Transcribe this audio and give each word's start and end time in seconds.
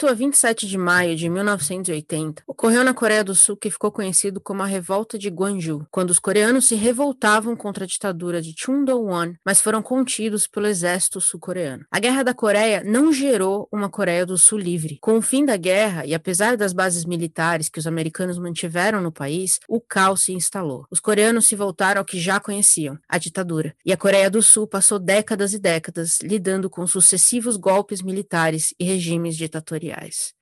De 0.00 0.06
18 0.06 0.08
a 0.08 0.14
27 0.14 0.66
de 0.66 0.78
maio 0.78 1.14
de 1.14 1.28
1980, 1.28 2.42
ocorreu 2.46 2.82
na 2.82 2.94
Coreia 2.94 3.22
do 3.22 3.34
Sul 3.34 3.54
que 3.54 3.70
ficou 3.70 3.92
conhecido 3.92 4.40
como 4.40 4.62
a 4.62 4.66
Revolta 4.66 5.18
de 5.18 5.28
Gwangju, 5.28 5.86
quando 5.90 6.08
os 6.08 6.18
coreanos 6.18 6.68
se 6.68 6.74
revoltavam 6.74 7.54
contra 7.54 7.84
a 7.84 7.86
ditadura 7.86 8.40
de 8.40 8.54
Chun 8.56 8.82
Do-won, 8.82 9.34
mas 9.44 9.60
foram 9.60 9.82
contidos 9.82 10.46
pelo 10.46 10.66
exército 10.66 11.20
sul-coreano. 11.20 11.84
A 11.90 12.00
Guerra 12.00 12.22
da 12.22 12.32
Coreia 12.32 12.82
não 12.82 13.12
gerou 13.12 13.68
uma 13.70 13.90
Coreia 13.90 14.24
do 14.24 14.38
Sul 14.38 14.58
livre. 14.58 14.96
Com 15.02 15.18
o 15.18 15.22
fim 15.22 15.44
da 15.44 15.58
guerra, 15.58 16.06
e 16.06 16.14
apesar 16.14 16.56
das 16.56 16.72
bases 16.72 17.04
militares 17.04 17.68
que 17.68 17.78
os 17.78 17.86
americanos 17.86 18.38
mantiveram 18.38 19.02
no 19.02 19.12
país, 19.12 19.60
o 19.68 19.82
caos 19.82 20.22
se 20.22 20.32
instalou. 20.32 20.86
Os 20.90 21.00
coreanos 21.00 21.46
se 21.46 21.54
voltaram 21.54 22.00
ao 22.00 22.06
que 22.06 22.18
já 22.18 22.40
conheciam, 22.40 22.98
a 23.06 23.18
ditadura. 23.18 23.74
E 23.84 23.92
a 23.92 23.98
Coreia 23.98 24.30
do 24.30 24.40
Sul 24.40 24.66
passou 24.66 24.98
décadas 24.98 25.52
e 25.52 25.58
décadas 25.58 26.20
lidando 26.22 26.70
com 26.70 26.86
sucessivos 26.86 27.58
golpes 27.58 28.00
militares 28.00 28.72
e 28.78 28.84
regimes 28.84 29.36
ditatoriais. 29.36 29.89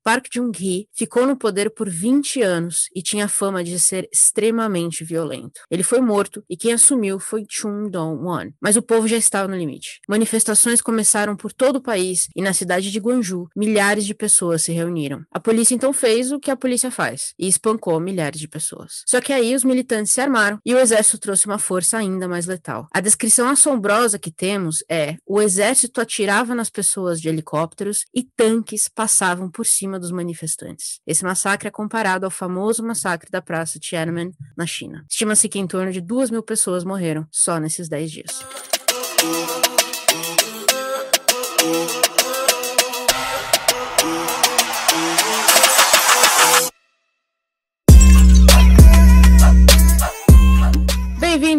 Park 0.03 0.27
Chung-hee 0.33 0.87
ficou 0.93 1.27
no 1.27 1.37
poder 1.37 1.69
por 1.69 1.89
20 1.89 2.41
anos 2.41 2.89
e 2.95 3.01
tinha 3.01 3.27
fama 3.27 3.63
de 3.63 3.79
ser 3.79 4.09
extremamente 4.11 5.03
violento. 5.03 5.61
Ele 5.69 5.83
foi 5.83 6.01
morto 6.01 6.43
e 6.49 6.57
quem 6.57 6.73
assumiu 6.73 7.19
foi 7.19 7.45
Chung 7.47 7.89
Dong-won. 7.89 8.51
Mas 8.61 8.75
o 8.75 8.81
povo 8.81 9.07
já 9.07 9.17
estava 9.17 9.47
no 9.47 9.55
limite. 9.55 9.99
Manifestações 10.07 10.81
começaram 10.81 11.35
por 11.35 11.53
todo 11.53 11.75
o 11.75 11.81
país 11.81 12.27
e 12.35 12.41
na 12.41 12.53
cidade 12.53 12.91
de 12.91 12.99
Gwangju, 12.99 13.47
milhares 13.55 14.05
de 14.05 14.15
pessoas 14.15 14.63
se 14.63 14.71
reuniram. 14.71 15.23
A 15.31 15.39
polícia 15.39 15.75
então 15.75 15.93
fez 15.93 16.31
o 16.31 16.39
que 16.39 16.51
a 16.51 16.57
polícia 16.57 16.89
faz 16.89 17.33
e 17.37 17.47
espancou 17.47 17.99
milhares 17.99 18.39
de 18.39 18.47
pessoas. 18.47 19.03
Só 19.05 19.21
que 19.21 19.31
aí 19.31 19.55
os 19.55 19.63
militantes 19.63 20.11
se 20.11 20.21
armaram 20.21 20.59
e 20.65 20.73
o 20.73 20.79
exército 20.79 21.19
trouxe 21.19 21.45
uma 21.45 21.59
força 21.59 21.97
ainda 21.97 22.27
mais 22.27 22.45
letal. 22.45 22.87
A 22.91 22.99
descrição 22.99 23.47
assombrosa 23.47 24.17
que 24.17 24.31
temos 24.31 24.83
é: 24.89 25.17
o 25.25 25.41
exército 25.41 26.01
atirava 26.01 26.55
nas 26.55 26.69
pessoas 26.69 27.21
de 27.21 27.29
helicópteros 27.29 28.05
e 28.13 28.23
tanques 28.23 28.89
passavam 28.89 29.38
por 29.47 29.67
cima 29.67 29.99
dos 29.99 30.11
manifestantes. 30.11 30.99
Esse 31.05 31.23
massacre 31.23 31.67
é 31.67 31.71
comparado 31.71 32.25
ao 32.25 32.31
famoso 32.31 32.83
massacre 32.83 33.29
da 33.29 33.43
Praça 33.43 33.77
Tiananmen, 33.77 34.33
na 34.57 34.65
China. 34.65 35.05
Estima-se 35.07 35.47
que 35.47 35.59
em 35.59 35.67
torno 35.67 35.91
de 35.91 36.01
duas 36.01 36.31
mil 36.31 36.41
pessoas 36.41 36.83
morreram 36.83 37.27
só 37.29 37.59
nesses 37.59 37.87
dez 37.87 38.11
dias. 38.11 38.39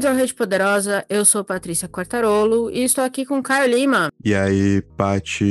Bem-vindos 0.01 0.17
ao 0.17 0.19
Rede 0.19 0.33
Poderosa, 0.33 1.05
eu 1.11 1.27
sou 1.27 1.45
Patrícia 1.45 1.87
Quartarolo 1.87 2.71
e 2.71 2.85
estou 2.85 3.05
aqui 3.05 3.27
com 3.27 3.43
Caio 3.43 3.71
Lima. 3.71 4.11
E 4.25 4.35
aí, 4.35 4.81
Pati? 4.97 5.45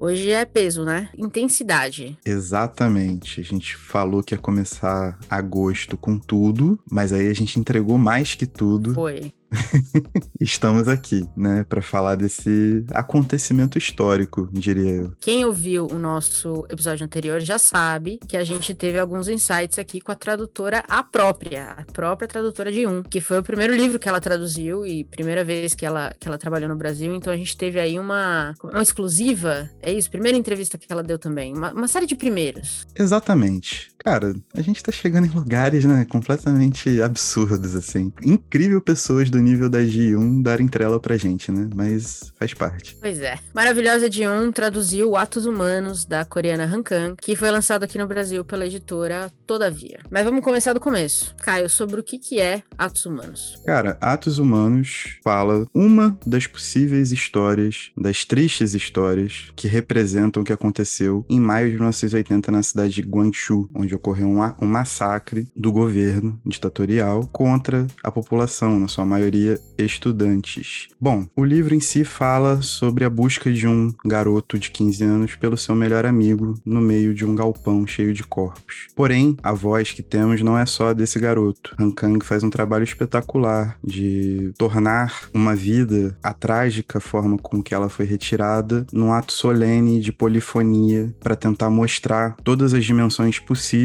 Hoje 0.00 0.32
é 0.32 0.44
peso, 0.44 0.84
né? 0.84 1.08
Intensidade. 1.16 2.18
Exatamente. 2.26 3.40
A 3.40 3.44
gente 3.44 3.76
falou 3.76 4.20
que 4.20 4.34
ia 4.34 4.38
começar 4.38 5.16
agosto 5.30 5.96
com 5.96 6.18
tudo, 6.18 6.76
mas 6.90 7.12
aí 7.12 7.28
a 7.28 7.34
gente 7.34 7.60
entregou 7.60 7.96
mais 7.96 8.34
que 8.34 8.46
tudo. 8.46 8.94
Foi. 8.94 9.32
Estamos 10.40 10.88
aqui, 10.88 11.26
né, 11.36 11.64
para 11.68 11.80
falar 11.80 12.14
desse 12.16 12.84
acontecimento 12.92 13.78
histórico, 13.78 14.48
diria 14.52 14.90
eu. 14.90 15.12
Quem 15.20 15.44
ouviu 15.44 15.86
o 15.86 15.98
nosso 15.98 16.66
episódio 16.68 17.04
anterior 17.04 17.40
já 17.40 17.58
sabe 17.58 18.18
que 18.28 18.36
a 18.36 18.44
gente 18.44 18.74
teve 18.74 18.98
alguns 18.98 19.28
insights 19.28 19.78
aqui 19.78 20.00
com 20.00 20.12
a 20.12 20.14
tradutora 20.14 20.84
a 20.88 21.02
própria, 21.02 21.72
a 21.72 21.84
própria 21.84 22.28
tradutora 22.28 22.70
de 22.70 22.86
Um, 22.86 23.02
que 23.02 23.20
foi 23.20 23.38
o 23.38 23.42
primeiro 23.42 23.74
livro 23.74 23.98
que 23.98 24.08
ela 24.08 24.20
traduziu 24.20 24.86
e 24.86 25.04
primeira 25.04 25.44
vez 25.44 25.74
que 25.74 25.86
ela, 25.86 26.14
que 26.18 26.28
ela 26.28 26.38
trabalhou 26.38 26.68
no 26.68 26.76
Brasil, 26.76 27.14
então 27.14 27.32
a 27.32 27.36
gente 27.36 27.56
teve 27.56 27.80
aí 27.80 27.98
uma, 27.98 28.54
uma 28.62 28.82
exclusiva, 28.82 29.68
é 29.82 29.92
isso? 29.92 30.10
Primeira 30.10 30.36
entrevista 30.36 30.78
que 30.78 30.90
ela 30.90 31.02
deu 31.02 31.18
também, 31.18 31.54
uma, 31.54 31.72
uma 31.72 31.88
série 31.88 32.06
de 32.06 32.14
primeiros. 32.14 32.86
Exatamente. 32.94 33.90
Cara, 34.08 34.34
a 34.54 34.62
gente 34.62 34.82
tá 34.82 34.90
chegando 34.90 35.26
em 35.26 35.30
lugares, 35.30 35.84
né, 35.84 36.06
completamente 36.08 37.02
absurdos, 37.02 37.76
assim. 37.76 38.10
Incrível 38.22 38.80
pessoas 38.80 39.28
do 39.28 39.38
nível 39.38 39.68
da 39.68 39.80
G1 39.80 40.40
darem 40.40 40.66
trela 40.66 40.98
pra 40.98 41.18
gente, 41.18 41.52
né? 41.52 41.68
Mas 41.74 42.32
faz 42.38 42.54
parte. 42.54 42.96
Pois 42.98 43.20
é. 43.20 43.38
Maravilhosa 43.52 44.08
G1 44.08 44.50
traduziu 44.54 45.14
Atos 45.14 45.44
Humanos, 45.44 46.06
da 46.06 46.24
coreana 46.24 46.64
Han 46.64 46.82
Kang, 46.82 47.16
que 47.20 47.36
foi 47.36 47.50
lançado 47.50 47.82
aqui 47.82 47.98
no 47.98 48.06
Brasil 48.06 48.42
pela 48.46 48.64
editora 48.64 49.30
Todavia. 49.46 50.00
Mas 50.10 50.24
vamos 50.24 50.42
começar 50.42 50.72
do 50.72 50.80
começo. 50.80 51.34
Caio, 51.42 51.68
sobre 51.68 52.00
o 52.00 52.02
que, 52.02 52.18
que 52.18 52.40
é 52.40 52.62
Atos 52.78 53.04
Humanos? 53.04 53.60
Cara, 53.66 53.98
Atos 54.00 54.38
Humanos 54.38 55.18
fala 55.22 55.66
uma 55.74 56.18
das 56.26 56.46
possíveis 56.46 57.12
histórias, 57.12 57.90
das 57.94 58.24
tristes 58.24 58.72
histórias, 58.72 59.52
que 59.54 59.68
representam 59.68 60.42
o 60.42 60.46
que 60.46 60.52
aconteceu 60.52 61.26
em 61.28 61.38
maio 61.38 61.66
de 61.66 61.74
1980 61.74 62.50
na 62.50 62.62
cidade 62.62 62.94
de 62.94 63.02
Guangzhou, 63.02 63.68
onde 63.74 63.97
ocorreu 63.98 64.28
um, 64.28 64.40
um 64.62 64.66
massacre 64.66 65.46
do 65.54 65.70
governo 65.70 66.40
ditatorial 66.46 67.28
contra 67.32 67.86
a 68.02 68.10
população, 68.10 68.78
na 68.78 68.88
sua 68.88 69.04
maioria 69.04 69.60
estudantes. 69.76 70.88
Bom, 71.00 71.26
o 71.36 71.44
livro 71.44 71.74
em 71.74 71.80
si 71.80 72.04
fala 72.04 72.62
sobre 72.62 73.04
a 73.04 73.10
busca 73.10 73.52
de 73.52 73.66
um 73.66 73.92
garoto 74.04 74.58
de 74.58 74.70
15 74.70 75.04
anos 75.04 75.36
pelo 75.36 75.56
seu 75.56 75.74
melhor 75.74 76.06
amigo 76.06 76.54
no 76.64 76.80
meio 76.80 77.14
de 77.14 77.24
um 77.24 77.34
galpão 77.34 77.86
cheio 77.86 78.14
de 78.14 78.24
corpos. 78.24 78.88
Porém, 78.94 79.36
a 79.42 79.52
voz 79.52 79.92
que 79.92 80.02
temos 80.02 80.40
não 80.40 80.58
é 80.58 80.64
só 80.64 80.94
desse 80.94 81.18
garoto. 81.18 81.74
Han 81.78 81.90
Kang 81.90 82.24
faz 82.24 82.42
um 82.42 82.50
trabalho 82.50 82.84
espetacular 82.84 83.76
de 83.84 84.52
tornar 84.56 85.28
uma 85.34 85.54
vida, 85.54 86.16
a 86.22 86.32
trágica 86.32 87.00
forma 87.00 87.36
com 87.38 87.62
que 87.62 87.74
ela 87.74 87.88
foi 87.88 88.06
retirada, 88.06 88.86
num 88.92 89.12
ato 89.12 89.32
solene 89.32 90.00
de 90.00 90.12
polifonia 90.12 91.14
para 91.20 91.36
tentar 91.36 91.70
mostrar 91.70 92.36
todas 92.42 92.72
as 92.74 92.84
dimensões 92.84 93.38
possíveis 93.38 93.77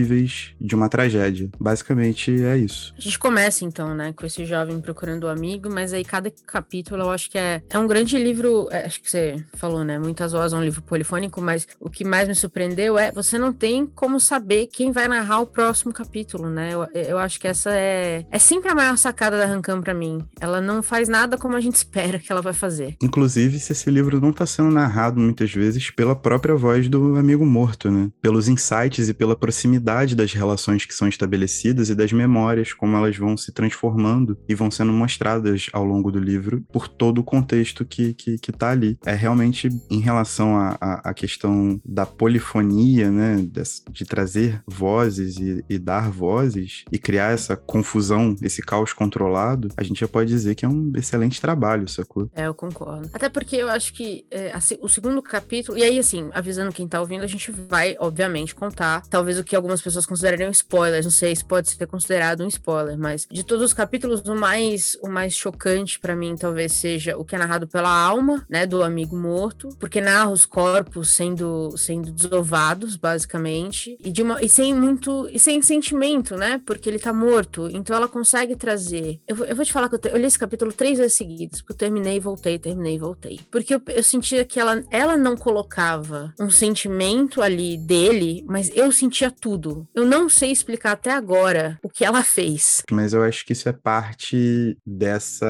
de 0.59 0.75
uma 0.75 0.89
tragédia. 0.89 1.49
Basicamente 1.59 2.31
é 2.43 2.57
isso. 2.57 2.93
A 2.97 3.01
gente 3.01 3.19
começa 3.19 3.65
então, 3.65 3.93
né, 3.93 4.13
com 4.13 4.25
esse 4.25 4.45
jovem 4.45 4.79
procurando 4.81 5.27
amigo, 5.27 5.69
mas 5.69 5.93
aí 5.93 6.03
cada 6.03 6.31
capítulo 6.45 7.03
eu 7.03 7.11
acho 7.11 7.29
que 7.29 7.37
é, 7.37 7.61
é 7.69 7.77
um 7.77 7.87
grande 7.87 8.17
livro. 8.17 8.67
É, 8.71 8.85
acho 8.85 9.01
que 9.01 9.09
você 9.09 9.43
falou, 9.55 9.83
né? 9.83 9.99
Muitas 9.99 10.31
vozes 10.31 10.53
é 10.53 10.57
um 10.57 10.63
livro 10.63 10.81
polifônico, 10.81 11.41
mas 11.41 11.67
o 11.79 11.89
que 11.89 12.03
mais 12.03 12.27
me 12.27 12.35
surpreendeu 12.35 12.97
é 12.97 13.11
você 13.11 13.37
não 13.37 13.53
tem 13.53 13.85
como 13.85 14.19
saber 14.19 14.67
quem 14.67 14.91
vai 14.91 15.07
narrar 15.07 15.39
o 15.39 15.47
próximo 15.47 15.93
capítulo, 15.93 16.49
né? 16.49 16.73
Eu, 16.73 16.87
eu 16.93 17.17
acho 17.17 17.39
que 17.39 17.47
essa 17.47 17.71
é, 17.71 18.25
é 18.31 18.39
sempre 18.39 18.69
a 18.69 18.75
maior 18.75 18.97
sacada 18.97 19.37
da 19.37 19.45
Rancam 19.45 19.81
para 19.81 19.93
mim. 19.93 20.23
Ela 20.39 20.61
não 20.61 20.81
faz 20.81 21.07
nada 21.07 21.37
como 21.37 21.55
a 21.55 21.61
gente 21.61 21.75
espera 21.83 22.19
que 22.19 22.31
ela 22.31 22.41
vai 22.41 22.53
fazer. 22.53 22.95
Inclusive, 23.01 23.59
se 23.59 23.71
esse 23.71 23.89
livro 23.89 24.19
não 24.19 24.33
tá 24.33 24.45
sendo 24.45 24.71
narrado 24.71 25.19
muitas 25.19 25.51
vezes 25.51 25.91
pela 25.91 26.15
própria 26.15 26.55
voz 26.55 26.87
do 26.87 27.17
amigo 27.17 27.45
morto, 27.45 27.91
né? 27.91 28.09
Pelos 28.21 28.47
insights 28.47 29.09
e 29.09 29.13
pela 29.13 29.35
proximidade 29.35 29.82
das 29.83 30.33
relações 30.33 30.85
que 30.85 30.93
são 30.93 31.07
estabelecidas 31.07 31.89
e 31.89 31.95
das 31.95 32.11
memórias, 32.11 32.73
como 32.73 32.95
elas 32.95 33.17
vão 33.17 33.35
se 33.35 33.51
transformando 33.51 34.37
e 34.47 34.55
vão 34.55 34.71
sendo 34.71 34.91
mostradas 34.91 35.67
ao 35.73 35.83
longo 35.83 36.11
do 36.11 36.19
livro 36.19 36.63
por 36.71 36.87
todo 36.87 37.19
o 37.19 37.23
contexto 37.23 37.85
que, 37.85 38.13
que, 38.13 38.37
que 38.37 38.51
tá 38.51 38.71
ali. 38.71 38.97
É 39.05 39.13
realmente 39.13 39.69
em 39.89 39.99
relação 39.99 40.55
à 40.57 41.13
questão 41.13 41.79
da 41.83 42.05
polifonia, 42.05 43.11
né, 43.11 43.35
de, 43.37 43.63
de 43.91 44.05
trazer 44.05 44.61
vozes 44.67 45.37
e, 45.37 45.63
e, 45.69 45.77
dar 45.77 46.09
vozes 46.09 46.83
e 46.91 46.97
criar 46.97 47.31
essa 47.31 47.55
confusão, 47.55 48.35
esse 48.41 48.61
caos 48.61 48.93
controlado, 48.93 49.69
a 49.75 49.83
gente 49.83 49.99
já 49.99 50.07
pode 50.07 50.29
dizer 50.29 50.55
que 50.55 50.65
é 50.65 50.69
um 50.69 50.91
excelente 50.95 51.41
trabalho, 51.41 51.87
sacou? 51.87 52.29
É, 52.33 52.47
eu 52.47 52.53
concordo. 52.53 53.09
Até 53.13 53.29
porque 53.29 53.55
eu 53.55 53.69
acho 53.69 53.93
que 53.93 54.25
é, 54.31 54.51
assim, 54.51 54.77
o 54.81 54.89
segundo 54.89 55.21
capítulo, 55.21 55.77
e 55.77 55.83
aí 55.83 55.99
assim, 55.99 56.29
avisando 56.33 56.71
quem 56.71 56.87
tá 56.87 56.99
ouvindo, 56.99 57.23
a 57.23 57.27
gente 57.27 57.51
vai, 57.51 57.95
obviamente, 57.99 58.55
contar 58.55 59.03
talvez 59.09 59.37
o 59.39 59.43
que 59.43 59.55
algumas 59.55 59.72
pessoas 59.81 60.05
considerariam 60.05 60.51
spoilers, 60.51 61.05
não 61.05 61.11
sei 61.11 61.35
se 61.35 61.43
pode 61.45 61.69
ser 61.69 61.87
considerado 61.87 62.43
um 62.43 62.47
spoiler, 62.47 62.97
mas 62.97 63.27
de 63.29 63.43
todos 63.43 63.65
os 63.65 63.73
capítulos, 63.73 64.21
o 64.21 64.35
mais, 64.35 64.97
o 65.01 65.09
mais 65.09 65.33
chocante 65.33 65.99
para 65.99 66.15
mim 66.15 66.35
talvez 66.35 66.73
seja 66.73 67.17
o 67.17 67.25
que 67.25 67.35
é 67.35 67.37
narrado 67.37 67.67
pela 67.67 67.89
alma, 67.89 68.45
né, 68.49 68.65
do 68.65 68.83
amigo 68.83 69.15
morto, 69.15 69.69
porque 69.79 70.01
narra 70.01 70.31
os 70.31 70.45
corpos 70.45 71.09
sendo 71.09 71.75
sendo 71.77 72.11
desovados, 72.11 72.95
basicamente, 72.95 73.97
e 74.03 74.11
de 74.11 74.21
uma 74.21 74.41
e 74.41 74.49
sem 74.49 74.73
muito 74.73 75.27
e 75.31 75.39
sem 75.39 75.61
sentimento, 75.61 76.35
né, 76.35 76.61
porque 76.65 76.89
ele 76.89 76.99
tá 76.99 77.13
morto. 77.13 77.69
Então 77.71 77.95
ela 77.95 78.07
consegue 78.07 78.55
trazer. 78.55 79.19
Eu, 79.27 79.37
eu 79.45 79.55
vou 79.55 79.65
te 79.65 79.73
falar 79.73 79.89
que 79.89 79.95
eu, 79.95 79.99
te, 79.99 80.09
eu 80.09 80.17
li 80.17 80.25
esse 80.25 80.39
capítulo 80.39 80.71
três 80.73 80.97
vezes 80.97 81.15
seguidas, 81.15 81.61
porque 81.61 81.73
eu 81.73 81.77
terminei, 81.77 82.19
voltei, 82.19 82.59
terminei, 82.59 82.97
voltei, 82.97 83.39
porque 83.51 83.75
eu, 83.75 83.81
eu 83.87 84.03
sentia 84.03 84.45
que 84.45 84.59
ela 84.59 84.83
ela 84.89 85.17
não 85.17 85.35
colocava 85.35 86.33
um 86.39 86.49
sentimento 86.49 87.41
ali 87.41 87.77
dele, 87.77 88.43
mas 88.47 88.71
eu 88.75 88.91
sentia 88.91 89.31
tudo. 89.31 89.62
Eu 89.93 90.05
não 90.05 90.29
sei 90.29 90.51
explicar 90.51 90.93
até 90.93 91.11
agora 91.11 91.79
o 91.83 91.89
que 91.89 92.03
ela 92.03 92.23
fez. 92.23 92.81
Mas 92.91 93.13
eu 93.13 93.23
acho 93.23 93.45
que 93.45 93.53
isso 93.53 93.69
é 93.69 93.73
parte 93.73 94.77
dessa. 94.85 95.45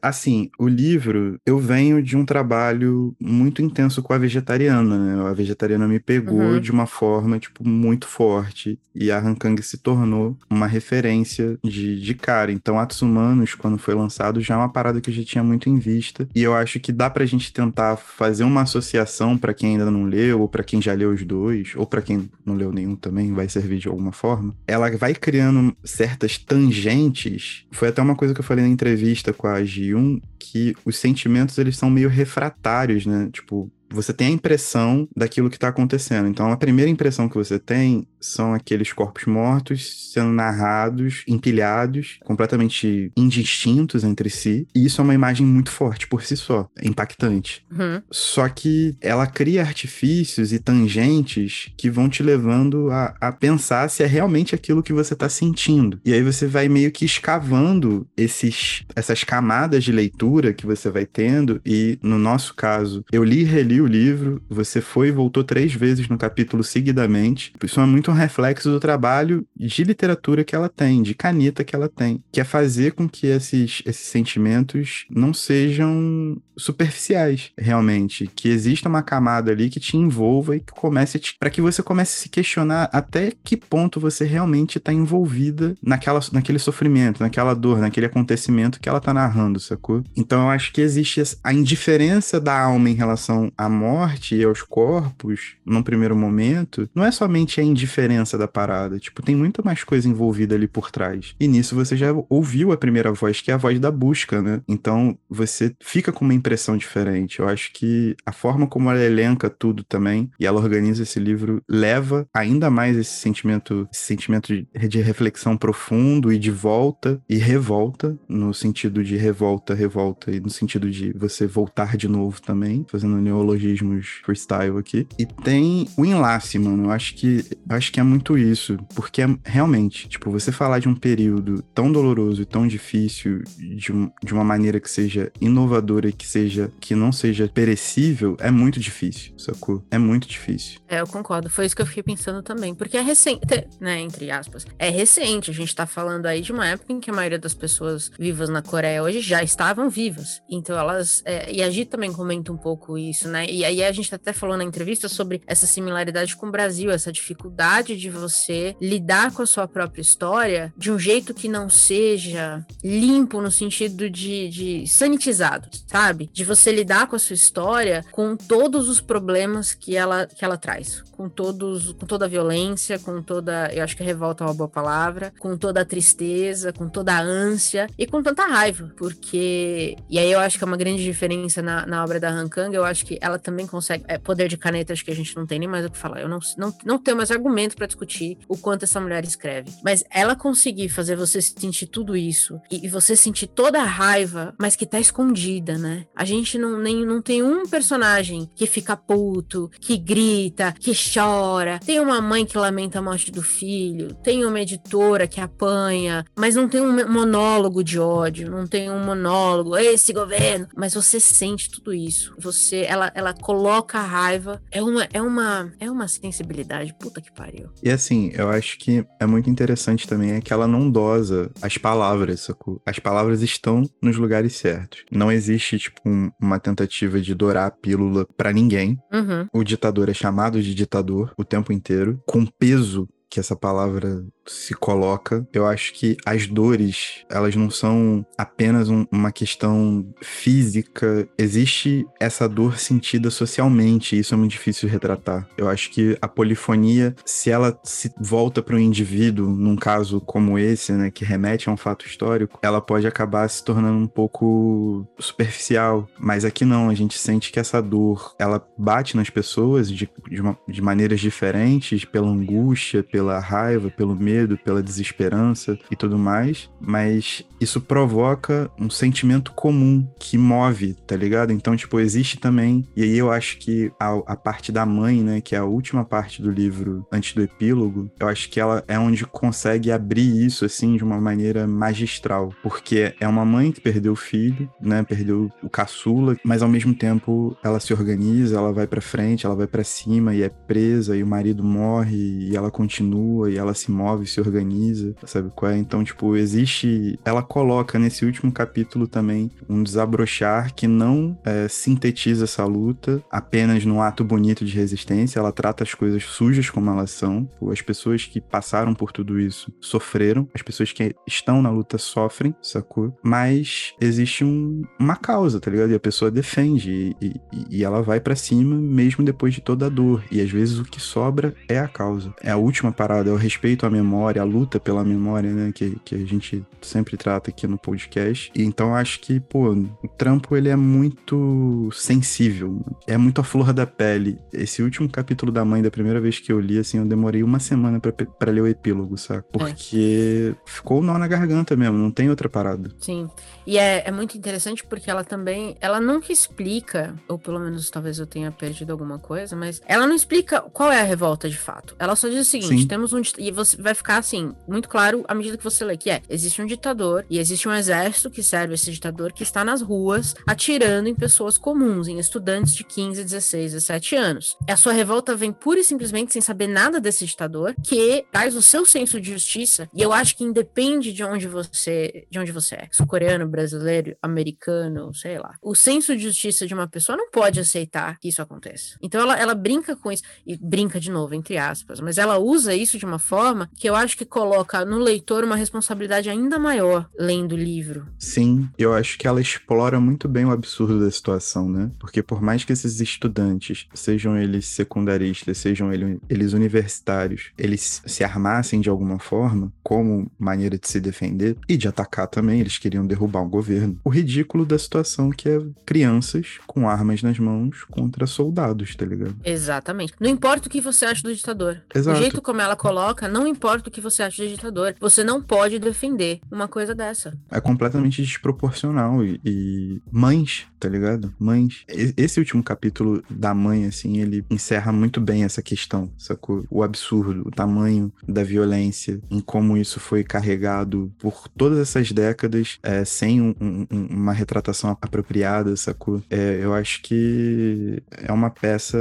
Assim, 0.00 0.50
o 0.58 0.68
livro, 0.68 1.38
eu 1.46 1.58
venho 1.58 2.02
de 2.02 2.16
um 2.16 2.24
trabalho 2.24 3.14
muito 3.20 3.62
intenso 3.62 4.02
com 4.02 4.12
a 4.12 4.18
vegetariana, 4.18 4.98
né? 4.98 5.28
A 5.28 5.32
vegetariana 5.32 5.86
me 5.86 6.00
pegou 6.00 6.40
uhum. 6.40 6.60
de 6.60 6.70
uma 6.70 6.86
forma, 6.86 7.38
tipo, 7.38 7.66
muito 7.66 8.06
forte. 8.06 8.78
E 8.94 9.10
a 9.10 9.18
Hankang 9.18 9.60
se 9.62 9.78
tornou 9.78 10.36
uma 10.50 10.66
referência 10.66 11.58
de, 11.62 12.00
de 12.00 12.14
cara. 12.14 12.52
Então, 12.52 12.78
Atos 12.78 13.02
Humanos, 13.02 13.54
quando 13.54 13.78
foi 13.78 13.94
lançado, 13.94 14.40
já 14.40 14.54
é 14.54 14.56
uma 14.56 14.72
parada 14.72 15.00
que 15.00 15.10
eu 15.10 15.14
já 15.14 15.24
tinha 15.24 15.44
muito 15.44 15.68
em 15.68 15.78
vista. 15.78 16.28
E 16.34 16.42
eu 16.42 16.54
acho 16.54 16.78
que 16.80 16.92
dá 16.92 17.08
pra 17.08 17.24
gente 17.24 17.52
tentar 17.52 17.96
fazer 17.96 18.44
uma 18.44 18.62
associação 18.62 19.36
para 19.36 19.54
quem 19.54 19.72
ainda 19.72 19.90
não 19.90 20.04
leu, 20.04 20.40
ou 20.40 20.48
para 20.48 20.64
quem 20.64 20.80
já 20.80 20.92
leu 20.92 21.10
os 21.10 21.24
dois, 21.24 21.72
ou 21.76 21.86
para 21.86 22.02
quem 22.02 22.30
não 22.44 22.54
leu 22.54 22.72
nenhum 22.72 22.96
também, 22.96 23.11
vai 23.32 23.48
servir 23.48 23.78
de 23.78 23.88
alguma 23.88 24.12
forma. 24.12 24.54
Ela 24.66 24.90
vai 24.96 25.14
criando 25.14 25.76
certas 25.84 26.38
tangentes. 26.38 27.64
Foi 27.70 27.88
até 27.88 28.00
uma 28.00 28.16
coisa 28.16 28.34
que 28.34 28.40
eu 28.40 28.44
falei 28.44 28.64
na 28.64 28.70
entrevista 28.70 29.32
com 29.32 29.46
a 29.46 29.62
Ji-un, 29.64 30.20
que 30.38 30.74
os 30.84 30.96
sentimentos 30.96 31.58
eles 31.58 31.76
são 31.76 31.90
meio 31.90 32.08
refratários, 32.08 33.06
né? 33.06 33.28
Tipo, 33.32 33.70
você 33.92 34.12
tem 34.12 34.28
a 34.28 34.30
impressão 34.30 35.08
daquilo 35.16 35.50
que 35.50 35.56
está 35.56 35.68
acontecendo. 35.68 36.28
Então, 36.28 36.50
a 36.50 36.56
primeira 36.56 36.90
impressão 36.90 37.28
que 37.28 37.36
você 37.36 37.58
tem 37.58 38.06
são 38.20 38.54
aqueles 38.54 38.92
corpos 38.92 39.26
mortos 39.26 40.10
sendo 40.12 40.32
narrados, 40.32 41.24
empilhados, 41.26 42.18
completamente 42.24 43.10
indistintos 43.16 44.04
entre 44.04 44.30
si. 44.30 44.66
E 44.74 44.84
isso 44.84 45.00
é 45.00 45.04
uma 45.04 45.14
imagem 45.14 45.46
muito 45.46 45.70
forte 45.70 46.06
por 46.06 46.22
si 46.22 46.36
só, 46.36 46.68
é 46.78 46.86
impactante. 46.86 47.64
Uhum. 47.70 48.02
Só 48.10 48.48
que 48.48 48.96
ela 49.00 49.26
cria 49.26 49.62
artifícios 49.62 50.52
e 50.52 50.58
tangentes 50.58 51.70
que 51.76 51.90
vão 51.90 52.08
te 52.08 52.22
levando 52.22 52.90
a, 52.90 53.14
a 53.20 53.32
pensar 53.32 53.88
se 53.88 54.02
é 54.02 54.06
realmente 54.06 54.54
aquilo 54.54 54.82
que 54.82 54.92
você 54.92 55.14
está 55.14 55.28
sentindo. 55.28 56.00
E 56.04 56.12
aí 56.12 56.22
você 56.22 56.46
vai 56.46 56.68
meio 56.68 56.92
que 56.92 57.04
escavando 57.04 58.06
esses, 58.16 58.84
essas 58.94 59.24
camadas 59.24 59.84
de 59.84 59.92
leitura 59.92 60.52
que 60.52 60.66
você 60.66 60.90
vai 60.90 61.06
tendo. 61.06 61.60
E 61.64 61.98
no 62.02 62.18
nosso 62.18 62.54
caso, 62.54 63.04
eu 63.12 63.24
li 63.24 63.40
e 63.40 63.44
reli 63.44 63.81
o 63.82 63.86
livro, 63.86 64.42
você 64.48 64.80
foi 64.80 65.08
e 65.08 65.12
voltou 65.12 65.44
três 65.44 65.74
vezes 65.74 66.08
no 66.08 66.18
capítulo 66.18 66.62
seguidamente. 66.62 67.52
Isso 67.62 67.80
é 67.80 67.86
muito 67.86 68.10
um 68.10 68.14
reflexo 68.14 68.70
do 68.70 68.80
trabalho 68.80 69.46
de 69.56 69.84
literatura 69.84 70.44
que 70.44 70.54
ela 70.54 70.68
tem, 70.68 71.02
de 71.02 71.14
caneta 71.14 71.64
que 71.64 71.74
ela 71.74 71.88
tem, 71.88 72.22
que 72.30 72.40
é 72.40 72.44
fazer 72.44 72.92
com 72.92 73.08
que 73.08 73.26
esses, 73.26 73.82
esses 73.84 74.06
sentimentos 74.06 75.06
não 75.10 75.34
sejam 75.34 76.40
superficiais, 76.56 77.50
realmente, 77.58 78.30
que 78.34 78.48
exista 78.48 78.88
uma 78.88 79.02
camada 79.02 79.50
ali 79.50 79.70
que 79.70 79.80
te 79.80 79.96
envolva 79.96 80.56
e 80.56 80.60
que 80.60 80.72
comece 80.72 81.20
para 81.38 81.50
que 81.50 81.60
você 81.60 81.82
comece 81.82 82.16
a 82.16 82.22
se 82.22 82.28
questionar 82.28 82.90
até 82.92 83.32
que 83.42 83.56
ponto 83.56 83.98
você 83.98 84.24
realmente 84.24 84.78
está 84.78 84.92
envolvida 84.92 85.74
naquela, 85.82 86.20
naquele 86.32 86.58
sofrimento, 86.58 87.22
naquela 87.22 87.54
dor, 87.54 87.78
naquele 87.78 88.06
acontecimento 88.06 88.80
que 88.80 88.88
ela 88.88 88.98
está 88.98 89.14
narrando, 89.14 89.60
sacou? 89.60 90.02
Então 90.16 90.42
eu 90.42 90.50
acho 90.50 90.72
que 90.72 90.80
existe 90.80 91.22
a 91.42 91.52
indiferença 91.52 92.40
da 92.40 92.58
alma 92.58 92.90
em 92.90 92.94
relação 92.94 93.52
à 93.56 93.68
morte 93.72 94.36
e 94.36 94.44
aos 94.44 94.62
corpos, 94.62 95.56
num 95.64 95.82
primeiro 95.82 96.14
momento, 96.14 96.88
não 96.94 97.04
é 97.04 97.10
somente 97.10 97.60
a 97.60 97.64
indiferença 97.64 98.36
da 98.38 98.46
parada. 98.46 98.98
Tipo, 98.98 99.22
tem 99.22 99.34
muito 99.34 99.64
mais 99.64 99.82
coisa 99.84 100.08
envolvida 100.08 100.54
ali 100.54 100.68
por 100.68 100.90
trás. 100.90 101.34
E 101.40 101.48
nisso 101.48 101.74
você 101.74 101.96
já 101.96 102.08
ouviu 102.28 102.72
a 102.72 102.76
primeira 102.76 103.12
voz, 103.12 103.40
que 103.40 103.50
é 103.50 103.54
a 103.54 103.58
voz 103.58 103.78
da 103.80 103.90
busca, 103.90 104.42
né? 104.42 104.60
Então 104.68 105.16
você 105.28 105.74
fica 105.80 106.12
com 106.12 106.24
uma 106.24 106.34
impressão 106.34 106.76
diferente. 106.76 107.40
Eu 107.40 107.48
acho 107.48 107.72
que 107.72 108.16
a 108.24 108.32
forma 108.32 108.66
como 108.66 108.90
ela 108.90 109.02
elenca 109.02 109.48
tudo 109.48 109.84
também 109.84 110.30
e 110.38 110.46
ela 110.46 110.60
organiza 110.60 111.02
esse 111.02 111.18
livro 111.18 111.62
leva 111.68 112.26
ainda 112.34 112.70
mais 112.70 112.96
esse 112.96 113.12
sentimento, 113.12 113.88
esse 113.92 114.02
sentimento 114.02 114.52
de, 114.52 115.02
reflexão 115.02 115.56
profundo 115.56 116.32
e 116.32 116.38
de 116.38 116.50
volta 116.50 117.20
e 117.28 117.36
revolta, 117.36 118.16
no 118.28 118.52
sentido 118.54 119.02
de 119.02 119.16
revolta, 119.16 119.74
revolta, 119.74 120.30
e 120.30 120.40
no 120.40 120.50
sentido 120.50 120.90
de 120.90 121.12
você 121.12 121.46
voltar 121.46 121.96
de 121.96 122.08
novo 122.08 122.40
também, 122.40 122.84
fazendo 122.88 123.16
neologia 123.16 123.51
neologismos 123.52 124.20
freestyle 124.24 124.78
aqui. 124.78 125.06
E 125.18 125.26
tem 125.26 125.86
o 125.96 126.04
enlace, 126.04 126.58
mano. 126.58 126.86
Eu 126.86 126.90
acho 126.90 127.14
que, 127.14 127.44
acho 127.68 127.92
que 127.92 128.00
é 128.00 128.02
muito 128.02 128.36
isso. 128.36 128.78
Porque 128.94 129.22
é, 129.22 129.28
realmente, 129.44 130.08
tipo, 130.08 130.30
você 130.30 130.50
falar 130.50 130.78
de 130.78 130.88
um 130.88 130.94
período 130.94 131.62
tão 131.74 131.90
doloroso 131.90 132.42
e 132.42 132.44
tão 132.44 132.66
difícil, 132.66 133.42
de, 133.58 133.92
um, 133.92 134.10
de 134.22 134.32
uma 134.32 134.44
maneira 134.44 134.80
que 134.80 134.90
seja 134.90 135.30
inovadora 135.40 136.08
e 136.08 136.12
que 136.12 136.26
seja, 136.26 136.72
que 136.80 136.94
não 136.94 137.12
seja 137.12 137.48
perecível, 137.48 138.36
é 138.40 138.50
muito 138.50 138.80
difícil, 138.80 139.32
sacou? 139.38 139.84
É 139.90 139.98
muito 139.98 140.26
difícil. 140.26 140.80
É, 140.88 141.00
eu 141.00 141.06
concordo. 141.06 141.50
Foi 141.50 141.66
isso 141.66 141.76
que 141.76 141.82
eu 141.82 141.86
fiquei 141.86 142.02
pensando 142.02 142.42
também. 142.42 142.74
Porque 142.74 142.96
é 142.96 143.02
recente, 143.02 143.66
né? 143.80 144.00
Entre 144.00 144.30
aspas. 144.30 144.66
É 144.78 144.88
recente. 144.88 145.50
A 145.50 145.54
gente 145.54 145.74
tá 145.74 145.86
falando 145.86 146.26
aí 146.26 146.40
de 146.40 146.52
uma 146.52 146.66
época 146.66 146.92
em 146.92 147.00
que 147.00 147.10
a 147.10 147.14
maioria 147.14 147.38
das 147.38 147.54
pessoas 147.54 148.10
vivas 148.18 148.48
na 148.48 148.62
Coreia 148.62 149.02
hoje 149.02 149.20
já 149.20 149.42
estavam 149.42 149.88
vivas. 149.90 150.42
Então 150.50 150.78
elas. 150.78 151.22
É, 151.24 151.52
e 151.52 151.62
a 151.62 151.70
Gi 151.70 151.84
também 151.84 152.12
comenta 152.12 152.52
um 152.52 152.56
pouco 152.56 152.96
isso, 152.96 153.28
né? 153.28 153.41
E 153.48 153.64
aí 153.64 153.82
a 153.82 153.92
gente 153.92 154.14
até 154.14 154.32
falou 154.32 154.56
na 154.56 154.64
entrevista 154.64 155.08
sobre 155.08 155.42
essa 155.46 155.66
similaridade 155.66 156.36
com 156.36 156.46
o 156.46 156.50
Brasil, 156.50 156.90
essa 156.90 157.12
dificuldade 157.12 157.96
de 157.96 158.10
você 158.10 158.76
lidar 158.80 159.32
com 159.32 159.42
a 159.42 159.46
sua 159.46 159.66
própria 159.66 160.02
história 160.02 160.72
de 160.76 160.90
um 160.90 160.98
jeito 160.98 161.34
que 161.34 161.48
não 161.48 161.68
seja 161.68 162.64
limpo 162.82 163.40
no 163.40 163.50
sentido 163.50 164.08
de, 164.10 164.48
de 164.48 164.86
sanitizado, 164.86 165.68
sabe? 165.86 166.30
De 166.32 166.44
você 166.44 166.72
lidar 166.72 167.06
com 167.06 167.16
a 167.16 167.18
sua 167.18 167.34
história 167.34 168.04
com 168.12 168.36
todos 168.36 168.88
os 168.88 169.00
problemas 169.00 169.74
que 169.74 169.96
ela, 169.96 170.26
que 170.26 170.44
ela 170.44 170.56
traz, 170.56 171.02
com 171.12 171.28
todos, 171.28 171.92
com 171.92 172.06
toda 172.06 172.24
a 172.24 172.28
violência, 172.28 172.98
com 172.98 173.22
toda, 173.22 173.72
eu 173.72 173.82
acho 173.82 173.96
que 173.96 174.02
revolta 174.02 174.44
é 174.44 174.46
uma 174.46 174.54
boa 174.54 174.68
palavra, 174.68 175.32
com 175.38 175.56
toda 175.56 175.80
a 175.80 175.84
tristeza, 175.84 176.72
com 176.72 176.88
toda 176.88 177.12
a 177.12 177.20
ânsia 177.20 177.86
e 177.98 178.06
com 178.06 178.22
tanta 178.22 178.46
raiva, 178.46 178.92
porque 178.96 179.96
e 180.08 180.18
aí 180.18 180.30
eu 180.30 180.40
acho 180.40 180.58
que 180.58 180.64
é 180.64 180.66
uma 180.66 180.76
grande 180.76 181.02
diferença 181.02 181.62
na, 181.62 181.86
na 181.86 182.02
obra 182.04 182.18
da 182.18 182.28
Han 182.28 182.48
Kang, 182.48 182.74
eu 182.74 182.84
acho 182.84 183.04
que 183.06 183.18
ela 183.20 183.31
também 183.38 183.66
consegue. 183.66 184.04
É, 184.08 184.18
poder 184.18 184.48
de 184.48 184.56
caneta, 184.56 184.92
acho 184.92 185.04
que 185.04 185.10
a 185.10 185.16
gente 185.16 185.36
não 185.36 185.46
tem 185.46 185.58
nem 185.58 185.68
mais 185.68 185.84
o 185.84 185.90
que 185.90 185.98
falar. 185.98 186.20
Eu 186.20 186.28
não, 186.28 186.38
não, 186.56 186.74
não 186.84 186.98
tenho 186.98 187.16
mais 187.16 187.30
argumento 187.30 187.76
para 187.76 187.86
discutir 187.86 188.38
o 188.48 188.56
quanto 188.56 188.84
essa 188.84 189.00
mulher 189.00 189.24
escreve. 189.24 189.72
Mas 189.84 190.04
ela 190.10 190.34
conseguir 190.34 190.88
fazer 190.88 191.16
você 191.16 191.40
sentir 191.40 191.86
tudo 191.86 192.16
isso 192.16 192.60
e, 192.70 192.86
e, 192.86 192.88
você 192.88 193.16
sentir 193.16 193.46
toda 193.46 193.80
a 193.80 193.84
raiva, 193.84 194.54
mas 194.58 194.76
que 194.76 194.86
tá 194.86 195.00
escondida, 195.00 195.78
né? 195.78 196.06
A 196.14 196.24
gente 196.24 196.58
não, 196.58 196.78
nem, 196.78 197.04
não 197.04 197.20
tem 197.20 197.42
um 197.42 197.64
personagem 197.64 198.50
que 198.54 198.66
fica 198.66 198.96
puto, 198.96 199.70
que 199.80 199.96
grita, 199.96 200.72
que 200.78 200.92
chora. 200.92 201.80
Tem 201.84 202.00
uma 202.00 202.20
mãe 202.20 202.44
que 202.44 202.58
lamenta 202.58 202.98
a 202.98 203.02
morte 203.02 203.30
do 203.30 203.42
filho, 203.42 204.14
tem 204.22 204.44
uma 204.44 204.60
editora 204.60 205.26
que 205.26 205.40
apanha, 205.40 206.24
mas 206.36 206.54
não 206.54 206.68
tem 206.68 206.80
um 206.80 207.08
monólogo 207.08 207.82
de 207.82 207.98
ódio, 207.98 208.50
não 208.50 208.66
tem 208.66 208.90
um 208.90 209.04
monólogo, 209.04 209.76
esse 209.76 210.12
governo. 210.12 210.68
Mas 210.76 210.94
você 210.94 211.18
sente 211.20 211.70
tudo 211.70 211.92
isso. 211.92 212.34
Você, 212.38 212.84
ela, 212.88 213.10
ela 213.14 213.21
coloca 213.32 213.98
a 213.98 214.02
raiva. 214.02 214.62
É 214.70 214.82
uma, 214.82 215.06
é 215.12 215.20
uma, 215.20 215.72
é 215.78 215.90
uma 215.90 216.08
sensibilidade. 216.08 216.94
Puta 216.98 217.20
que 217.20 217.30
pariu. 217.30 217.68
E 217.82 217.90
assim, 217.90 218.32
eu 218.34 218.48
acho 218.48 218.78
que 218.78 219.04
é 219.20 219.26
muito 219.26 219.50
interessante 219.50 220.08
também 220.08 220.32
é 220.32 220.40
que 220.40 220.52
ela 220.52 220.66
não 220.66 220.90
dosa 220.90 221.50
as 221.60 221.76
palavras, 221.76 222.40
sacou? 222.40 222.80
As 222.86 222.98
palavras 222.98 223.42
estão 223.42 223.82
nos 224.00 224.16
lugares 224.16 224.56
certos. 224.56 225.04
Não 225.10 225.30
existe, 225.30 225.78
tipo, 225.78 226.00
um, 226.06 226.30
uma 226.40 226.58
tentativa 226.58 227.20
de 227.20 227.34
dourar 227.34 227.66
a 227.66 227.70
pílula 227.70 228.26
para 228.36 228.52
ninguém. 228.52 228.98
Uhum. 229.12 229.46
O 229.52 229.62
ditador 229.62 230.08
é 230.08 230.14
chamado 230.14 230.62
de 230.62 230.74
ditador 230.74 231.34
o 231.36 231.44
tempo 231.44 231.72
inteiro, 231.72 232.22
com 232.26 232.46
peso 232.46 233.06
que 233.28 233.40
essa 233.40 233.56
palavra 233.56 234.22
se 234.46 234.74
coloca. 234.74 235.46
Eu 235.52 235.66
acho 235.66 235.92
que 235.94 236.16
as 236.24 236.46
dores, 236.46 237.24
elas 237.30 237.54
não 237.56 237.70
são 237.70 238.24
apenas 238.36 238.88
um, 238.88 239.06
uma 239.10 239.32
questão 239.32 240.06
física. 240.20 241.28
Existe 241.38 242.06
essa 242.20 242.48
dor 242.48 242.78
sentida 242.78 243.30
socialmente, 243.30 244.16
e 244.16 244.20
isso 244.20 244.34
é 244.34 244.36
muito 244.36 244.52
difícil 244.52 244.88
de 244.88 244.92
retratar. 244.92 245.48
Eu 245.56 245.68
acho 245.68 245.90
que 245.90 246.16
a 246.20 246.28
polifonia, 246.28 247.14
se 247.24 247.50
ela 247.50 247.78
se 247.84 248.12
volta 248.20 248.62
para 248.62 248.76
um 248.76 248.80
indivíduo, 248.80 249.48
num 249.48 249.76
caso 249.76 250.20
como 250.20 250.58
esse, 250.58 250.92
né, 250.92 251.10
que 251.10 251.24
remete 251.24 251.68
a 251.68 251.72
um 251.72 251.76
fato 251.76 252.06
histórico, 252.06 252.58
ela 252.62 252.80
pode 252.80 253.06
acabar 253.06 253.48
se 253.48 253.64
tornando 253.64 253.98
um 253.98 254.08
pouco 254.08 255.06
superficial. 255.18 256.08
Mas 256.18 256.44
aqui 256.44 256.64
não, 256.64 256.88
a 256.88 256.94
gente 256.94 257.18
sente 257.18 257.52
que 257.52 257.60
essa 257.60 257.80
dor, 257.80 258.34
ela 258.38 258.64
bate 258.76 259.16
nas 259.16 259.30
pessoas 259.30 259.90
de, 259.90 260.08
de, 260.28 260.40
uma, 260.40 260.58
de 260.68 260.82
maneiras 260.82 261.20
diferentes, 261.20 262.04
pela 262.04 262.28
angústia, 262.28 263.02
pela 263.02 263.38
raiva, 263.38 263.90
pelo 263.90 264.14
medo 264.14 264.31
medo, 264.32 264.56
pela 264.56 264.82
desesperança 264.82 265.78
e 265.90 265.96
tudo 265.96 266.18
mais, 266.18 266.70
mas 266.80 267.44
isso 267.60 267.80
provoca 267.80 268.70
um 268.78 268.90
sentimento 268.90 269.52
comum 269.52 270.06
que 270.18 270.38
move, 270.38 270.94
tá 271.06 271.14
ligado? 271.14 271.52
Então, 271.52 271.76
tipo, 271.76 272.00
existe 272.00 272.38
também, 272.38 272.86
e 272.96 273.02
aí 273.02 273.16
eu 273.16 273.30
acho 273.30 273.58
que 273.58 273.92
a, 274.00 274.10
a 274.26 274.36
parte 274.36 274.72
da 274.72 274.84
mãe, 274.86 275.22
né, 275.22 275.40
que 275.40 275.54
é 275.54 275.58
a 275.58 275.64
última 275.64 276.04
parte 276.04 276.42
do 276.42 276.50
livro 276.50 277.06
antes 277.12 277.34
do 277.34 277.42
epílogo, 277.42 278.10
eu 278.18 278.28
acho 278.28 278.48
que 278.48 278.58
ela 278.58 278.82
é 278.88 278.98
onde 278.98 279.24
consegue 279.24 279.92
abrir 279.92 280.44
isso, 280.44 280.64
assim, 280.64 280.96
de 280.96 281.04
uma 281.04 281.20
maneira 281.20 281.66
magistral, 281.66 282.52
porque 282.62 283.14
é 283.20 283.28
uma 283.28 283.44
mãe 283.44 283.70
que 283.70 283.80
perdeu 283.80 284.12
o 284.12 284.16
filho, 284.16 284.68
né, 284.80 285.02
perdeu 285.02 285.50
o 285.62 285.68
caçula, 285.68 286.36
mas 286.44 286.62
ao 286.62 286.68
mesmo 286.68 286.94
tempo 286.94 287.56
ela 287.62 287.78
se 287.78 287.92
organiza, 287.92 288.56
ela 288.56 288.72
vai 288.72 288.86
para 288.86 289.00
frente, 289.00 289.46
ela 289.46 289.54
vai 289.54 289.66
para 289.66 289.84
cima 289.84 290.34
e 290.34 290.42
é 290.42 290.48
presa, 290.48 291.16
e 291.16 291.22
o 291.22 291.26
marido 291.26 291.62
morre, 291.62 292.48
e 292.48 292.56
ela 292.56 292.70
continua, 292.70 293.50
e 293.50 293.56
ela 293.56 293.74
se 293.74 293.90
move 293.90 294.21
se 294.26 294.40
organiza, 294.40 295.14
sabe 295.24 295.50
qual 295.54 295.72
é? 295.72 295.78
Então, 295.78 296.02
tipo, 296.04 296.36
existe. 296.36 297.18
Ela 297.24 297.42
coloca 297.42 297.98
nesse 297.98 298.24
último 298.24 298.52
capítulo 298.52 299.06
também 299.06 299.50
um 299.68 299.82
desabrochar 299.82 300.74
que 300.74 300.86
não 300.86 301.38
é, 301.44 301.68
sintetiza 301.68 302.44
essa 302.44 302.64
luta 302.64 303.22
apenas 303.30 303.84
num 303.84 304.00
ato 304.00 304.24
bonito 304.24 304.64
de 304.64 304.76
resistência, 304.76 305.38
ela 305.38 305.52
trata 305.52 305.82
as 305.82 305.94
coisas 305.94 306.24
sujas 306.24 306.70
como 306.70 306.90
elas 306.90 307.10
são. 307.10 307.48
As 307.70 307.80
pessoas 307.80 308.24
que 308.24 308.40
passaram 308.40 308.94
por 308.94 309.12
tudo 309.12 309.40
isso 309.40 309.72
sofreram, 309.80 310.48
as 310.54 310.62
pessoas 310.62 310.92
que 310.92 311.14
estão 311.26 311.62
na 311.62 311.70
luta 311.70 311.98
sofrem, 311.98 312.54
sacou? 312.60 313.16
Mas 313.22 313.94
existe 314.00 314.44
um, 314.44 314.82
uma 314.98 315.16
causa, 315.16 315.60
tá 315.60 315.70
ligado? 315.70 315.90
E 315.90 315.94
a 315.94 316.00
pessoa 316.00 316.30
defende 316.30 317.16
e, 317.20 317.26
e, 317.52 317.66
e 317.78 317.84
ela 317.84 318.02
vai 318.02 318.20
para 318.20 318.36
cima 318.36 318.76
mesmo 318.76 319.24
depois 319.24 319.54
de 319.54 319.60
toda 319.60 319.86
a 319.86 319.88
dor. 319.88 320.22
E 320.30 320.40
às 320.40 320.50
vezes 320.50 320.78
o 320.78 320.84
que 320.84 321.00
sobra 321.00 321.54
é 321.68 321.78
a 321.78 321.88
causa. 321.88 322.34
É 322.40 322.50
a 322.50 322.56
última 322.56 322.92
parada, 322.92 323.30
é 323.30 323.32
o 323.32 323.36
respeito 323.36 323.86
à 323.86 323.90
memória, 323.90 324.11
a 324.40 324.44
luta 324.44 324.78
pela 324.78 325.04
memória, 325.04 325.50
né? 325.52 325.72
Que, 325.72 325.96
que 326.04 326.14
a 326.14 326.26
gente 326.26 326.64
sempre 326.80 327.16
trata 327.16 327.50
aqui 327.50 327.66
no 327.66 327.78
podcast. 327.78 328.50
E 328.54 328.62
então 328.62 328.94
acho 328.94 329.20
que, 329.20 329.40
pô, 329.40 329.72
o 329.72 330.08
trampo 330.08 330.56
ele 330.56 330.68
é 330.68 330.76
muito 330.76 331.88
sensível, 331.92 332.80
é 333.06 333.16
muito 333.16 333.40
a 333.40 333.44
flor 333.44 333.72
da 333.72 333.86
pele. 333.86 334.38
Esse 334.52 334.82
último 334.82 335.08
capítulo 335.08 335.50
da 335.50 335.64
mãe, 335.64 335.82
da 335.82 335.90
primeira 335.90 336.20
vez 336.20 336.38
que 336.38 336.52
eu 336.52 336.60
li, 336.60 336.78
assim, 336.78 336.98
eu 336.98 337.04
demorei 337.04 337.42
uma 337.42 337.58
semana 337.58 338.00
para 338.00 338.50
ler 338.50 338.60
o 338.60 338.66
epílogo, 338.66 339.16
sabe? 339.16 339.44
É. 339.52 339.58
Porque 339.58 340.54
é. 340.54 340.70
ficou 340.70 341.00
o 341.00 341.02
nó 341.02 341.18
na 341.18 341.28
garganta 341.28 341.76
mesmo, 341.76 341.96
não 341.96 342.10
tem 342.10 342.30
outra 342.30 342.48
parada. 342.48 342.90
Sim. 343.00 343.28
E 343.66 343.78
é, 343.78 344.02
é 344.06 344.10
muito 344.10 344.36
interessante 344.36 344.84
porque 344.84 345.10
ela 345.10 345.24
também, 345.24 345.76
ela 345.80 346.00
nunca 346.00 346.32
explica, 346.32 347.14
ou 347.28 347.38
pelo 347.38 347.58
menos 347.58 347.90
talvez 347.90 348.18
eu 348.18 348.26
tenha 348.26 348.50
perdido 348.50 348.90
alguma 348.90 349.18
coisa, 349.18 349.54
mas 349.54 349.80
ela 349.86 350.06
não 350.06 350.14
explica 350.14 350.60
qual 350.60 350.90
é 350.90 351.00
a 351.00 351.04
revolta 351.04 351.48
de 351.48 351.58
fato. 351.58 351.94
Ela 351.98 352.16
só 352.16 352.28
diz 352.28 352.40
o 352.40 352.50
seguinte: 352.50 352.82
Sim. 352.82 352.86
temos 352.86 353.12
um. 353.12 353.22
E 353.38 353.50
você 353.50 353.80
vai 353.80 353.94
ficar 354.02 354.18
assim, 354.18 354.54
muito 354.66 354.88
claro 354.88 355.24
à 355.28 355.34
medida 355.34 355.56
que 355.56 355.64
você 355.64 355.84
lê, 355.84 355.96
que 355.96 356.10
é: 356.10 356.20
existe 356.28 356.60
um 356.60 356.66
ditador 356.66 357.24
e 357.30 357.38
existe 357.38 357.68
um 357.68 357.72
exército 357.72 358.30
que 358.30 358.42
serve 358.42 358.74
esse 358.74 358.90
ditador 358.90 359.32
que 359.32 359.42
está 359.42 359.64
nas 359.64 359.80
ruas 359.80 360.34
atirando 360.46 361.08
em 361.08 361.14
pessoas 361.14 361.56
comuns, 361.56 362.08
em 362.08 362.18
estudantes 362.18 362.74
de 362.74 362.84
15, 362.84 363.22
16, 363.22 363.72
17 363.72 364.16
anos. 364.16 364.56
A 364.68 364.76
sua 364.76 364.92
revolta 364.92 365.34
vem 365.36 365.52
pura 365.52 365.80
e 365.80 365.84
simplesmente 365.84 366.32
sem 366.32 366.42
saber 366.42 366.66
nada 366.66 367.00
desse 367.00 367.24
ditador, 367.24 367.74
que 367.82 368.24
traz 368.30 368.56
o 368.56 368.62
seu 368.62 368.84
senso 368.84 369.20
de 369.20 369.32
justiça, 369.32 369.88
e 369.94 370.02
eu 370.02 370.12
acho 370.12 370.36
que 370.36 370.44
independe 370.44 371.12
de 371.12 371.22
onde 371.22 371.46
você, 371.46 372.26
de 372.30 372.38
onde 372.38 372.50
você 372.50 372.74
é, 372.74 372.88
sul-coreano, 372.90 373.46
brasileiro, 373.46 374.16
americano, 374.20 375.14
sei 375.14 375.38
lá. 375.38 375.54
O 375.62 375.74
senso 375.74 376.16
de 376.16 376.22
justiça 376.22 376.66
de 376.66 376.74
uma 376.74 376.88
pessoa 376.88 377.16
não 377.16 377.30
pode 377.30 377.60
aceitar 377.60 378.18
que 378.18 378.28
isso 378.28 378.42
aconteça. 378.42 378.96
Então 379.00 379.20
ela, 379.20 379.38
ela 379.38 379.54
brinca 379.54 379.94
com 379.94 380.10
isso, 380.10 380.22
e 380.46 380.56
brinca 380.56 380.98
de 380.98 381.10
novo, 381.10 381.34
entre 381.34 381.56
aspas, 381.56 382.00
mas 382.00 382.18
ela 382.18 382.38
usa 382.38 382.74
isso 382.74 382.98
de 382.98 383.04
uma 383.04 383.18
forma 383.18 383.70
que 383.76 383.88
eu 383.88 383.91
acho 383.94 384.16
que 384.16 384.24
coloca 384.24 384.84
no 384.84 384.98
leitor 384.98 385.44
uma 385.44 385.56
responsabilidade 385.56 386.28
ainda 386.30 386.58
maior 386.58 387.08
lendo 387.18 387.52
o 387.52 387.58
livro. 387.58 388.06
Sim, 388.18 388.68
eu 388.78 388.92
acho 388.92 389.18
que 389.18 389.26
ela 389.26 389.40
explora 389.40 390.00
muito 390.00 390.28
bem 390.28 390.44
o 390.44 390.50
absurdo 390.50 391.00
da 391.00 391.10
situação, 391.10 391.68
né? 391.68 391.90
Porque 391.98 392.22
por 392.22 392.40
mais 392.42 392.64
que 392.64 392.72
esses 392.72 393.00
estudantes, 393.00 393.86
sejam 393.94 394.36
eles 394.36 394.66
secundaristas, 394.66 395.58
sejam 395.58 395.90
eles 395.92 396.52
universitários, 396.52 397.50
eles 397.56 398.02
se 398.06 398.24
armassem 398.24 398.80
de 398.80 398.88
alguma 398.88 399.18
forma, 399.18 399.72
como 399.82 400.30
maneira 400.38 400.78
de 400.78 400.88
se 400.88 401.00
defender 401.00 401.56
e 401.68 401.76
de 401.76 401.88
atacar 401.88 402.26
também, 402.26 402.60
eles 402.60 402.78
queriam 402.78 403.06
derrubar 403.06 403.42
o 403.42 403.48
governo. 403.48 403.98
O 404.04 404.10
ridículo 404.10 404.64
da 404.64 404.78
situação 404.78 405.30
que 405.30 405.48
é 405.48 405.60
crianças 405.84 406.58
com 406.66 406.88
armas 406.88 407.22
nas 407.22 407.38
mãos 407.38 407.84
contra 407.84 408.26
soldados, 408.26 408.94
tá 408.94 409.04
ligado? 409.04 409.36
Exatamente. 409.44 410.14
Não 410.20 410.28
importa 410.28 410.68
o 410.68 410.70
que 410.70 410.80
você 410.80 411.04
acha 411.04 411.22
do 411.22 411.34
ditador. 411.34 411.82
Exato. 411.94 412.18
O 412.18 412.20
jeito 412.20 412.42
como 412.42 412.60
ela 412.60 412.76
coloca, 412.76 413.28
não 413.28 413.46
importa 413.46 413.81
o 413.88 413.92
que 413.92 414.00
você 414.00 414.22
acha 414.22 414.42
do 414.42 414.48
ditador. 414.48 414.94
Você 415.00 415.24
não 415.24 415.42
pode 415.42 415.78
defender 415.78 416.40
uma 416.50 416.68
coisa 416.68 416.94
dessa. 416.94 417.36
É 417.50 417.60
completamente 417.60 418.22
desproporcional. 418.22 419.24
E, 419.24 419.40
e 419.44 420.02
mães, 420.10 420.66
tá 420.78 420.88
ligado? 420.88 421.32
Mães. 421.38 421.84
Esse 421.88 422.40
último 422.40 422.62
capítulo 422.62 423.22
da 423.30 423.54
mãe, 423.54 423.86
assim, 423.86 424.18
ele 424.18 424.44
encerra 424.50 424.92
muito 424.92 425.20
bem 425.20 425.44
essa 425.44 425.62
questão, 425.62 426.10
sacou? 426.16 426.64
O 426.70 426.82
absurdo, 426.82 427.42
o 427.46 427.50
tamanho 427.50 428.12
da 428.26 428.42
violência, 428.42 429.20
em 429.30 429.40
como 429.40 429.76
isso 429.76 430.00
foi 430.00 430.24
carregado 430.24 431.12
por 431.18 431.48
todas 431.48 431.78
essas 431.78 432.10
décadas 432.12 432.78
é, 432.82 433.04
sem 433.04 433.40
um, 433.40 433.54
um, 433.60 433.86
uma 434.10 434.32
retratação 434.32 434.90
apropriada, 435.00 435.76
sacou? 435.76 436.22
É, 436.30 436.58
eu 436.60 436.74
acho 436.74 437.02
que 437.02 438.02
é 438.10 438.32
uma 438.32 438.50
peça 438.50 438.98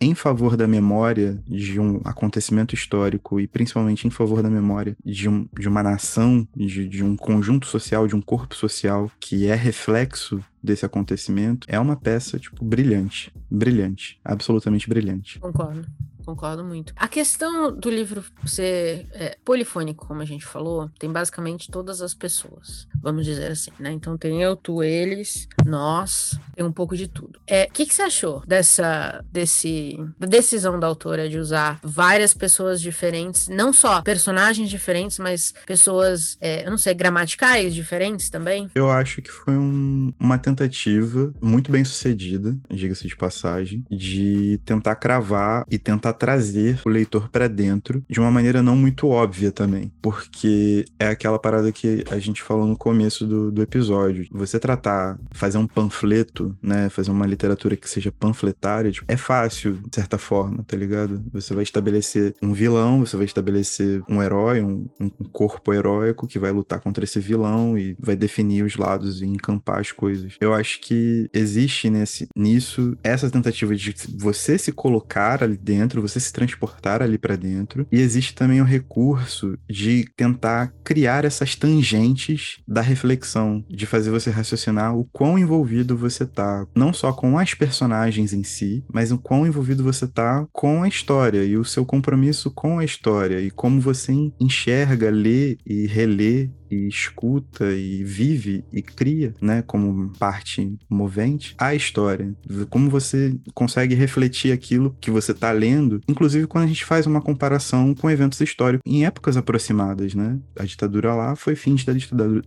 em 0.00 0.14
favor 0.14 0.56
da 0.56 0.66
memória 0.66 1.38
de 1.46 1.78
um 1.78 2.00
acontecimento 2.04 2.74
histórico 2.74 3.40
e 3.40 3.46
principalmente 3.46 4.06
em 4.06 4.10
favor 4.18 4.42
da 4.42 4.50
memória 4.50 4.96
de, 5.04 5.28
um, 5.28 5.48
de 5.58 5.68
uma 5.68 5.82
nação, 5.82 6.46
de, 6.54 6.88
de 6.88 7.04
um 7.04 7.16
conjunto 7.16 7.66
social, 7.66 8.06
de 8.06 8.16
um 8.16 8.20
corpo 8.20 8.54
social 8.54 9.10
que 9.20 9.46
é 9.46 9.54
reflexo 9.54 10.42
desse 10.62 10.84
acontecimento, 10.84 11.66
é 11.70 11.78
uma 11.78 11.96
peça, 11.96 12.38
tipo, 12.38 12.64
brilhante. 12.64 13.32
Brilhante. 13.50 14.18
Absolutamente 14.24 14.88
brilhante. 14.88 15.38
Concordo 15.38 15.86
concordo 16.28 16.62
muito. 16.62 16.92
A 16.94 17.08
questão 17.08 17.74
do 17.74 17.88
livro 17.88 18.22
ser 18.44 19.06
é, 19.12 19.38
polifônico, 19.44 20.06
como 20.06 20.20
a 20.20 20.26
gente 20.26 20.44
falou, 20.44 20.90
tem 20.98 21.10
basicamente 21.10 21.70
todas 21.70 22.02
as 22.02 22.12
pessoas, 22.12 22.86
vamos 23.00 23.24
dizer 23.24 23.52
assim, 23.52 23.70
né? 23.78 23.90
Então 23.92 24.18
tem 24.18 24.42
eu, 24.42 24.54
tu, 24.54 24.82
eles, 24.82 25.48
nós, 25.64 26.38
tem 26.54 26.64
um 26.64 26.72
pouco 26.72 26.94
de 26.94 27.08
tudo. 27.08 27.40
É, 27.46 27.64
o 27.64 27.72
que, 27.72 27.86
que 27.86 27.94
você 27.94 28.02
achou 28.02 28.42
dessa 28.46 29.24
desse, 29.32 29.98
decisão 30.18 30.78
da 30.78 30.86
autora 30.86 31.28
de 31.28 31.38
usar 31.38 31.80
várias 31.82 32.34
pessoas 32.34 32.80
diferentes, 32.80 33.48
não 33.48 33.72
só 33.72 34.02
personagens 34.02 34.68
diferentes, 34.68 35.18
mas 35.18 35.54
pessoas, 35.66 36.36
é, 36.42 36.66
eu 36.66 36.70
não 36.70 36.78
sei, 36.78 36.92
gramaticais 36.92 37.74
diferentes 37.74 38.28
também? 38.28 38.70
Eu 38.74 38.90
acho 38.90 39.22
que 39.22 39.30
foi 39.30 39.56
um, 39.56 40.12
uma 40.20 40.36
tentativa 40.36 41.32
muito 41.40 41.72
bem 41.72 41.84
sucedida, 41.84 42.54
diga-se 42.68 43.08
de 43.08 43.16
passagem, 43.16 43.82
de 43.90 44.60
tentar 44.66 44.96
cravar 44.96 45.64
e 45.70 45.78
tentar 45.78 46.17
trazer 46.18 46.80
o 46.84 46.88
leitor 46.88 47.28
para 47.28 47.48
dentro 47.48 48.02
de 48.08 48.20
uma 48.20 48.30
maneira 48.30 48.62
não 48.62 48.76
muito 48.76 49.08
óbvia 49.08 49.50
também, 49.50 49.92
porque 50.02 50.84
é 50.98 51.08
aquela 51.08 51.38
parada 51.38 51.72
que 51.72 52.04
a 52.10 52.18
gente 52.18 52.42
falou 52.42 52.66
no 52.66 52.76
começo 52.76 53.26
do, 53.26 53.50
do 53.50 53.62
episódio. 53.62 54.26
Você 54.32 54.58
tratar, 54.58 55.18
fazer 55.32 55.58
um 55.58 55.66
panfleto, 55.66 56.56
né, 56.62 56.88
fazer 56.88 57.10
uma 57.10 57.26
literatura 57.26 57.76
que 57.76 57.88
seja 57.88 58.12
panfletária, 58.12 58.90
tipo, 58.90 59.10
é 59.10 59.16
fácil, 59.16 59.78
de 59.88 59.94
certa 59.94 60.18
forma, 60.18 60.64
tá 60.64 60.76
ligado? 60.76 61.22
Você 61.32 61.54
vai 61.54 61.62
estabelecer 61.62 62.34
um 62.42 62.52
vilão, 62.52 63.00
você 63.00 63.16
vai 63.16 63.26
estabelecer 63.26 64.02
um 64.08 64.22
herói, 64.22 64.60
um, 64.60 64.86
um 65.00 65.10
corpo 65.32 65.72
heróico 65.72 66.26
que 66.26 66.38
vai 66.38 66.50
lutar 66.50 66.80
contra 66.80 67.04
esse 67.04 67.20
vilão 67.20 67.78
e 67.78 67.96
vai 67.98 68.16
definir 68.16 68.64
os 68.64 68.76
lados 68.76 69.22
e 69.22 69.26
encampar 69.26 69.80
as 69.80 69.92
coisas. 69.92 70.36
Eu 70.40 70.54
acho 70.54 70.80
que 70.80 71.28
existe 71.32 71.90
nesse, 71.90 72.28
nisso 72.34 72.96
essa 73.02 73.30
tentativa 73.30 73.74
de 73.74 73.94
você 74.16 74.58
se 74.58 74.72
colocar 74.72 75.42
ali 75.42 75.56
dentro, 75.56 75.97
você 76.00 76.20
se 76.20 76.32
transportar 76.32 77.02
ali 77.02 77.18
para 77.18 77.36
dentro. 77.36 77.86
E 77.90 78.00
existe 78.00 78.34
também 78.34 78.60
o 78.60 78.64
recurso 78.64 79.56
de 79.68 80.04
tentar 80.16 80.72
criar 80.84 81.24
essas 81.24 81.54
tangentes 81.54 82.58
da 82.66 82.80
reflexão, 82.80 83.64
de 83.68 83.86
fazer 83.86 84.10
você 84.10 84.30
raciocinar 84.30 84.96
o 84.96 85.04
quão 85.04 85.38
envolvido 85.38 85.96
você 85.96 86.26
tá, 86.26 86.66
não 86.74 86.92
só 86.92 87.12
com 87.12 87.38
as 87.38 87.54
personagens 87.54 88.32
em 88.32 88.42
si, 88.42 88.84
mas 88.92 89.12
o 89.12 89.18
quão 89.18 89.46
envolvido 89.46 89.82
você 89.82 90.06
tá 90.06 90.46
com 90.52 90.82
a 90.82 90.88
história 90.88 91.44
e 91.44 91.56
o 91.56 91.64
seu 91.64 91.84
compromisso 91.84 92.50
com 92.50 92.78
a 92.78 92.84
história 92.84 93.40
e 93.40 93.50
como 93.50 93.80
você 93.80 94.12
enxerga, 94.40 95.10
lê 95.10 95.56
e 95.66 95.86
relê 95.86 96.50
e 96.70 96.86
escuta 96.86 97.72
e 97.72 98.04
vive 98.04 98.64
e 98.72 98.82
cria, 98.82 99.34
né, 99.40 99.62
como 99.66 100.10
parte 100.18 100.76
movente 100.88 101.54
a 101.58 101.74
história. 101.74 102.34
Como 102.70 102.90
você 102.90 103.34
consegue 103.54 103.94
refletir 103.94 104.52
aquilo 104.52 104.96
que 105.00 105.10
você 105.10 105.32
está 105.32 105.50
lendo, 105.50 106.00
inclusive 106.08 106.46
quando 106.46 106.64
a 106.64 106.68
gente 106.68 106.84
faz 106.84 107.06
uma 107.06 107.20
comparação 107.20 107.94
com 107.94 108.10
eventos 108.10 108.40
históricos 108.40 108.82
em 108.86 109.04
épocas 109.04 109.36
aproximadas, 109.36 110.14
né? 110.14 110.38
A 110.58 110.64
ditadura 110.64 111.14
lá 111.14 111.36
foi 111.36 111.54
fim 111.54 111.76
da 111.84 111.92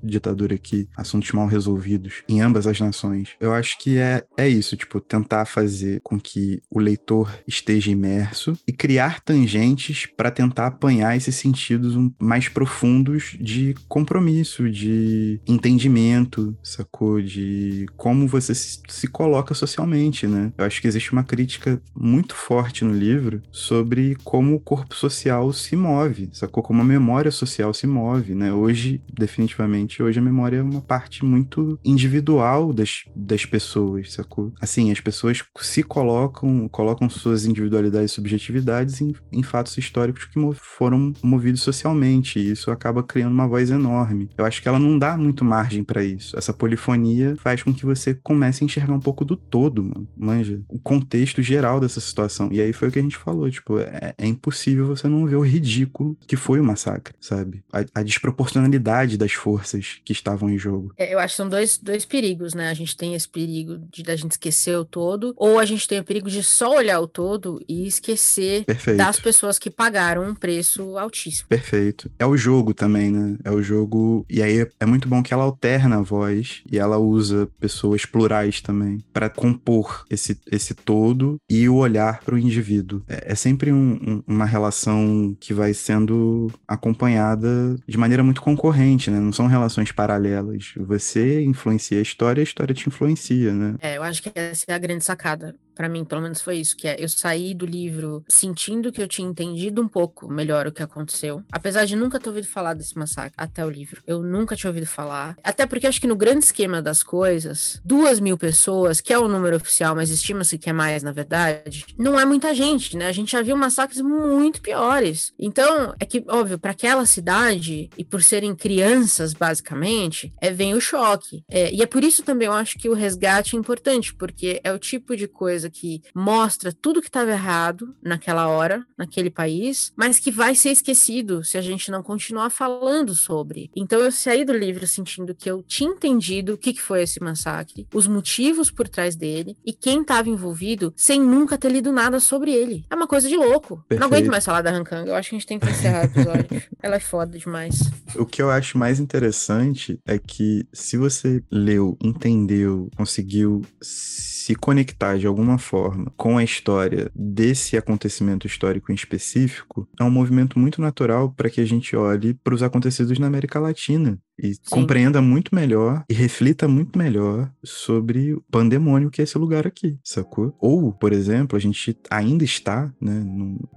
ditadura, 0.04 0.56
aqui, 0.56 0.88
assuntos 0.96 1.32
mal 1.32 1.48
resolvidos 1.48 2.24
em 2.28 2.42
ambas 2.42 2.68
as 2.68 2.80
nações. 2.80 3.30
Eu 3.40 3.54
acho 3.54 3.78
que 3.80 3.98
é, 3.98 4.24
é 4.38 4.48
isso, 4.48 4.76
tipo, 4.76 5.00
tentar 5.00 5.46
fazer 5.46 6.02
com 6.04 6.20
que 6.20 6.62
o 6.70 6.80
leitor 6.80 7.32
esteja 7.48 7.92
imerso 7.92 8.58
e 8.68 8.74
criar 8.74 9.22
tangentes 9.22 10.06
para 10.06 10.32
tentar 10.32 10.68
apanhar 10.68 11.16
esses 11.16 11.36
sentidos 11.36 11.96
mais 12.20 12.50
profundos 12.50 13.38
de 13.40 13.76
compreensão 13.88 14.11
compromisso, 14.12 14.70
de 14.70 15.40
entendimento, 15.48 16.54
sacou? 16.62 17.22
De 17.22 17.86
como 17.96 18.28
você 18.28 18.54
se, 18.54 18.82
se 18.90 19.08
coloca 19.08 19.54
socialmente, 19.54 20.28
né? 20.28 20.52
Eu 20.58 20.66
acho 20.66 20.82
que 20.82 20.88
existe 20.88 21.14
uma 21.14 21.24
crítica 21.24 21.82
muito 21.96 22.36
forte 22.36 22.84
no 22.84 22.94
livro 22.94 23.42
sobre 23.52 24.18
como 24.22 24.56
o 24.56 24.60
corpo 24.60 24.94
social 24.96 25.54
se 25.54 25.78
move, 25.78 26.30
sacou? 26.34 26.62
Como 26.62 26.82
a 26.82 26.86
memória 26.86 27.32
social 27.32 27.74
se 27.74 27.88
move, 27.88 28.36
né? 28.36 28.52
Hoje, 28.52 29.02
definitivamente, 29.14 30.04
hoje 30.04 30.20
a 30.20 30.22
memória 30.22 30.58
é 30.58 30.62
uma 30.62 30.82
parte 30.82 31.24
muito 31.24 31.80
individual 31.86 32.74
das, 32.74 33.06
das 33.16 33.46
pessoas, 33.46 34.12
sacou? 34.12 34.52
Assim, 34.60 34.92
as 34.92 35.00
pessoas 35.00 35.42
se 35.62 35.84
colocam, 35.84 36.68
colocam 36.68 37.10
suas 37.10 37.46
individualidades 37.46 38.12
e 38.12 38.16
subjetividades 38.16 39.00
em, 39.00 39.16
em 39.32 39.42
fatos 39.42 39.78
históricos 39.78 40.26
que 40.26 40.38
foram 40.56 41.14
movidos 41.24 41.62
socialmente, 41.62 42.40
e 42.40 42.52
isso 42.52 42.72
acaba 42.72 43.02
criando 43.02 43.32
uma 43.32 43.48
voz 43.48 43.72
enorme. 43.72 44.01
Eu 44.38 44.46
acho 44.46 44.62
que 44.62 44.68
ela 44.68 44.80
não 44.80 44.98
dá 44.98 45.18
muito 45.18 45.44
margem 45.44 45.84
para 45.84 46.04
isso. 46.04 46.38
Essa 46.38 46.54
polifonia 46.54 47.36
faz 47.38 47.64
com 47.64 47.74
que 47.74 47.86
você 47.86 48.14
comece 48.14 48.64
a 48.64 48.66
enxergar 48.66 48.94
um 48.94 49.00
pouco 49.00 49.26
do 49.26 49.36
todo, 49.36 49.84
mano. 49.84 50.08
Manja, 50.16 50.62
o 50.68 50.80
contexto 50.80 51.42
geral 51.42 51.80
dessa 51.80 52.00
situação. 52.00 52.50
E 52.52 52.62
aí 52.62 52.74
foi 52.74 52.90
o 52.90 52.92
que 52.92 53.00
a 53.00 53.02
gente 53.02 53.18
falou, 53.18 53.50
tipo, 53.50 53.80
é, 53.80 54.14
é 54.18 54.28
impossível 54.28 54.88
você 54.88 55.08
não 55.08 55.26
ver 55.26 55.36
o 55.36 55.42
ridículo 55.42 56.18
que 56.28 56.36
foi 56.36 56.60
o 56.60 56.64
massacre, 56.64 57.14
sabe? 57.20 57.64
A, 57.72 58.00
a 58.00 58.04
desproporcionalidade 58.04 59.18
das 59.18 59.34
forças 59.34 60.00
que 60.04 60.14
estavam 60.14 60.50
em 60.50 60.58
jogo. 60.58 60.94
É, 60.98 61.14
eu 61.14 61.20
acho 61.20 61.34
que 61.34 61.38
são 61.38 61.50
dois, 61.50 61.78
dois 61.78 62.06
perigos, 62.06 62.54
né? 62.54 62.70
A 62.70 62.74
gente 62.74 62.96
tem 62.96 63.16
esse 63.16 63.28
perigo 63.28 63.80
de 63.92 64.04
da 64.04 64.16
gente 64.16 64.32
esquecer 64.32 64.76
o 64.78 64.86
todo, 64.86 65.34
ou 65.38 65.60
a 65.60 65.66
gente 65.66 65.88
tem 65.88 66.00
o 66.00 66.04
perigo 66.04 66.30
de 66.30 66.44
só 66.44 66.76
olhar 66.76 67.00
o 67.00 67.08
todo 67.08 67.64
e 67.68 67.88
esquecer 67.88 68.66
Perfeito. 68.66 68.98
das 68.98 69.20
pessoas 69.20 69.58
que 69.58 69.70
pagaram 69.70 70.24
um 70.24 70.36
preço 70.36 70.98
altíssimo. 70.98 71.48
Perfeito. 71.48 72.12
É 72.18 72.26
o 72.26 72.36
jogo 72.36 72.74
também, 72.74 73.12
né? 73.12 73.38
É 73.44 73.52
o 73.52 73.62
jogo. 73.62 73.91
E 74.30 74.42
aí 74.42 74.68
é 74.80 74.86
muito 74.86 75.08
bom 75.08 75.22
que 75.24 75.34
ela 75.34 75.44
alterna 75.44 75.98
a 75.98 76.02
voz 76.02 76.62
e 76.72 76.78
ela 76.78 76.98
usa 76.98 77.50
pessoas 77.60 78.06
plurais 78.06 78.62
também 78.62 79.00
para 79.12 79.30
compor 79.30 80.06
esse, 80.10 80.40
esse 80.52 80.74
todo 80.74 81.38
e 81.50 81.68
o 81.68 81.76
olhar 81.76 82.22
para 82.24 82.36
o 82.36 82.40
indivíduo. 82.40 83.04
É, 83.08 83.32
é 83.32 83.36
sempre 83.36 83.72
um, 83.72 83.94
um, 83.94 84.24
uma 84.28 84.46
relação 84.46 85.36
que 85.40 85.54
vai 85.54 85.74
sendo 85.74 86.52
acompanhada 86.68 87.76
de 87.88 87.98
maneira 87.98 88.24
muito 88.24 88.42
concorrente, 88.42 89.10
né? 89.10 89.20
Não 89.20 89.32
são 89.32 89.48
relações 89.48 89.92
paralelas. 89.92 90.74
Você 90.78 91.44
influencia 91.44 92.00
a 92.00 92.02
história, 92.02 92.42
a 92.42 92.44
história 92.44 92.74
te 92.74 92.88
influencia, 92.88 93.54
né? 93.54 93.76
É, 93.82 93.98
eu 93.98 94.04
acho 94.04 94.22
que 94.22 94.32
essa 94.34 94.66
é 94.68 94.74
a 94.74 94.78
grande 94.78 95.04
sacada 95.04 95.56
para 95.82 95.90
mim, 95.90 96.06
pelo 96.06 96.22
menos 96.22 96.42
foi 96.42 96.58
isso, 96.58 96.78
que 96.78 96.88
é 96.88 96.96
eu 97.00 97.10
saí 97.10 97.56
do 97.56 97.66
livro 97.66 98.24
sentindo 98.28 98.92
que 98.92 99.02
eu 99.02 99.08
tinha 99.08 99.28
entendido 99.28 99.82
um 99.82 99.88
pouco 99.88 100.32
melhor 100.32 100.68
o 100.68 100.72
que 100.72 100.84
aconteceu, 100.84 101.42
apesar 101.52 101.86
de 101.86 101.96
nunca 101.96 102.20
ter 102.20 102.30
ouvido 102.30 102.46
falar 102.46 102.76
desse 102.76 102.96
massacre 102.96 103.34
até 103.36 103.66
o 103.66 103.70
livro. 103.70 104.00
Eu 104.06 104.22
nunca 104.22 104.56
tinha 104.56 104.70
ouvido 104.70 104.86
falar, 104.86 105.36
até 105.44 105.66
porque 105.66 105.88
acho 105.88 106.00
que 106.00 106.06
no 106.06 106.16
grande 106.16 106.46
esquema 106.46 106.84
das 106.84 107.02
coisas, 107.02 107.82
duas 107.84 108.20
mil 108.20 108.38
pessoas, 108.38 109.02
que 109.02 109.12
é 109.12 109.18
o 109.18 109.28
número 109.28 109.56
oficial, 109.56 109.96
mas 109.96 110.12
estima-se 110.12 110.60
que 110.60 110.70
é 110.70 110.74
mais 110.74 111.02
na 111.02 111.12
verdade, 111.12 111.84
não 111.98 112.20
é 112.20 112.26
muita 112.26 112.54
gente, 112.54 112.96
né? 112.96 113.08
A 113.08 113.12
gente 113.12 113.32
já 113.32 113.42
viu 113.42 113.58
massacres 113.58 114.02
muito 114.02 114.62
piores. 114.62 115.34
Então, 115.40 115.96
é 116.00 116.06
que, 116.06 116.24
óbvio, 116.28 116.60
para 116.60 116.72
aquela 116.72 117.08
cidade, 117.08 117.90
e 117.98 118.06
por 118.06 118.22
serem 118.22 118.54
crianças, 118.54 119.34
basicamente, 119.34 120.32
é, 120.40 120.52
vem 120.52 120.76
o 120.76 120.80
choque. 120.80 121.44
É, 121.50 121.74
e 121.74 121.82
é 121.82 121.88
por 121.88 122.04
isso 122.04 122.22
também 122.22 122.46
eu 122.46 122.54
acho 122.54 122.78
que 122.78 122.88
o 122.88 122.94
resgate 122.94 123.56
é 123.56 123.60
importante, 123.60 124.14
porque 124.14 124.62
é 124.64 124.72
o 124.72 124.78
tipo 124.78 125.18
de 125.18 125.28
coisa 125.28 125.71
que 125.72 126.02
mostra 126.14 126.72
tudo 126.72 127.02
que 127.02 127.08
estava 127.08 127.32
errado 127.32 127.96
naquela 128.04 128.48
hora, 128.48 128.86
naquele 128.98 129.30
país, 129.30 129.92
mas 129.96 130.20
que 130.20 130.30
vai 130.30 130.54
ser 130.54 130.70
esquecido 130.70 131.44
se 131.44 131.58
a 131.58 131.62
gente 131.62 131.90
não 131.90 132.04
continuar 132.04 132.50
falando 132.50 133.16
sobre. 133.16 133.72
Então 133.76 134.00
eu 134.00 134.12
saí 134.12 134.44
do 134.46 134.54
livro 134.54 134.86
sentindo 134.86 135.34
que 135.34 135.50
eu 135.50 135.64
tinha 135.64 135.90
entendido 135.90 136.54
o 136.54 136.58
que, 136.58 136.74
que 136.74 136.82
foi 136.82 137.04
esse 137.04 137.22
massacre, 137.22 137.88
os 137.94 138.08
motivos 138.08 138.70
por 138.70 138.88
trás 138.88 139.16
dele 139.16 139.58
e 139.66 139.74
quem 139.74 140.02
estava 140.02 140.30
envolvido 140.30 140.94
sem 140.96 141.22
nunca 141.22 141.58
ter 141.58 141.72
lido 141.72 141.92
nada 141.92 142.20
sobre 142.20 142.52
ele. 142.52 142.86
É 142.90 142.96
uma 142.96 143.08
coisa 143.08 143.28
de 143.28 143.36
louco. 143.36 143.78
Perfeito. 143.88 144.00
Não 144.00 144.08
aguento 144.08 144.30
mais 144.30 144.46
falar 144.46 144.62
da 144.62 144.72
Hankang, 144.72 145.08
eu 145.08 145.16
acho 145.16 145.30
que 145.30 145.36
a 145.36 145.40
gente 145.40 145.48
tem 145.48 145.60
que 145.60 145.70
encerrar 145.70 146.02
o 146.02 146.06
episódio. 146.06 146.64
Ela 146.82 146.96
é 146.96 147.00
foda 147.00 147.38
demais. 147.38 147.80
O 148.16 148.26
que 148.26 148.42
eu 148.42 148.50
acho 148.50 148.78
mais 148.78 149.00
interessante 149.00 150.00
é 150.06 150.18
que 150.18 150.66
se 150.74 150.98
você 150.98 151.44
leu, 151.50 151.98
entendeu, 152.02 152.90
conseguiu 152.96 153.62
se 153.82 154.31
conectar 154.56 155.18
de 155.18 155.28
alguma 155.28 155.58
forma 155.58 156.12
com 156.18 156.38
a 156.38 156.44
história 156.44 157.12
desse 157.16 157.78
acontecimento 157.78 158.48
histórico 158.48 158.92
em 158.92 158.96
específico, 158.96 159.88
é 160.00 160.04
um 160.04 160.10
movimento 160.10 160.58
muito 160.58 160.82
natural 160.82 161.32
para 161.32 161.50
que 161.50 161.62
a 161.62 161.66
gente 161.66 161.96
olhe 161.96 162.34
para 162.34 162.56
os 162.56 162.64
acontecidos 162.64 163.20
na 163.20 163.28
América 163.28 163.60
Latina 163.60 164.20
e 164.42 164.56
Sim. 164.56 164.62
compreenda 164.70 165.22
muito 165.22 165.54
melhor 165.54 166.04
e 166.10 166.14
reflita 166.14 166.68
muito 166.68 166.98
melhor 166.98 167.52
sobre 167.64 168.34
o 168.34 168.42
pandemônio 168.52 169.12
que 169.12 169.22
é 169.22 169.24
esse 169.24 169.38
lugar 169.38 169.68
aqui, 169.68 169.98
sacou? 170.04 170.56
Ou, 170.60 170.92
por 170.92 171.14
exemplo, 171.14 171.56
a 171.56 171.60
gente 171.60 171.96
ainda 172.10 172.44
está, 172.44 172.92
né, 173.00 173.24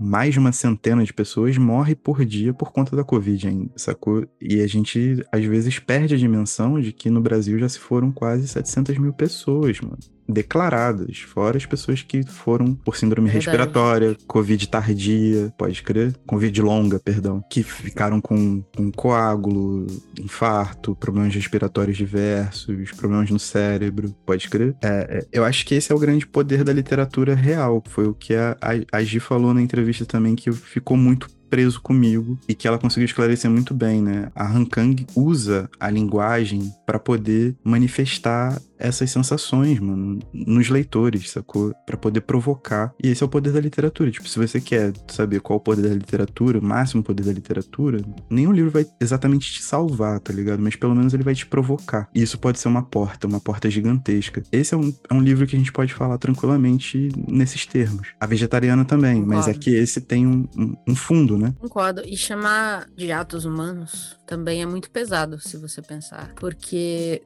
mais 0.01 0.33
de 0.33 0.39
uma 0.39 0.53
centena 0.53 1.05
de 1.05 1.13
pessoas 1.13 1.59
morre 1.59 1.95
por 1.95 2.25
dia 2.25 2.55
por 2.55 2.73
conta 2.73 2.97
da 2.97 3.05
Covid 3.05 3.47
ainda, 3.47 3.71
sacou? 3.77 4.27
E 4.41 4.61
a 4.61 4.67
gente, 4.67 5.25
às 5.31 5.45
vezes, 5.45 5.79
perde 5.79 6.15
a 6.15 6.19
dimensão 6.19 6.81
de 6.81 6.93
que 6.93 7.11
no 7.11 7.21
Brasil 7.21 7.59
já 7.59 7.69
se 7.69 7.79
foram 7.79 8.11
quase 8.11 8.49
700 8.49 8.97
mil 8.99 9.13
pessoas, 9.13 9.81
mano 9.81 9.99
declaradas, 10.29 11.19
fora 11.19 11.57
as 11.57 11.67
pessoas 11.67 12.03
que 12.03 12.23
foram 12.25 12.75
por 12.75 12.97
síndrome 12.97 13.29
Verdade. 13.29 13.47
respiratória, 13.47 14.17
Covid 14.27 14.69
tardia, 14.69 15.53
pode 15.57 15.83
crer? 15.83 16.15
Covid 16.27 16.63
longa, 16.63 16.99
perdão, 16.99 17.43
que 17.51 17.63
ficaram 17.63 18.21
com, 18.21 18.63
com 18.75 18.91
coágulo, 18.91 19.87
infarto, 20.19 20.54
problemas 20.99 21.35
respiratórios 21.35 21.97
diversos, 21.97 22.93
problemas 22.93 23.31
no 23.31 23.39
cérebro, 23.39 24.15
pode 24.27 24.49
crer? 24.49 24.77
É, 24.83 24.89
é, 25.19 25.27
eu 25.33 25.45
acho 25.45 25.65
que 25.65 25.75
esse 25.75 25.91
é 25.91 25.95
o 25.95 25.99
grande 25.99 26.27
poder 26.27 26.63
da 26.63 26.73
literatura 26.73 27.35
real, 27.35 27.83
foi 27.89 28.07
o 28.07 28.15
que 28.15 28.35
a, 28.35 28.57
a, 28.61 28.99
a 28.99 29.03
Gi 29.03 29.21
falou 29.21 29.55
na 29.55 29.63
entrevista 29.63 30.05
também, 30.05 30.35
que 30.35 30.53
ficou 30.53 30.97
muito 30.97 31.29
preso 31.55 31.81
comigo 31.81 32.37
e 32.49 32.55
que 32.55 32.67
ela 32.67 32.79
conseguiu 32.79 33.05
esclarecer 33.05 33.49
muito 33.49 33.73
bem, 33.73 34.03
né? 34.03 34.29
A 34.35 34.45
Han 34.45 34.65
Kang 34.65 35.07
usa 35.15 35.71
a 35.79 35.89
linguagem 35.89 36.73
para 36.87 36.99
poder 36.99 37.57
manifestar 37.65 38.61
essas 38.79 39.11
sensações, 39.11 39.79
mano, 39.79 40.19
nos 40.33 40.69
leitores, 40.69 41.31
sacou? 41.31 41.73
Para 41.87 41.97
poder 41.97 42.21
provocar. 42.23 42.93
E 43.03 43.09
esse 43.09 43.23
é 43.23 43.27
o 43.27 43.29
poder 43.29 43.53
da 43.53 43.61
literatura. 43.61 44.11
Tipo, 44.11 44.29
se 44.29 44.39
você 44.39 44.61
quer 44.61 44.93
saber 45.09 45.41
qual 45.41 45.59
o 45.59 45.63
poder 45.63 45.89
da 45.89 45.95
literatura, 45.95 46.59
o 46.59 46.63
máximo 46.63 47.03
poder 47.03 47.23
da 47.23 47.33
literatura, 47.33 48.05
nenhum 48.29 48.53
livro 48.53 48.71
vai 48.71 48.87
exatamente 49.01 49.53
te 49.53 49.63
salvar, 49.63 50.21
tá 50.21 50.33
ligado? 50.33 50.61
Mas 50.61 50.77
pelo 50.77 50.95
menos 50.95 51.15
ele 51.15 51.23
vai 51.23 51.35
te 51.35 51.47
provocar. 51.47 52.09
E 52.15 52.23
isso 52.23 52.39
pode 52.39 52.59
ser 52.59 52.69
uma 52.69 52.83
porta, 52.83 53.27
uma 53.27 53.41
porta 53.41 53.71
gigantesca. 53.71 54.43
Esse 54.53 54.75
é 54.75 54.77
um, 54.77 54.93
é 55.09 55.15
um 55.15 55.21
livro 55.21 55.47
que 55.47 55.57
a 55.57 55.59
gente 55.59 55.73
pode 55.73 55.95
falar 55.95 56.19
tranquilamente 56.19 57.09
nesses 57.29 57.65
termos. 57.65 58.09
A 58.21 58.27
vegetariana 58.27 58.85
também, 58.85 59.21
Concordo. 59.23 59.35
mas 59.35 59.49
é 59.49 59.55
que 59.55 59.71
esse 59.71 60.01
tem 60.01 60.27
um, 60.27 60.47
um, 60.57 60.75
um 60.89 60.97
fundo, 60.97 61.39
né? 61.39 61.55
Concordo. 61.59 62.03
E 62.05 62.17
chamar 62.17 62.87
de 62.97 63.11
atos 63.13 63.45
humanos 63.45 64.19
também 64.27 64.63
é 64.63 64.67
muito 64.67 64.91
pesado, 64.91 65.39
se 65.41 65.57
você 65.57 65.81
pensar. 65.81 66.33
Porque 66.37 66.74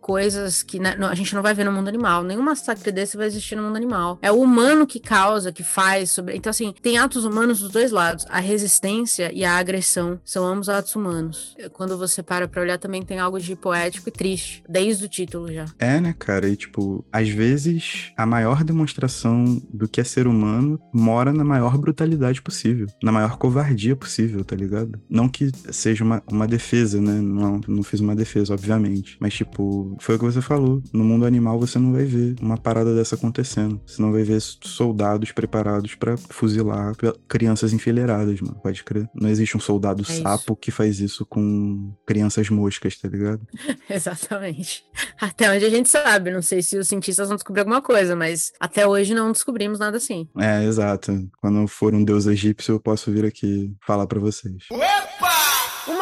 coisas 0.01 0.63
que 0.63 0.79
né, 0.79 0.97
a 1.01 1.15
gente 1.15 1.35
não 1.35 1.43
vai 1.43 1.55
ver 1.55 1.65
no 1.65 1.73
mundo 1.73 1.89
animal, 1.89 2.23
nenhum 2.23 2.43
massacre 2.43 2.91
desse 2.91 3.17
vai 3.17 3.27
existir 3.27 3.57
no 3.57 3.63
mundo 3.63 3.77
animal. 3.77 4.19
É 4.23 4.31
o 4.31 4.41
humano 4.41 4.87
que 4.87 5.01
causa, 5.01 5.53
que 5.53 5.63
faz 5.63 6.11
sobre. 6.11 6.37
Então, 6.37 6.51
assim, 6.51 6.75
tem 6.83 6.99
atos 6.99 7.25
humanos 7.25 7.61
dos 7.61 7.71
dois 7.71 7.91
lados. 7.91 8.27
A 8.29 8.41
resistência 8.41 9.31
e 9.33 9.45
a 9.45 9.57
agressão 9.57 10.21
são 10.25 10.45
ambos 10.47 10.69
atos 10.69 10.95
humanos. 10.95 11.57
Quando 11.73 11.97
você 11.97 12.23
para 12.23 12.49
pra 12.49 12.63
olhar, 12.63 12.79
também 12.79 13.03
tem 13.03 13.19
algo 13.19 13.41
de 13.41 13.55
poético 13.57 14.09
e 14.09 14.13
triste, 14.13 14.63
desde 14.69 15.05
o 15.05 15.09
título 15.09 15.53
já. 15.53 15.67
É, 15.79 16.01
né, 16.01 16.15
cara? 16.19 16.49
E, 16.49 16.57
tipo, 16.57 17.05
às 17.13 17.29
vezes 17.29 18.13
a 18.17 18.27
maior 18.27 18.65
demonstração 18.65 19.61
do 19.73 19.89
que 19.89 20.01
é 20.01 20.05
ser 20.05 20.27
humano 20.27 20.81
mora 20.93 21.33
na 21.33 21.45
maior 21.45 21.77
brutalidade 21.77 22.43
possível, 22.43 22.87
na 23.03 23.13
maior 23.13 23.37
covardia 23.37 23.97
possível, 23.97 24.45
tá 24.45 24.57
ligado? 24.57 25.01
Não 25.09 25.29
que 25.29 25.51
seja 25.71 26.05
uma, 26.05 26.23
uma 26.31 26.47
defesa, 26.47 27.01
né? 27.01 27.21
Não, 27.21 27.61
não 27.67 27.83
fiz 27.83 28.01
uma 28.01 28.15
defesa, 28.15 28.55
obviamente. 28.55 29.17
Mas, 29.21 29.38
tipo, 29.39 29.97
foi 30.01 30.17
o 30.17 30.19
que 30.19 30.25
você 30.25 30.43
falou. 30.43 30.83
No 30.93 31.05
mundo 31.05 31.25
animal 31.25 31.59
você 31.59 31.79
não 31.79 31.93
vai 31.93 32.05
ver 32.05 32.35
uma 32.41 32.57
parada 32.57 32.95
dessa 32.95 33.15
acontecendo. 33.15 33.81
Você 33.87 34.03
não 34.03 34.11
vai 34.11 34.23
ver 34.23 34.41
soldados 34.41 35.31
preparados 35.31 35.95
para 35.95 36.17
fuzilar 36.17 36.93
crianças 37.29 37.73
enfileiradas, 37.73 38.41
mano. 38.41 38.59
Pode 38.61 38.83
crer. 38.83 39.09
Não 39.15 39.29
existe 39.29 39.57
um 39.57 39.61
soldado 39.61 40.03
é 40.03 40.13
sapo 40.13 40.57
que 40.57 40.71
faz 40.71 41.01
isso 41.01 41.25
com 41.25 41.95
crianças 42.05 42.51
moscas, 42.51 42.97
tá 42.97 43.09
ligado? 43.09 43.47
Exatamente. 43.89 44.85
Até 45.21 45.51
onde 45.51 45.65
a 45.65 45.71
gente 45.71 45.89
sabe. 45.89 46.31
Não 46.31 46.43
sei 46.43 46.61
se 46.61 46.77
os 46.77 46.89
cientistas 46.89 47.29
vão 47.29 47.37
descobrir 47.37 47.61
alguma 47.61 47.81
coisa, 47.81 48.17
mas 48.17 48.53
até 48.59 48.87
hoje 48.87 49.15
não 49.15 49.31
descobrimos 49.31 49.79
nada 49.79 49.99
assim. 49.99 50.29
É, 50.37 50.65
exato. 50.65 51.29
Quando 51.41 51.67
for 51.69 51.95
um 51.95 52.05
deus 52.05 52.27
egípcio, 52.27 52.75
eu 52.75 52.81
posso 52.81 53.13
vir 53.13 53.25
aqui 53.25 53.73
falar 53.87 54.07
para 54.07 54.19
vocês. 54.19 54.65
Ué! 54.73 54.99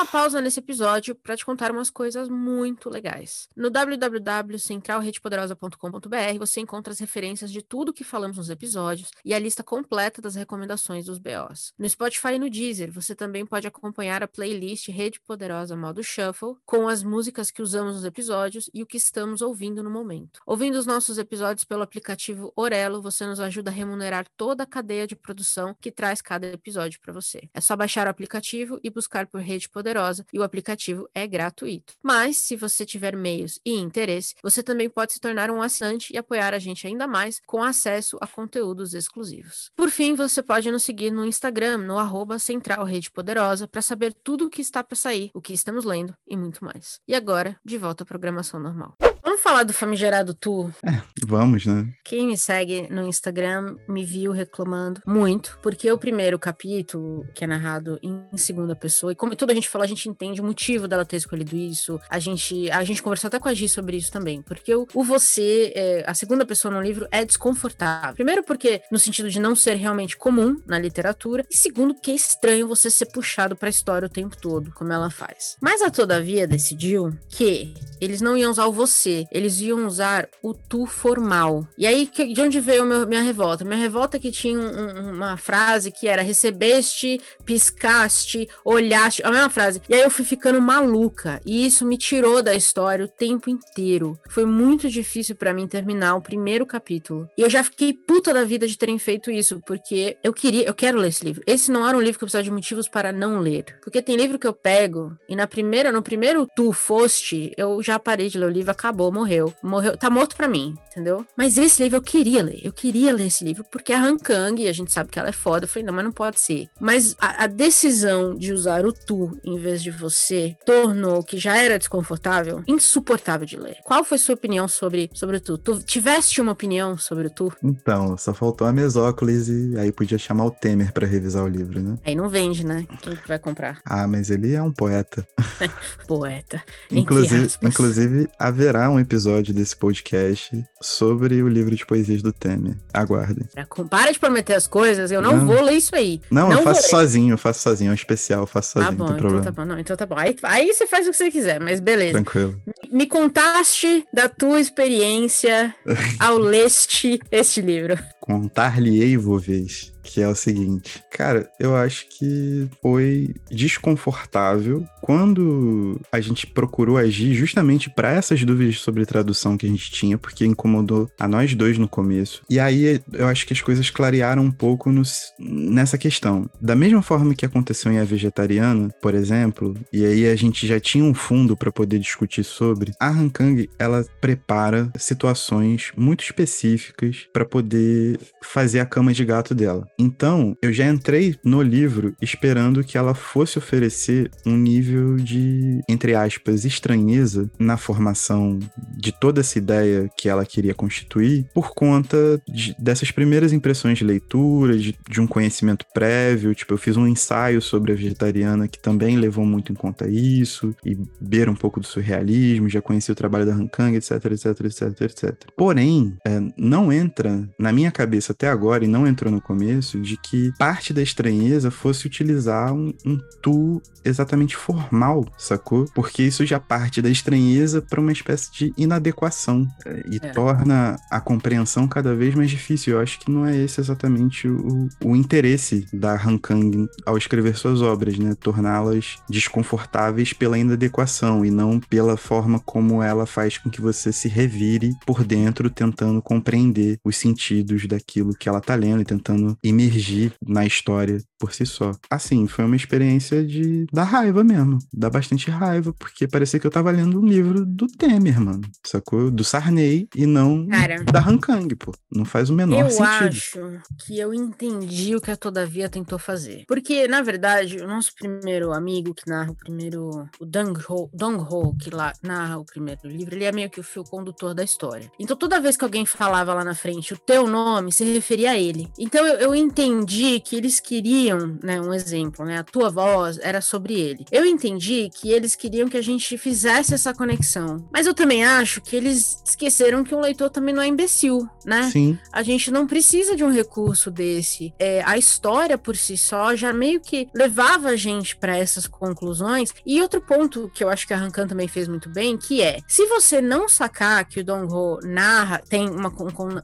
Pausa 0.07 0.41
nesse 0.41 0.61
episódio 0.61 1.15
para 1.15 1.37
te 1.37 1.45
contar 1.45 1.71
umas 1.73 1.91
coisas 1.91 2.29
muito 2.29 2.89
legais. 2.89 3.49
No 3.57 3.69
www.centralredepoderosa.com.br 3.69 6.39
você 6.39 6.61
encontra 6.61 6.93
as 6.93 7.01
referências 7.01 7.51
de 7.51 7.61
tudo 7.61 7.93
que 7.93 8.05
falamos 8.05 8.37
nos 8.37 8.49
episódios 8.49 9.11
e 9.25 9.35
a 9.35 9.39
lista 9.39 9.65
completa 9.65 10.23
das 10.23 10.37
recomendações 10.37 11.07
dos 11.07 11.19
BOs. 11.19 11.73
No 11.77 11.89
Spotify 11.89 12.35
e 12.35 12.39
no 12.39 12.49
Deezer, 12.49 12.93
você 12.93 13.17
também 13.17 13.45
pode 13.45 13.67
acompanhar 13.67 14.23
a 14.23 14.29
playlist 14.29 14.87
Rede 14.89 15.19
Poderosa 15.21 15.75
Modo 15.75 16.05
Shuffle 16.05 16.55
com 16.65 16.87
as 16.87 17.03
músicas 17.03 17.51
que 17.51 17.61
usamos 17.61 17.97
nos 17.97 18.05
episódios 18.05 18.71
e 18.73 18.83
o 18.83 18.87
que 18.87 18.97
estamos 18.97 19.43
ouvindo 19.43 19.83
no 19.83 19.91
momento. 19.91 20.39
Ouvindo 20.47 20.77
os 20.77 20.87
nossos 20.87 21.19
episódios 21.19 21.65
pelo 21.65 21.83
aplicativo 21.83 22.53
Orelo, 22.55 23.03
você 23.03 23.27
nos 23.27 23.41
ajuda 23.41 23.73
a 23.73 23.75
remunerar 23.75 24.25
toda 24.37 24.63
a 24.63 24.67
cadeia 24.67 25.05
de 25.07 25.17
produção 25.17 25.75
que 25.81 25.91
traz 25.91 26.23
cada 26.23 26.47
episódio 26.47 27.01
para 27.01 27.13
você. 27.13 27.49
É 27.53 27.61
só 27.61 27.75
baixar 27.75 28.07
o 28.07 28.11
aplicativo 28.11 28.79
e 28.85 28.89
buscar 28.89 29.27
por 29.27 29.41
Rede 29.41 29.69
Poderosa 29.69 29.96
e 30.33 30.39
o 30.39 30.43
aplicativo 30.43 31.09
é 31.15 31.27
gratuito. 31.27 31.95
Mas, 32.03 32.37
se 32.37 32.57
você 32.57 32.85
tiver 32.85 33.17
meios 33.17 33.59
e 33.65 33.75
interesse, 33.75 34.35
você 34.43 34.63
também 34.63 34.89
pode 34.89 35.13
se 35.13 35.21
tornar 35.21 35.51
um 35.51 35.63
assinante 35.63 36.13
e 36.13 36.19
apoiar 36.19 36.55
a 36.55 36.59
gente 36.59 36.87
ainda 36.87 37.07
mais 37.07 37.41
com 37.47 37.63
acesso 37.63 38.17
a 38.21 38.27
conteúdos 38.27 38.95
exclusivos. 38.95 39.71
Por 39.75 39.91
fim, 39.91 40.15
você 40.15 40.43
pode 40.43 40.71
nos 40.71 40.83
seguir 40.83 41.11
no 41.11 41.25
Instagram, 41.25 41.79
no 41.79 41.99
arroba 41.99 42.39
Central 42.39 42.85
Rede 42.85 43.11
Poderosa, 43.11 43.67
para 43.67 43.83
saber 43.83 44.15
tudo 44.23 44.47
o 44.47 44.51
que 44.51 44.61
está 44.61 44.83
para 44.83 44.97
sair, 44.97 45.31
o 45.35 45.41
que 45.41 45.53
estamos 45.53 45.85
lendo 45.85 46.15
e 46.27 46.37
muito 46.37 46.65
mais. 46.65 47.01
E 47.07 47.15
agora, 47.15 47.59
de 47.65 47.79
volta 47.79 48.05
à 48.05 48.07
programação 48.07 48.61
normal. 48.61 48.97
Vamos 49.37 49.45
falar 49.45 49.65
do 49.65 49.73
famigerado 49.75 50.33
Tu? 50.33 50.73
É, 50.83 51.03
vamos, 51.27 51.67
né? 51.67 51.87
Quem 52.03 52.27
me 52.27 52.39
segue 52.39 52.89
no 52.89 53.07
Instagram 53.07 53.77
me 53.87 54.03
viu 54.03 54.33
reclamando 54.33 55.03
muito, 55.07 55.59
porque 55.63 55.93
o 55.93 55.99
primeiro 55.99 56.39
capítulo, 56.39 57.27
que 57.35 57.45
é 57.45 57.47
narrado 57.47 57.99
em 58.03 58.25
segunda 58.39 58.75
pessoa, 58.75 59.13
e 59.13 59.15
como 59.15 59.37
tudo 59.37 59.51
a 59.51 59.55
gente 59.55 59.69
falou, 59.69 59.85
a 59.85 59.89
gente 59.89 60.09
entende 60.09 60.41
o 60.41 60.45
motivo 60.45 60.89
dela 60.89 61.05
ter 61.05 61.17
escolhido 61.19 61.55
isso. 61.55 62.01
A 62.09 62.19
gente, 62.19 62.71
a 62.71 62.83
gente 62.83 63.03
conversou 63.03 63.29
até 63.29 63.39
com 63.39 63.47
a 63.47 63.53
Gi 63.53 63.69
sobre 63.69 63.99
isso 63.99 64.11
também, 64.11 64.41
porque 64.41 64.75
o, 64.75 64.89
o 64.95 65.05
você, 65.05 65.71
é, 65.77 66.05
a 66.07 66.15
segunda 66.15 66.47
pessoa 66.47 66.73
no 66.73 66.81
livro, 66.81 67.07
é 67.11 67.23
desconfortável. 67.23 68.15
Primeiro, 68.15 68.43
porque 68.43 68.81
no 68.91 68.99
sentido 68.99 69.29
de 69.29 69.39
não 69.39 69.55
ser 69.55 69.75
realmente 69.75 70.17
comum 70.17 70.59
na 70.67 70.79
literatura, 70.79 71.45
e 71.51 71.57
segundo, 71.57 71.95
que 71.95 72.11
é 72.11 72.15
estranho 72.15 72.67
você 72.67 72.91
ser 72.91 73.07
puxado 73.13 73.55
pra 73.55 73.69
história 73.69 74.07
o 74.07 74.11
tempo 74.11 74.35
todo, 74.35 74.73
como 74.73 74.95
ela 74.95 75.11
faz. 75.11 75.59
Mas 75.61 75.83
a 75.83 75.91
Todavia 75.91 76.47
decidiu 76.47 77.15
que 77.29 77.75
eles 78.01 78.23
não 78.23 78.35
iam 78.35 78.51
usar 78.51 78.65
o 78.65 78.73
você 78.73 79.26
eles 79.31 79.61
iam 79.61 79.87
usar 79.87 80.29
o 80.43 80.55
tu 80.55 80.87
formal. 80.87 81.67
E 81.77 81.87
aí, 81.87 82.11
de 82.33 82.41
onde 82.41 82.61
veio 82.61 82.85
minha 83.07 83.23
revolta? 83.23 83.65
Minha 83.65 83.79
revolta 83.79 84.17
é 84.17 84.21
que 84.21 84.31
tinha 84.31 84.59
um, 84.59 85.15
uma 85.15 85.37
frase 85.37 85.91
que 85.91 86.09
era 86.09 86.23
recebeste, 86.23 87.21
piscaste, 87.45 88.49
olhaste, 88.65 89.23
a 89.25 89.31
mesma 89.31 89.51
frase. 89.51 89.81
E 89.89 89.95
aí 89.95 90.03
eu 90.03 90.11
fui 90.11 90.25
ficando 90.25 90.61
maluca. 90.61 91.41
E 91.45 91.67
isso 91.67 91.87
me 91.87 91.97
tirou 91.97 92.43
da 92.43 92.55
história 92.55 93.05
o 93.05 93.09
tempo 93.09 93.51
inteiro. 93.51 94.19
Foi 94.29 94.45
muito 94.45 94.89
difícil 94.89 95.37
para 95.37 95.53
mim 95.55 95.67
terminar 95.67 96.15
o 96.15 96.23
primeiro 96.23 96.67
capítulo. 96.67 97.29
E 97.37 97.43
eu 97.43 97.51
já 97.51 97.63
fiquei 97.63 97.93
puta 97.93 98.33
da 98.33 98.45
vida 98.45 98.67
de 98.67 98.77
terem 98.77 98.99
feito 98.99 99.31
isso, 99.31 99.61
porque 99.67 100.17
eu 100.23 100.33
queria, 100.33 100.65
eu 100.67 100.75
quero 100.75 100.99
ler 100.99 101.09
esse 101.09 101.25
livro. 101.25 101.43
Esse 101.47 101.71
não 101.71 101.87
era 101.87 101.97
um 101.97 102.01
livro 102.01 102.19
que 102.19 102.25
eu 102.25 102.27
precisava 102.27 102.45
de 102.45 102.51
motivos 102.51 102.89
para 102.89 103.13
não 103.13 103.41
ler. 103.41 103.65
Porque 103.83 104.03
tem 104.03 104.17
livro 104.17 104.39
que 104.39 104.47
eu 104.47 104.53
pego 104.53 105.17
e 105.29 105.37
na 105.37 105.47
primeira, 105.47 105.93
no 105.93 106.03
primeiro 106.03 106.47
tu 106.55 106.73
foste, 106.73 107.53
eu 107.57 107.83
já 107.83 107.99
parei 107.99 108.29
de 108.29 108.39
ler 108.39 108.47
o 108.47 108.51
livro, 108.51 108.71
acabou, 108.71 109.13
morreu. 109.17 109.53
Morreu, 109.63 109.97
tá 109.97 110.11
morto 110.11 110.37
para 110.37 110.49
mim, 110.49 110.77
entendeu? 110.91 111.25
Mas 111.37 111.57
esse 111.57 111.83
livro 111.83 111.99
eu 111.99 112.03
queria 112.03 112.43
ler. 112.43 112.61
Eu 112.63 112.73
queria 112.73 113.13
ler 113.13 113.27
esse 113.27 113.45
livro 113.45 113.65
porque 113.71 113.93
a 113.93 114.03
Han 114.03 114.19
Kang, 114.19 114.67
a 114.69 114.73
gente 114.73 114.93
sabe 114.93 115.11
que 115.11 115.19
ela 115.19 115.29
é 115.29 115.33
foda. 115.33 115.65
Eu 115.65 115.69
falei, 115.69 115.87
não, 115.87 115.95
mas 115.95 116.05
não 116.05 116.13
pode 116.13 116.39
ser. 116.39 116.69
Mas 116.81 117.17
a, 117.19 117.45
a 117.45 117.47
decisão 117.47 118.35
de 118.37 118.53
usar 118.53 118.85
o 118.85 118.93
tu 118.93 119.39
em 119.45 119.59
vez 119.59 119.83
de 119.83 119.91
você 119.91 120.57
tornou 120.65 121.21
o 121.21 121.25
que 121.25 121.39
já 121.39 121.57
era 121.57 121.79
desconfortável 121.79 122.63
insuportável 122.67 123.47
de 123.47 123.57
ler. 123.57 123.77
Qual 123.85 124.05
foi 124.05 124.19
sua 124.19 124.35
opinião 124.35 124.69
sobre, 124.69 125.11
sobre 125.15 125.37
o 125.37 125.41
tu? 125.41 125.59
Tu 125.59 125.83
tiveste 125.83 126.41
uma 126.41 126.53
opinião 126.53 126.99
sobre 126.99 127.27
o 127.27 127.31
tu? 127.31 127.53
Então, 127.63 128.17
só 128.17 128.35
faltou 128.35 128.67
a 128.67 128.73
Mesóclise 128.73 129.73
e 129.73 129.79
aí 129.79 129.93
podia 129.93 130.19
chamar 130.19 130.47
o 130.47 130.51
Temer 130.51 130.93
para 130.93 131.07
revisar 131.07 131.45
o 131.45 131.49
livro, 131.49 131.81
né? 131.81 131.97
Aí 132.05 132.15
não 132.15 132.29
vende, 132.29 132.65
né? 132.67 132.87
Quem 133.01 133.17
vai 133.27 133.39
comprar? 133.39 133.81
Ah, 133.85 134.07
mas 134.07 134.31
ele 134.31 134.55
é 134.55 134.63
um 134.63 134.73
poeta. 134.73 135.27
poeta. 136.07 136.63
Inclusive, 136.91 137.49
inclusive, 137.63 138.29
haverá 138.39 138.91
um 138.91 139.01
episódio 139.07 139.55
desse 139.55 139.77
podcast 139.77 140.65
sobre 140.83 141.43
o 141.43 141.49
livro 141.49 141.75
de 141.75 141.87
poesias 141.87 142.23
do 142.23 142.33
Temer. 142.33 142.77
Aguardem. 142.93 143.49
Para 143.89 144.13
de 144.13 144.19
prometer 144.19 144.55
as 144.55 144.67
coisas, 144.67 145.11
eu 145.11 145.23
não, 145.23 145.37
não. 145.37 145.47
vou 145.47 145.63
ler 145.63 145.75
isso 145.75 145.95
aí. 145.95 146.21
Não, 146.31 146.49
não 146.49 146.59
eu 146.59 146.63
faço 146.63 146.91
sozinho, 146.91 147.35
eu 147.35 147.39
faço 147.39 147.61
sozinho, 147.61 147.89
é 147.89 147.93
um 147.93 147.95
especial, 147.95 148.43
eu 148.43 148.47
faço 148.47 148.73
sozinho, 148.73 148.97
tá 148.97 149.05
bom, 149.05 149.17
então. 149.17 149.43
Tá 149.43 149.51
bom, 149.53 149.65
não, 149.65 149.79
então 149.79 149.97
tá 149.97 150.07
bom. 150.07 150.17
Aí, 150.19 150.37
aí 150.43 150.73
você 150.73 150.87
faz 150.87 151.07
o 151.07 151.11
que 151.13 151.17
você 151.17 151.31
quiser, 151.31 151.61
mas 151.61 151.79
beleza. 151.81 152.13
Tranquilo. 152.13 152.61
Me, 152.67 152.99
me 152.99 153.07
contaste 153.07 154.05
da 154.13 154.29
tua 154.29 154.61
experiência 154.61 155.75
ao 156.19 156.37
leste 156.37 157.21
este 157.31 157.61
livro. 157.61 157.97
Contar-lhe-ei, 158.27 159.17
vez 159.17 159.97
que 160.07 160.23
é 160.23 160.29
o 160.29 160.35
seguinte, 160.35 161.03
cara, 161.11 161.51
eu 161.59 161.75
acho 161.75 162.07
que 162.09 162.69
foi 162.81 163.35
desconfortável 163.51 164.87
quando 165.03 166.01
a 166.11 166.21
gente 166.21 166.47
procurou 166.47 166.97
agir 166.97 167.35
justamente 167.35 167.91
para 167.91 168.13
essas 168.13 168.43
dúvidas 168.45 168.79
sobre 168.79 169.05
tradução 169.05 169.57
que 169.57 169.67
a 169.67 169.69
gente 169.69 169.91
tinha, 169.91 170.17
porque 170.17 170.47
incomodou 170.47 171.11
a 171.19 171.29
nós 171.29 171.55
dois 171.55 171.77
no 171.77 171.89
começo. 171.89 172.43
E 172.49 172.59
aí 172.59 173.01
eu 173.13 173.27
acho 173.27 173.47
que 173.47 173.53
as 173.53 173.61
coisas 173.61 173.91
clarearam 173.91 174.43
um 174.43 174.51
pouco 174.51 174.91
nessa 175.39 175.99
questão. 175.99 176.49
Da 176.61 176.75
mesma 176.75 177.03
forma 177.03 177.35
que 177.35 177.47
aconteceu 177.47 177.93
em 177.93 177.99
A 177.99 178.05
Vegetariana, 178.05 178.91
por 179.03 179.15
exemplo, 179.15 179.75
e 179.93 180.05
aí 180.05 180.29
a 180.29 180.37
gente 180.37 180.67
já 180.67 180.79
tinha 180.79 181.05
um 181.05 181.15
fundo 181.15 181.57
para 181.57 181.73
poder 181.73 181.99
discutir 181.99 182.45
sobre, 182.45 182.93
a 183.01 183.09
Han 183.09 183.29
Kang, 183.29 183.69
ela 183.79 184.05
prepara 184.21 184.91
situações 184.97 185.93
muito 185.97 186.23
específicas 186.23 187.27
para 187.33 187.45
poder 187.45 188.16
fazer 188.43 188.81
a 188.81 188.87
cama 188.87 189.13
de 189.13 189.25
gato 189.25 189.55
dela. 189.55 189.87
Então, 189.99 190.57
eu 190.63 190.73
já 190.73 190.87
entrei 190.89 191.37
no 191.45 191.63
livro 191.63 192.15
esperando 192.21 192.85
que 192.85 192.97
ela 192.97 193.15
fosse 193.15 193.59
oferecer 193.59 194.31
um 194.45 194.57
nível 194.57 195.17
de, 195.17 195.81
entre 195.89 196.15
aspas, 196.15 196.65
estranheza 196.65 197.51
na 197.59 197.77
formação 197.77 198.59
de 198.97 199.13
toda 199.13 199.41
essa 199.41 199.59
ideia 199.59 200.11
que 200.17 200.29
ela 200.29 200.45
queria 200.45 200.75
constituir, 200.75 201.47
por 201.55 201.75
conta 201.75 202.41
de, 202.49 202.75
dessas 202.79 203.11
primeiras 203.11 203.53
impressões 203.53 203.99
de 203.99 204.05
leitura, 204.05 204.77
de, 204.77 204.97
de 205.09 205.21
um 205.21 205.27
conhecimento 205.27 205.85
prévio. 205.93 206.55
Tipo, 206.55 206.75
eu 206.75 206.79
fiz 206.79 206.97
um 206.97 207.07
ensaio 207.07 207.61
sobre 207.61 207.93
a 207.93 207.95
vegetariana 207.95 208.69
que 208.69 208.79
também 208.79 209.17
levou 209.17 209.45
muito 209.45 209.73
em 209.73 209.75
conta 209.75 210.09
isso, 210.09 210.75
e 210.85 210.97
beira 211.21 211.51
um 211.51 211.55
pouco 211.55 211.81
do 211.81 211.87
surrealismo, 211.87 212.69
já 212.69 212.81
conheci 212.81 213.11
o 213.11 213.15
trabalho 213.15 213.47
da 213.47 213.55
Han 213.55 213.67
Kang, 213.67 213.97
etc, 213.97 214.13
etc, 214.27 214.61
etc, 214.65 215.01
etc. 215.03 215.35
Porém, 215.57 216.17
é, 216.25 216.41
não 216.57 216.93
entra 216.93 217.49
na 217.59 217.73
minha 217.73 217.91
cabeça 217.91 218.06
até 218.33 218.49
agora, 218.49 218.85
e 218.85 218.89
não 218.89 219.07
entrou 219.07 219.33
no 219.33 219.41
começo, 219.41 220.01
de 220.01 220.17
que 220.17 220.53
parte 220.59 220.93
da 220.93 221.03
estranheza 221.03 221.71
fosse 221.71 222.07
utilizar 222.07 222.73
um, 222.73 222.93
um 223.05 223.19
tu 223.43 223.81
exatamente 224.05 224.57
formal, 224.57 225.27
sacou? 225.37 225.87
Porque 225.95 226.23
isso 226.23 226.47
já 226.47 226.61
parte 226.61 227.03
da 227.03 227.11
estranheza 227.11 227.83
para 227.83 228.01
uma 228.01 228.13
espécie 228.13 228.53
de 228.53 228.75
inadequação 228.77 229.67
é, 229.85 230.03
e 230.11 230.17
é. 230.17 230.29
torna 230.31 230.97
a 231.11 231.21
compreensão 231.21 231.89
cada 231.89 232.15
vez 232.15 232.35
mais 232.35 232.51
difícil. 232.51 232.95
Eu 232.95 233.01
acho 233.01 233.19
que 233.19 233.31
não 233.31 233.45
é 233.45 233.57
esse 233.57 233.81
exatamente 233.81 234.49
o, 234.49 234.89
o 235.05 235.17
interesse 235.17 235.87
da 235.93 236.15
Han 236.15 236.39
Kang 236.39 236.89
ao 237.05 237.19
escrever 237.19 237.57
suas 237.57 237.83
obras, 237.83 238.19
né? 238.19 238.35
Torná-las 238.35 239.19
desconfortáveis 239.29 240.33
pela 240.33 240.59
inadequação 240.59 241.45
e 241.45 241.51
não 241.51 241.81
pela 241.81 242.17
forma 242.17 242.61
como 242.61 243.03
ela 243.03 243.27
faz 243.27 243.59
com 243.59 243.71
que 243.71 243.81
você 243.81 244.13
se 244.13 244.29
revire 244.29 244.93
por 245.05 245.25
dentro 245.25 245.69
tentando 245.69 246.23
compreender 246.23 246.99
os 247.05 247.17
sentidos 247.17 247.87
daquilo 247.97 248.35
que 248.35 248.49
ela 248.49 248.61
tá 248.61 248.75
lendo 248.75 249.03
e 249.03 249.05
tentando 249.05 249.57
emergir 249.63 250.33
na 250.47 250.67
história 250.67 251.19
por 251.39 251.53
si 251.53 251.67
só. 251.67 251.93
Assim, 252.11 252.47
foi 252.47 252.65
uma 252.65 252.77
experiência 252.77 253.45
de 253.45 253.87
da 253.93 254.05
raiva 254.05 254.43
mesmo, 254.43 254.79
dá 254.93 255.11
bastante 255.11 255.51
raiva, 255.51 255.93
porque 255.99 256.27
parecia 256.27 256.59
que 256.59 256.67
eu 256.67 256.71
tava 256.71 256.91
lendo 256.91 257.21
um 257.21 257.27
livro 257.27 257.65
do 257.65 257.87
Temer, 257.87 258.41
mano, 258.41 258.63
sacou? 258.85 259.31
Do 259.31 259.45
Sarney 259.45 260.09
e 260.15 260.27
não 260.27 260.67
Cara, 260.67 261.03
da 261.05 261.21
Han 261.21 261.39
Kang, 261.39 261.75
pô. 261.77 261.93
Não 262.11 262.25
faz 262.25 262.51
o 262.51 262.55
menor 262.55 262.85
eu 262.85 262.91
sentido. 262.91 263.05
Eu 263.05 263.27
acho 263.29 263.83
que 263.99 264.19
eu 264.19 264.35
entendi 264.35 265.15
o 265.15 265.21
que 265.21 265.31
a 265.31 265.37
Todavia 265.37 265.89
tentou 265.89 266.19
fazer. 266.19 266.65
Porque, 266.67 267.07
na 267.07 267.23
verdade, 267.23 267.79
o 267.79 267.87
nosso 267.87 268.13
primeiro 268.15 268.73
amigo 268.73 269.15
que 269.15 269.29
narra 269.29 269.51
o 269.51 269.55
primeiro, 269.55 270.27
o 270.41 270.47
Dong 270.47 270.79
Ho, 270.89 271.11
Dong 271.13 271.39
Ho 271.39 271.77
que 271.77 271.91
lá 271.91 272.13
narra 272.23 272.59
o 272.59 272.65
primeiro 272.65 273.01
livro, 273.05 273.35
ele 273.35 273.45
é 273.45 273.53
meio 273.53 273.71
que 273.71 273.81
o 273.81 273.85
fio 273.85 274.05
condutor 274.05 274.55
da 274.55 274.65
história. 274.65 275.11
Então, 275.19 275.37
toda 275.37 275.61
vez 275.61 275.77
que 275.77 275.85
alguém 275.85 276.07
falava 276.07 276.55
lá 276.55 276.65
na 276.65 276.75
frente 276.75 277.15
o 277.15 277.19
teu 277.19 277.47
nome, 277.47 277.76
se 277.91 278.05
referia 278.05 278.53
a 278.53 278.59
ele. 278.59 278.91
Então, 278.99 279.25
eu, 279.27 279.35
eu 279.39 279.55
entendi 279.55 280.41
que 280.41 280.57
eles 280.57 280.81
queriam, 280.81 281.59
né, 281.63 281.81
um 281.81 281.93
exemplo, 281.93 282.45
né, 282.45 282.59
a 282.59 282.65
tua 282.65 282.91
voz 282.91 283.39
era 283.43 283.61
sobre 283.61 283.95
ele. 283.95 284.25
Eu 284.31 284.45
entendi 284.45 285.11
que 285.15 285.31
eles 285.31 285.55
queriam 285.55 285.89
que 285.89 285.97
a 285.97 286.03
gente 286.03 286.37
fizesse 286.39 286.95
essa 286.95 287.15
conexão. 287.15 287.87
Mas 287.93 288.07
eu 288.07 288.15
também 288.15 288.45
acho 288.45 288.81
que 288.81 288.97
eles 288.97 289.43
esqueceram 289.45 290.05
que 290.05 290.15
o 290.15 290.21
leitor 290.21 290.51
também 290.51 290.75
não 290.75 290.83
é 290.83 290.87
imbecil, 290.87 291.49
né? 291.65 291.91
Sim. 291.91 292.19
A 292.33 292.43
gente 292.43 292.71
não 292.71 292.87
precisa 292.87 293.37
de 293.37 293.45
um 293.45 293.53
recurso 293.53 294.11
desse. 294.11 294.73
É, 294.79 295.03
a 295.05 295.17
história 295.19 295.79
por 295.79 295.97
si 295.97 296.17
só 296.17 296.55
já 296.55 296.73
meio 296.73 297.01
que 297.01 297.29
levava 297.35 297.89
a 297.89 297.97
gente 297.97 298.37
para 298.37 298.57
essas 298.57 298.87
conclusões. 298.87 299.73
E 299.85 300.01
outro 300.01 300.21
ponto 300.21 300.71
que 300.75 300.83
eu 300.83 300.89
acho 300.89 301.07
que 301.07 301.15
a 301.15 301.17
Rankan 301.17 301.47
também 301.47 301.69
fez 301.69 301.89
muito 301.89 302.09
bem, 302.09 302.37
que 302.37 302.63
é, 302.63 302.79
se 302.87 303.07
você 303.07 303.41
não 303.41 303.69
sacar 303.69 304.25
que 304.25 304.41
o 304.41 304.45
Dong 304.45 304.73
Ho 304.73 304.99
narra, 305.03 305.63
tem 305.69 305.89
uma, 305.89 306.13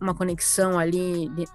uma 0.01 0.15
conexão 0.15 0.79
ali, 0.79 1.02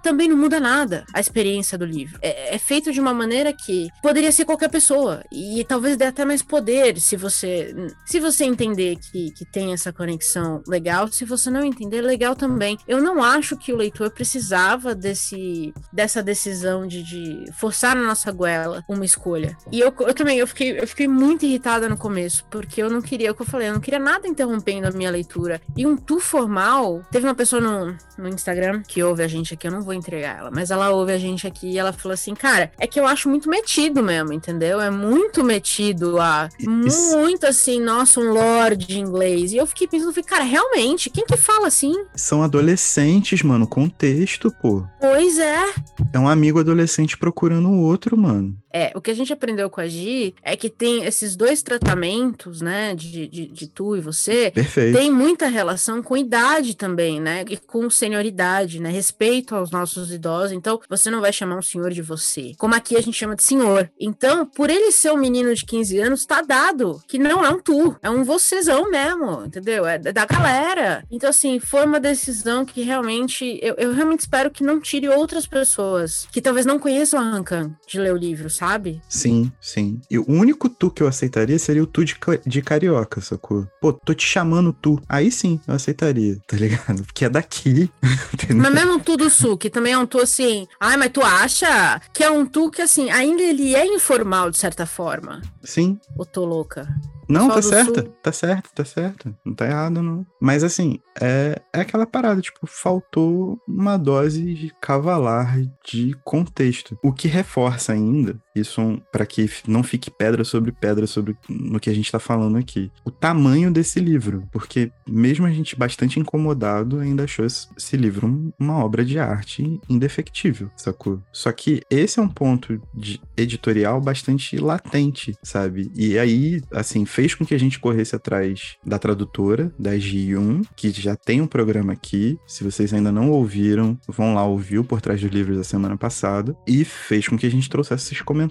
também 0.01 0.27
não 0.27 0.37
muda 0.37 0.59
nada 0.59 1.05
a 1.13 1.19
experiência 1.19 1.77
do 1.77 1.85
livro. 1.85 2.17
É, 2.21 2.55
é 2.55 2.57
feito 2.57 2.91
de 2.91 2.99
uma 2.99 3.13
maneira 3.13 3.53
que 3.53 3.89
poderia 4.01 4.31
ser 4.31 4.45
qualquer 4.45 4.69
pessoa 4.69 5.23
e 5.31 5.63
talvez 5.67 5.97
dê 5.97 6.05
até 6.05 6.25
mais 6.25 6.41
poder 6.41 6.99
se 6.99 7.15
você 7.15 7.75
se 8.05 8.19
você 8.19 8.45
entender 8.45 8.97
que, 8.97 9.31
que 9.31 9.45
tem 9.45 9.73
essa 9.73 9.91
conexão 9.91 10.61
legal, 10.67 11.07
se 11.07 11.25
você 11.25 11.49
não 11.49 11.63
entender, 11.63 12.01
legal 12.01 12.35
também. 12.35 12.77
Eu 12.87 13.01
não 13.01 13.23
acho 13.23 13.57
que 13.57 13.73
o 13.73 13.77
leitor 13.77 14.11
precisava 14.11 14.93
desse 14.93 15.73
dessa 15.91 16.21
decisão 16.23 16.87
de, 16.87 17.03
de 17.03 17.51
forçar 17.53 17.95
na 17.95 18.03
nossa 18.03 18.31
goela 18.31 18.83
uma 18.87 19.05
escolha. 19.05 19.57
E 19.71 19.79
eu, 19.79 19.93
eu 19.99 20.13
também 20.13 20.37
eu 20.37 20.47
fiquei, 20.47 20.79
eu 20.79 20.87
fiquei 20.87 21.07
muito 21.07 21.45
irritada 21.45 21.89
no 21.89 21.97
começo, 21.97 22.45
porque 22.49 22.81
eu 22.81 22.89
não 22.89 23.01
queria, 23.01 23.29
é 23.29 23.31
o 23.31 23.35
que 23.35 23.41
eu 23.41 23.45
falei, 23.45 23.69
eu 23.69 23.73
não 23.73 23.79
queria 23.79 23.99
nada 23.99 24.27
interrompendo 24.27 24.87
a 24.87 24.91
minha 24.91 25.11
leitura. 25.11 25.61
E 25.75 25.85
um 25.85 25.95
tu 25.95 26.19
formal, 26.19 27.01
teve 27.11 27.25
uma 27.25 27.35
pessoa 27.35 27.61
no, 27.61 27.95
no 28.17 28.27
Instagram 28.29 28.81
que 28.87 29.03
ouve 29.03 29.23
a 29.23 29.27
gente 29.27 29.36
aqui, 29.53 29.67
eu 29.67 29.71
não 29.71 29.81
vou 29.81 29.93
entregar 29.93 30.39
ela, 30.39 30.51
mas 30.51 30.71
ela 30.71 30.89
ouve 30.91 31.11
a 31.11 31.17
gente 31.17 31.47
aqui 31.47 31.71
e 31.71 31.77
ela 31.77 31.93
falou 31.93 32.13
assim, 32.13 32.33
cara, 32.33 32.71
é 32.79 32.87
que 32.87 32.99
eu 32.99 33.05
acho 33.05 33.29
muito 33.29 33.49
metido 33.49 34.03
mesmo, 34.03 34.33
entendeu? 34.33 34.79
É 34.79 34.89
muito 34.89 35.43
metido 35.43 36.19
a 36.19 36.49
muito 36.59 37.45
assim, 37.45 37.81
nossa, 37.81 38.19
um 38.19 38.31
lord 38.31 38.97
inglês. 38.97 39.51
E 39.51 39.57
eu 39.57 39.67
fiquei 39.67 39.87
pensando, 39.87 40.13
cara, 40.23 40.43
realmente, 40.43 41.09
quem 41.09 41.25
que 41.25 41.37
fala 41.37 41.67
assim? 41.67 41.93
São 42.15 42.43
adolescentes, 42.43 43.41
mano, 43.41 43.67
contexto, 43.67 44.51
pô. 44.61 44.83
Pois 44.99 45.37
é. 45.37 45.65
É 46.13 46.19
um 46.19 46.27
amigo 46.27 46.59
adolescente 46.59 47.17
procurando 47.17 47.69
o 47.69 47.81
outro, 47.81 48.17
mano. 48.17 48.57
É, 48.71 48.91
o 48.93 49.01
que 49.01 49.09
a 49.09 49.13
gente 49.15 49.33
aprendeu 49.33 49.69
com 49.69 49.81
a 49.81 49.87
Gi 49.87 50.35
é 50.43 50.55
que 50.55 50.69
tem 50.69 51.03
esses 51.05 51.35
dois 51.35 51.63
tratamentos, 51.63 52.61
né, 52.61 52.93
de, 52.93 53.27
de, 53.27 53.47
de 53.47 53.67
tu 53.67 53.95
e 53.95 54.01
você. 54.01 54.51
Perfeito. 54.51 54.97
Tem 54.97 55.11
muita 55.11 55.47
relação 55.47 56.03
com 56.03 56.15
idade 56.15 56.75
também, 56.75 57.19
né, 57.19 57.43
e 57.49 57.57
com 57.57 57.89
senioridade, 57.89 58.79
né, 58.79 58.91
respeito 58.91 59.26
aos 59.51 59.71
nossos 59.71 60.11
idosos. 60.11 60.51
Então, 60.51 60.79
você 60.89 61.09
não 61.09 61.21
vai 61.21 61.33
chamar 61.33 61.57
um 61.57 61.61
senhor 61.61 61.91
de 61.91 62.01
você. 62.01 62.53
Como 62.57 62.75
aqui 62.75 62.95
a 62.95 63.01
gente 63.01 63.17
chama 63.17 63.35
de 63.35 63.43
senhor. 63.43 63.89
Então, 63.99 64.45
por 64.45 64.69
ele 64.69 64.91
ser 64.91 65.11
um 65.11 65.17
menino 65.17 65.53
de 65.53 65.65
15 65.65 65.99
anos, 65.99 66.25
tá 66.25 66.41
dado 66.41 67.01
que 67.07 67.17
não 67.17 67.43
é 67.43 67.49
um 67.49 67.59
tu, 67.59 67.95
é 68.01 68.09
um 68.09 68.23
vocêzão 68.23 68.89
mesmo, 68.89 69.45
entendeu? 69.45 69.85
É 69.85 69.97
da 69.97 70.25
galera. 70.25 71.03
Então, 71.11 71.29
assim, 71.29 71.59
foi 71.59 71.85
uma 71.85 71.99
decisão 71.99 72.65
que 72.65 72.81
realmente, 72.81 73.59
eu, 73.61 73.75
eu 73.75 73.93
realmente 73.93 74.21
espero 74.21 74.51
que 74.51 74.63
não 74.63 74.79
tire 74.79 75.09
outras 75.09 75.45
pessoas 75.45 76.27
que 76.31 76.41
talvez 76.41 76.65
não 76.65 76.79
conheçam 76.79 77.19
a 77.19 77.23
Rancan 77.23 77.75
de 77.87 77.99
ler 77.99 78.13
o 78.13 78.17
livro, 78.17 78.49
sabe? 78.49 79.01
Sim, 79.09 79.51
sim. 79.59 79.99
E 80.09 80.17
o 80.17 80.25
único 80.27 80.69
tu 80.69 80.89
que 80.89 81.03
eu 81.03 81.07
aceitaria 81.07 81.57
seria 81.59 81.83
o 81.83 81.87
tu 81.87 82.05
de, 82.05 82.15
de 82.45 82.61
carioca, 82.61 83.21
sacou? 83.21 83.67
Pô, 83.81 83.91
tô 83.91 84.13
te 84.13 84.25
chamando 84.25 84.71
tu. 84.73 85.01
Aí 85.07 85.31
sim, 85.31 85.59
eu 85.67 85.73
aceitaria, 85.73 86.37
tá 86.47 86.57
ligado? 86.57 87.03
Porque 87.03 87.25
é 87.25 87.29
daqui. 87.29 87.89
mas 88.55 88.73
mesmo 88.73 88.99
tu 88.99 89.16
do 89.17 89.29
sul, 89.29 89.57
que 89.57 89.69
também 89.69 89.93
é 89.93 89.97
um 89.97 90.05
tu 90.05 90.19
assim. 90.19 90.67
Ai, 90.79 90.95
mas 90.95 91.11
tu 91.11 91.21
acha 91.21 91.99
que 92.13 92.23
é 92.23 92.29
um 92.29 92.45
tu 92.45 92.71
que, 92.71 92.81
assim, 92.81 93.09
ainda 93.09 93.41
ele 93.41 93.75
é 93.75 93.85
informal 93.85 94.49
de 94.49 94.57
certa 94.57 94.85
forma? 94.85 95.41
Sim. 95.63 95.99
Ou 96.17 96.25
tô 96.25 96.45
louca? 96.45 96.87
Não, 97.29 97.49
tá 97.49 97.61
certo, 97.61 98.03
tá 98.23 98.31
certo, 98.31 98.69
tá 98.73 98.85
certo. 98.85 99.35
Não 99.45 99.53
tá 99.53 99.65
errado, 99.65 100.01
não. 100.01 100.25
Mas 100.41 100.63
assim, 100.63 100.99
é, 101.19 101.61
é 101.73 101.81
aquela 101.81 102.05
parada, 102.05 102.39
tipo, 102.39 102.65
faltou 102.65 103.59
uma 103.67 103.97
dose 103.97 104.53
de 104.53 104.73
cavalar 104.81 105.59
de 105.85 106.15
contexto. 106.23 106.97
O 107.03 107.11
que 107.11 107.27
reforça 107.27 107.91
ainda, 107.91 108.39
isso 108.59 109.01
para 109.11 109.25
que 109.25 109.49
não 109.67 109.83
fique 109.83 110.09
pedra 110.09 110.43
sobre 110.43 110.71
pedra 110.71 111.07
sobre 111.07 111.35
no 111.49 111.79
que 111.79 111.89
a 111.89 111.93
gente 111.93 112.11
tá 112.11 112.19
falando 112.19 112.57
aqui. 112.57 112.91
O 113.05 113.11
tamanho 113.11 113.71
desse 113.71 113.99
livro. 113.99 114.47
Porque 114.51 114.91
mesmo 115.07 115.45
a 115.45 115.51
gente 115.51 115.75
bastante 115.75 116.19
incomodado, 116.19 116.99
ainda 116.99 117.23
achou 117.23 117.45
esse 117.45 117.97
livro 117.97 118.53
uma 118.59 118.83
obra 118.83 119.03
de 119.03 119.19
arte 119.19 119.79
indefectível, 119.89 120.69
sacou? 120.75 121.21
Só 121.31 121.51
que 121.51 121.81
esse 121.89 122.19
é 122.19 122.21
um 122.21 122.27
ponto 122.27 122.81
de 122.93 123.21
editorial 123.35 124.01
bastante 124.01 124.57
latente, 124.57 125.35
sabe? 125.43 125.91
E 125.95 126.17
aí, 126.17 126.61
assim, 126.71 127.05
fez 127.05 127.35
com 127.35 127.45
que 127.45 127.53
a 127.53 127.59
gente 127.59 127.79
corresse 127.79 128.15
atrás 128.15 128.75
da 128.85 128.99
tradutora, 128.99 129.71
da 129.77 129.91
G1, 129.91 130.65
que 130.75 130.89
já 130.91 131.15
tem 131.15 131.41
um 131.41 131.47
programa 131.47 131.93
aqui. 131.93 132.37
Se 132.47 132.63
vocês 132.63 132.93
ainda 132.93 133.11
não 133.11 133.29
ouviram, 133.31 133.97
vão 134.07 134.33
lá 134.33 134.45
ouvir 134.45 134.79
o 134.79 134.83
Por 134.83 135.01
Trás 135.01 135.21
dos 135.21 135.31
Livros 135.31 135.57
da 135.57 135.63
semana 135.63 135.97
passada. 135.97 136.55
E 136.67 136.83
fez 136.83 137.27
com 137.27 137.37
que 137.37 137.45
a 137.45 137.51
gente 137.51 137.69
trouxesse 137.69 138.07
esses 138.07 138.21
comentários 138.21 138.46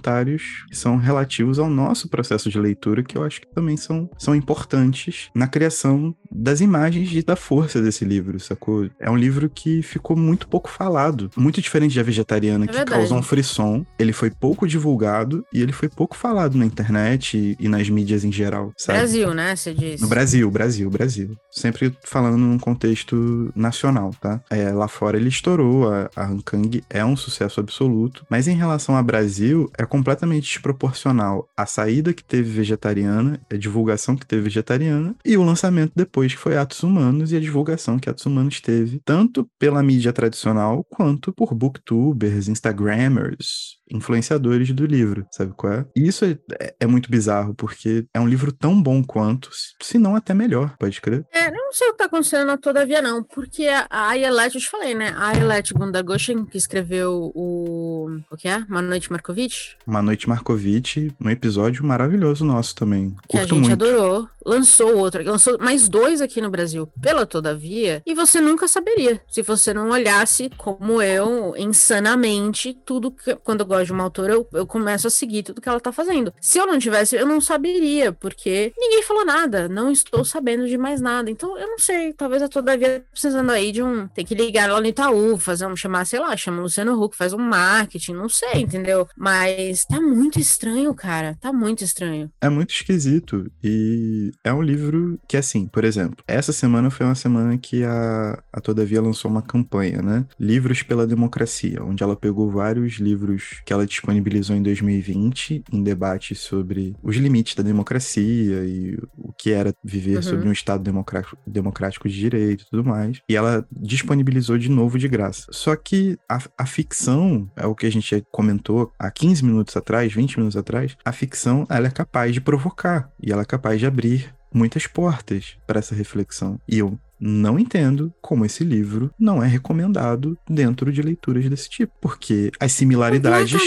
que 0.69 0.77
são 0.77 0.97
relativos 0.97 1.59
ao 1.59 1.69
nosso 1.69 2.09
processo 2.09 2.51
de 2.51 2.59
leitura, 2.59 3.03
que 3.03 3.17
eu 3.17 3.25
acho 3.25 3.41
que 3.41 3.47
também 3.55 3.77
são, 3.77 4.09
são 4.19 4.35
importantes 4.35 5.31
na 5.35 5.47
criação 5.47 6.15
das 6.31 6.61
imagens 6.61 7.13
e 7.13 7.23
da 7.23 7.37
força 7.37 7.81
desse 7.81 8.05
livro, 8.05 8.39
sacou? 8.41 8.89
É 8.99 9.11
um 9.11 9.17
livro 9.17 9.49
que 9.49 9.83
ficou 9.83 10.17
muito 10.17 10.49
pouco 10.49 10.69
falado. 10.69 11.31
Muito 11.37 11.61
diferente 11.61 11.93
de 11.93 12.01
A 12.01 12.03
Vegetariana, 12.03 12.65
é 12.65 12.69
que 12.69 12.75
verdade. 12.75 12.99
causou 12.99 13.19
um 13.19 13.23
frisson. 13.23 13.85
Ele 13.99 14.13
foi 14.13 14.31
pouco 14.31 14.67
divulgado 14.67 15.45
e 15.53 15.63
ele 15.63 15.73
foi 15.73 15.89
pouco 15.89 16.17
falado 16.17 16.57
na 16.57 16.65
internet 16.65 17.37
e, 17.37 17.57
e 17.59 17.69
nas 17.69 17.89
mídias 17.89 18.25
em 18.25 18.33
geral 18.33 18.73
sabe? 18.77 18.99
Brasil, 18.99 19.35
né? 19.35 19.57
Você 19.57 19.75
diz. 19.75 20.01
No 20.01 20.09
Brasil, 20.09 20.51
Brasil, 20.51 20.91
Brasil. 20.91 21.37
Sempre 21.51 21.97
falando 22.05 22.37
num 22.37 22.59
contexto 22.59 23.53
nacional, 23.55 24.11
tá? 24.21 24.41
É, 24.51 24.71
lá 24.71 24.89
fora 24.89 25.17
ele 25.17 25.29
estourou, 25.29 25.91
a, 25.93 26.11
a 26.15 26.27
Hankang 26.27 26.83
é 26.91 27.05
um 27.05 27.17
sucesso 27.17 27.61
absoluto, 27.61 28.25
mas 28.29 28.49
em 28.49 28.55
relação 28.55 28.97
ao 28.97 29.03
Brasil, 29.03 29.71
é 29.79 29.86
completamente 29.87 30.45
desproporcional 30.45 31.49
a 31.57 31.67
saída 31.67 32.13
que 32.13 32.25
teve 32.25 32.51
vegetariana, 32.51 33.41
a 33.51 33.57
divulgação 33.57 34.17
que 34.17 34.27
teve 34.27 34.43
vegetariana, 34.43 35.15
e 35.25 35.37
o 35.37 35.43
lançamento 35.43 35.93
depois, 35.95 36.35
que 36.35 36.41
foi 36.41 36.57
Atos 36.57 36.83
Humanos, 36.83 37.33
e 37.33 37.37
a 37.37 37.41
divulgação 37.41 37.99
que 37.99 38.09
Atos 38.09 38.27
Humanos 38.27 38.61
teve, 38.61 39.01
tanto 39.05 39.49
pela 39.59 39.83
mídia 39.83 40.13
tradicional, 40.13 40.85
quanto 40.91 41.33
por 41.33 41.55
booktubers, 41.55 42.49
instagrammers, 42.49 43.76
influenciadores 43.91 44.71
do 44.73 44.87
livro, 44.87 45.27
sabe 45.31 45.53
qual 45.57 45.73
é? 45.73 45.87
E 45.95 46.07
isso 46.07 46.25
é, 46.25 46.39
é, 46.61 46.75
é, 46.81 46.87
muito 46.87 47.11
bizarro, 47.11 47.55
porque 47.55 48.07
é 48.13 48.21
um 48.21 48.29
livro 48.29 48.53
tão 48.53 48.81
bom 48.81 49.03
quanto, 49.03 49.51
se 49.81 49.99
não 49.99 50.17
até 50.17 50.35
melhor, 50.35 50.75
pode 50.79 51.01
crer. 51.01 51.25
É, 51.33 51.51
não 51.51 51.73
sei 51.73 51.89
o 51.89 51.93
que 51.93 51.99
tá 51.99 52.05
acontecendo 52.07 52.47
na 52.47 52.57
Todavia, 52.57 53.03
não, 53.03 53.23
porque 53.23 53.67
a 53.69 54.09
Ayelet, 54.09 54.55
eu 54.55 54.61
te 54.61 54.69
falei, 54.69 54.95
né? 54.95 55.15
A 55.17 55.29
Ayelet 55.29 55.73
Gundagoshen, 55.75 56.45
que 56.45 56.59
escreveu 56.59 57.31
o... 57.35 58.19
o 58.31 58.37
que 58.37 58.49
é? 58.49 58.59
Uma 58.69 58.83
Noite 58.83 59.11
Markovitch? 59.11 59.75
Uma 59.87 60.03
Noite 60.03 60.29
Markovitch, 60.29 60.97
um 61.21 61.31
episódio 61.31 61.85
maravilhoso 61.85 62.45
nosso 62.45 62.75
também. 62.75 63.11
Que 63.29 63.39
Curto 63.39 63.55
a 63.55 63.59
gente 63.59 63.69
muito. 63.69 63.73
adorou 63.73 64.29
lançou 64.47 64.97
outro, 64.97 65.25
lançou 65.25 65.59
mais 65.59 65.89
dois 65.89 66.21
aqui 66.21 66.41
no 66.41 66.49
Brasil, 66.49 66.89
pela 67.03 67.27
Todavia, 67.27 68.01
e 68.07 68.15
você 68.15 68.41
nunca 68.41 68.69
saberia 68.69 69.21
se 69.29 69.43
você 69.43 69.75
não 69.75 69.91
olhasse 69.91 70.49
como 70.57 71.03
eu, 71.03 71.55
insanamente, 71.59 72.79
tudo 72.87 73.11
que, 73.11 73.35
quando 73.37 73.63
eu 73.63 73.67
gosto 73.77 73.87
de 73.87 73.93
uma 73.93 74.05
autora, 74.05 74.33
eu, 74.33 74.49
eu 74.53 74.67
começo 74.67 75.07
a 75.07 75.11
seguir 75.11 75.43
tudo 75.43 75.61
que 75.61 75.69
ela 75.69 75.81
tá 75.81 75.93
fazendo. 75.93 76.33
Se 76.41 76.59
eu 76.59 76.67
não 76.67 76.79
tivesse, 76.79 77.17
eu 77.17 77.27
não 77.27 77.41
saberia, 77.41 78.13
porque 78.13 78.73
ninguém 78.77 79.03
falou 79.03 79.25
nada, 79.25 79.69
não 79.69 79.91
estou 79.91 80.25
sabendo 80.25 80.67
de 80.67 80.79
mais 80.79 81.01
nada. 81.01 81.31
Então, 81.31 81.59
eu 81.59 81.69
não 81.69 81.79
sei, 81.79 82.13
talvez 82.13 82.43
a 82.43 82.49
Todavia 82.49 83.05
precisando 83.11 83.51
aí 83.51 83.71
de 83.71 83.83
um. 83.83 84.09
Tem 84.09 84.25
que 84.25 84.35
ligar 84.35 84.71
lá 84.71 84.81
no 84.81 84.87
Itaú, 84.87 85.37
fazer 85.39 85.67
um, 85.67 85.77
chamar, 85.77 86.07
sei 86.07 86.19
lá, 86.19 86.37
chama 86.37 86.63
Luciano 86.63 87.01
Huck, 87.01 87.17
faz 87.17 87.33
um 87.33 87.39
marketing, 87.39 88.15
não 88.15 88.29
sei, 88.29 88.63
entendeu? 88.63 89.07
Mas 89.17 89.85
tá 89.85 90.01
muito 90.01 90.39
estranho, 90.41 90.95
cara, 90.95 91.37
tá 91.41 91.53
muito 91.53 91.85
estranho. 91.85 92.31
É 92.41 92.49
muito 92.49 92.73
esquisito. 92.73 93.51
E 93.63 94.33
é 94.43 94.53
um 94.53 94.63
livro 94.63 95.19
que, 95.29 95.37
assim, 95.37 95.67
por 95.67 95.85
exemplo, 95.85 96.17
essa 96.27 96.53
semana 96.53 96.91
foi 96.91 97.05
uma 97.05 97.15
semana 97.15 97.59
que 97.59 97.85
a, 97.85 98.43
a 98.53 98.61
Todavia 98.61 99.03
lançou 99.03 99.31
uma 99.31 99.43
campanha, 99.43 100.01
né? 100.01 100.25
Livros 100.41 100.83
pela 100.83 101.07
Democracia, 101.07 101.83
onde 101.83 102.03
ela 102.03 102.17
pegou 102.17 102.51
vários 102.51 102.95
livros 102.95 103.61
que 103.67 103.73
ela 103.73 103.85
disponibilizou 103.85 104.55
em 104.55 104.63
2020 104.63 105.65
em 105.73 105.83
debate 105.83 106.37
sobre 106.37 106.95
os 107.03 107.17
limites 107.17 107.57
da 107.57 107.65
democracia 107.65 108.65
e 108.65 108.97
o 109.19 109.33
que 109.33 109.51
era 109.51 109.75
viver 109.85 110.17
uhum. 110.17 110.23
sobre 110.23 110.49
um 110.49 110.53
Estado 110.53 110.85
democrático, 110.85 111.37
democrático 111.45 112.09
de 112.09 112.15
direito 112.15 112.63
e 112.63 112.71
tudo 112.71 112.85
mais. 112.85 113.21
E 113.29 113.35
ela 113.35 113.67
disponibilizou 113.73 114.57
de 114.57 114.71
novo 114.71 114.99
de 114.99 115.09
graça. 115.09 115.47
Só 115.51 115.75
que 115.75 116.17
a, 116.29 116.39
a 116.57 116.65
ficção, 116.65 117.51
é 117.57 117.67
o 117.67 117.75
que 117.75 117.87
a 117.87 117.91
gente 117.91 118.25
comentou 118.31 118.93
há 118.97 119.11
15 119.11 119.45
minutos 119.45 119.77
atrás, 119.77 120.13
20 120.13 120.37
minutos 120.37 120.57
atrás, 120.57 120.97
a 121.05 121.11
ficção 121.11 121.67
ela 121.69 121.89
é 121.89 121.91
capaz 121.91 122.33
de 122.33 122.41
provocar 122.41 123.11
e 123.21 123.33
ela 123.33 123.43
é 123.43 123.45
capaz 123.45 123.81
de 123.81 123.87
abrir 123.87 124.33
muitas 124.55 124.87
portas 124.87 125.59
para 125.67 125.81
essa 125.81 125.95
reflexão. 125.95 126.61
E 126.69 126.79
eu 126.79 126.99
não 127.21 127.59
entendo 127.59 128.13
como 128.21 128.45
esse 128.45 128.65
livro 128.65 129.11
não 129.19 129.43
é 129.43 129.47
recomendado 129.47 130.39
dentro 130.49 130.93
de 130.93 131.03
leituras 131.03 131.49
desse 131.49 131.69
tipo, 131.69 131.93
porque 132.01 132.51
as 132.61 132.73
similaridades 132.73 133.61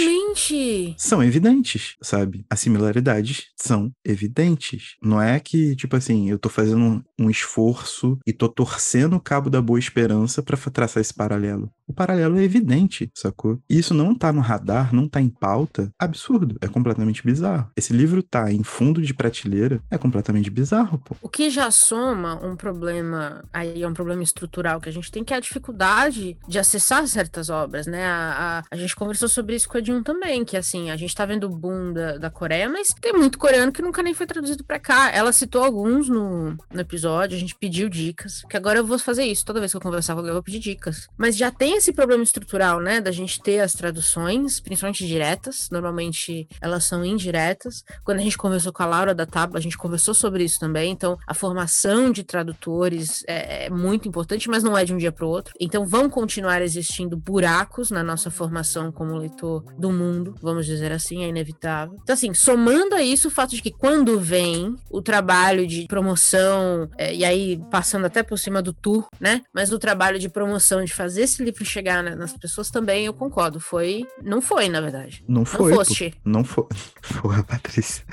são 0.97 1.23
evidentes, 1.23 1.95
sabe? 2.01 2.45
As 2.49 2.59
similaridades 2.59 3.47
são 3.55 3.91
evidentes. 4.05 4.95
Não 5.01 5.21
é 5.21 5.39
que, 5.39 5.75
tipo 5.75 5.95
assim, 5.95 6.29
eu 6.29 6.37
tô 6.37 6.49
fazendo 6.49 7.03
um 7.19 7.29
esforço 7.29 8.17
e 8.25 8.33
tô 8.33 8.47
torcendo 8.47 9.15
o 9.15 9.19
cabo 9.19 9.49
da 9.49 9.61
boa 9.61 9.79
esperança 9.79 10.41
para 10.41 10.57
traçar 10.71 11.01
esse 11.01 11.13
paralelo. 11.13 11.71
O 11.87 11.93
paralelo 11.93 12.37
é 12.37 12.43
evidente, 12.43 13.09
sacou? 13.15 13.59
E 13.67 13.79
isso 13.79 13.93
não 13.93 14.13
tá 14.13 14.31
no 14.31 14.41
radar, 14.41 14.93
não 14.93 15.07
tá 15.07 15.19
em 15.19 15.29
pauta. 15.29 15.91
Absurdo, 15.97 16.55
é 16.61 16.67
completamente 16.67 17.25
bizarro. 17.25 17.71
Esse 17.75 17.93
livro 17.93 18.21
tá 18.21 18.51
em 18.51 18.63
fundo 18.63 19.01
de 19.01 19.13
prateleira, 19.13 19.81
é 19.89 19.97
completamente 19.97 20.51
bizarro, 20.51 20.99
pô. 20.99 21.15
O 21.21 21.27
que 21.27 21.49
já 21.49 21.71
soma 21.71 22.35
um 22.45 22.55
problema, 22.55 23.43
aí 23.51 23.81
é 23.81 23.87
um 23.87 23.93
problema 23.93 24.21
estrutural 24.21 24.79
que 24.79 24.87
a 24.87 24.91
gente 24.91 25.11
tem, 25.11 25.23
que 25.23 25.33
é 25.33 25.37
a 25.37 25.39
dificuldade 25.39 26.37
de 26.47 26.59
acessar 26.59 27.07
certas 27.07 27.49
obras, 27.49 27.87
né? 27.87 28.05
A, 28.05 28.59
a, 28.59 28.75
a 28.75 28.77
gente 28.77 28.95
conversou 28.95 29.27
sobre 29.27 29.55
isso 29.55 29.67
com 29.67 29.77
a 29.77 29.83
Jun 29.83 30.03
também, 30.03 30.45
que 30.45 30.55
assim, 30.55 30.91
a 30.91 30.97
gente 30.97 31.15
tá 31.15 31.25
vendo 31.25 31.45
o 31.45 31.49
boom 31.49 31.91
da, 31.91 32.17
da 32.17 32.29
Coreia, 32.29 32.69
mas 32.69 32.89
tem 33.01 33.13
muito 33.13 33.39
coreano 33.39 33.71
que 33.71 33.81
nunca 33.81 34.03
nem 34.03 34.13
foi 34.13 34.27
traduzido 34.27 34.63
para 34.63 34.79
cá. 34.79 35.11
Ela 35.11 35.31
citou 35.31 35.63
alguns 35.63 36.07
no, 36.07 36.55
no 36.71 36.79
episódio, 36.79 37.08
a 37.17 37.27
gente 37.39 37.55
pediu 37.55 37.89
dicas, 37.89 38.43
que 38.49 38.57
agora 38.57 38.79
eu 38.79 38.85
vou 38.85 38.99
fazer 38.99 39.23
isso. 39.23 39.45
Toda 39.45 39.59
vez 39.59 39.71
que 39.71 39.77
eu 39.77 39.81
conversar 39.81 40.13
com 40.13 40.19
alguém, 40.19 40.29
eu 40.29 40.35
vou 40.35 40.43
pedir 40.43 40.59
dicas. 40.59 41.07
Mas 41.17 41.37
já 41.37 41.51
tem 41.51 41.77
esse 41.77 41.91
problema 41.93 42.23
estrutural, 42.23 42.79
né? 42.79 43.01
Da 43.01 43.11
gente 43.11 43.41
ter 43.41 43.59
as 43.59 43.73
traduções, 43.73 44.59
principalmente 44.59 45.07
diretas. 45.07 45.69
Normalmente 45.71 46.47
elas 46.61 46.83
são 46.83 47.03
indiretas. 47.03 47.83
Quando 48.03 48.19
a 48.19 48.23
gente 48.23 48.37
conversou 48.37 48.71
com 48.71 48.83
a 48.83 48.85
Laura 48.85 49.15
da 49.15 49.25
Tabla, 49.25 49.59
a 49.59 49.61
gente 49.61 49.77
conversou 49.77 50.13
sobre 50.13 50.43
isso 50.43 50.59
também. 50.59 50.91
Então, 50.91 51.17
a 51.27 51.33
formação 51.33 52.11
de 52.11 52.23
tradutores 52.23 53.23
é, 53.27 53.65
é 53.65 53.69
muito 53.69 54.07
importante, 54.07 54.49
mas 54.49 54.63
não 54.63 54.77
é 54.77 54.85
de 54.85 54.93
um 54.93 54.97
dia 54.97 55.11
para 55.11 55.25
o 55.25 55.29
outro. 55.29 55.53
Então, 55.59 55.85
vão 55.85 56.09
continuar 56.09 56.61
existindo 56.61 57.17
buracos 57.17 57.91
na 57.91 58.03
nossa 58.03 58.29
formação 58.29 58.91
como 58.91 59.15
leitor 59.15 59.63
do 59.77 59.91
mundo, 59.91 60.35
vamos 60.41 60.65
dizer 60.65 60.91
assim, 60.91 61.23
é 61.23 61.27
inevitável. 61.27 61.97
Então, 62.01 62.13
assim, 62.13 62.33
somando 62.33 62.95
a 62.95 63.01
isso 63.01 63.27
o 63.27 63.31
fato 63.31 63.55
de 63.55 63.61
que 63.61 63.71
quando 63.71 64.19
vem 64.19 64.75
o 64.89 65.01
trabalho 65.01 65.67
de 65.67 65.85
promoção, 65.87 66.89
é, 66.99 67.15
e 67.15 67.23
aí 67.23 67.57
passando 67.71 68.05
até 68.05 68.21
por 68.21 68.37
cima 68.37 68.61
do 68.61 68.73
tour, 68.73 69.07
né? 69.21 69.41
Mas 69.53 69.71
o 69.71 69.79
trabalho 69.79 70.19
de 70.19 70.27
promoção, 70.27 70.83
de 70.83 70.93
fazer 70.93 71.21
esse 71.21 71.41
livro 71.41 71.63
chegar 71.63 72.03
nas 72.03 72.33
pessoas 72.33 72.69
também, 72.69 73.05
eu 73.05 73.13
concordo. 73.13 73.57
Foi. 73.57 74.05
Não 74.21 74.41
foi, 74.41 74.67
na 74.67 74.81
verdade. 74.81 75.23
Não 75.25 75.45
foi. 75.45 75.69
Não 75.69 75.77
foste. 75.77 76.13
Não 76.25 76.43
foi. 76.43 76.65
Porra, 77.21 77.41
Patrícia. 77.41 78.03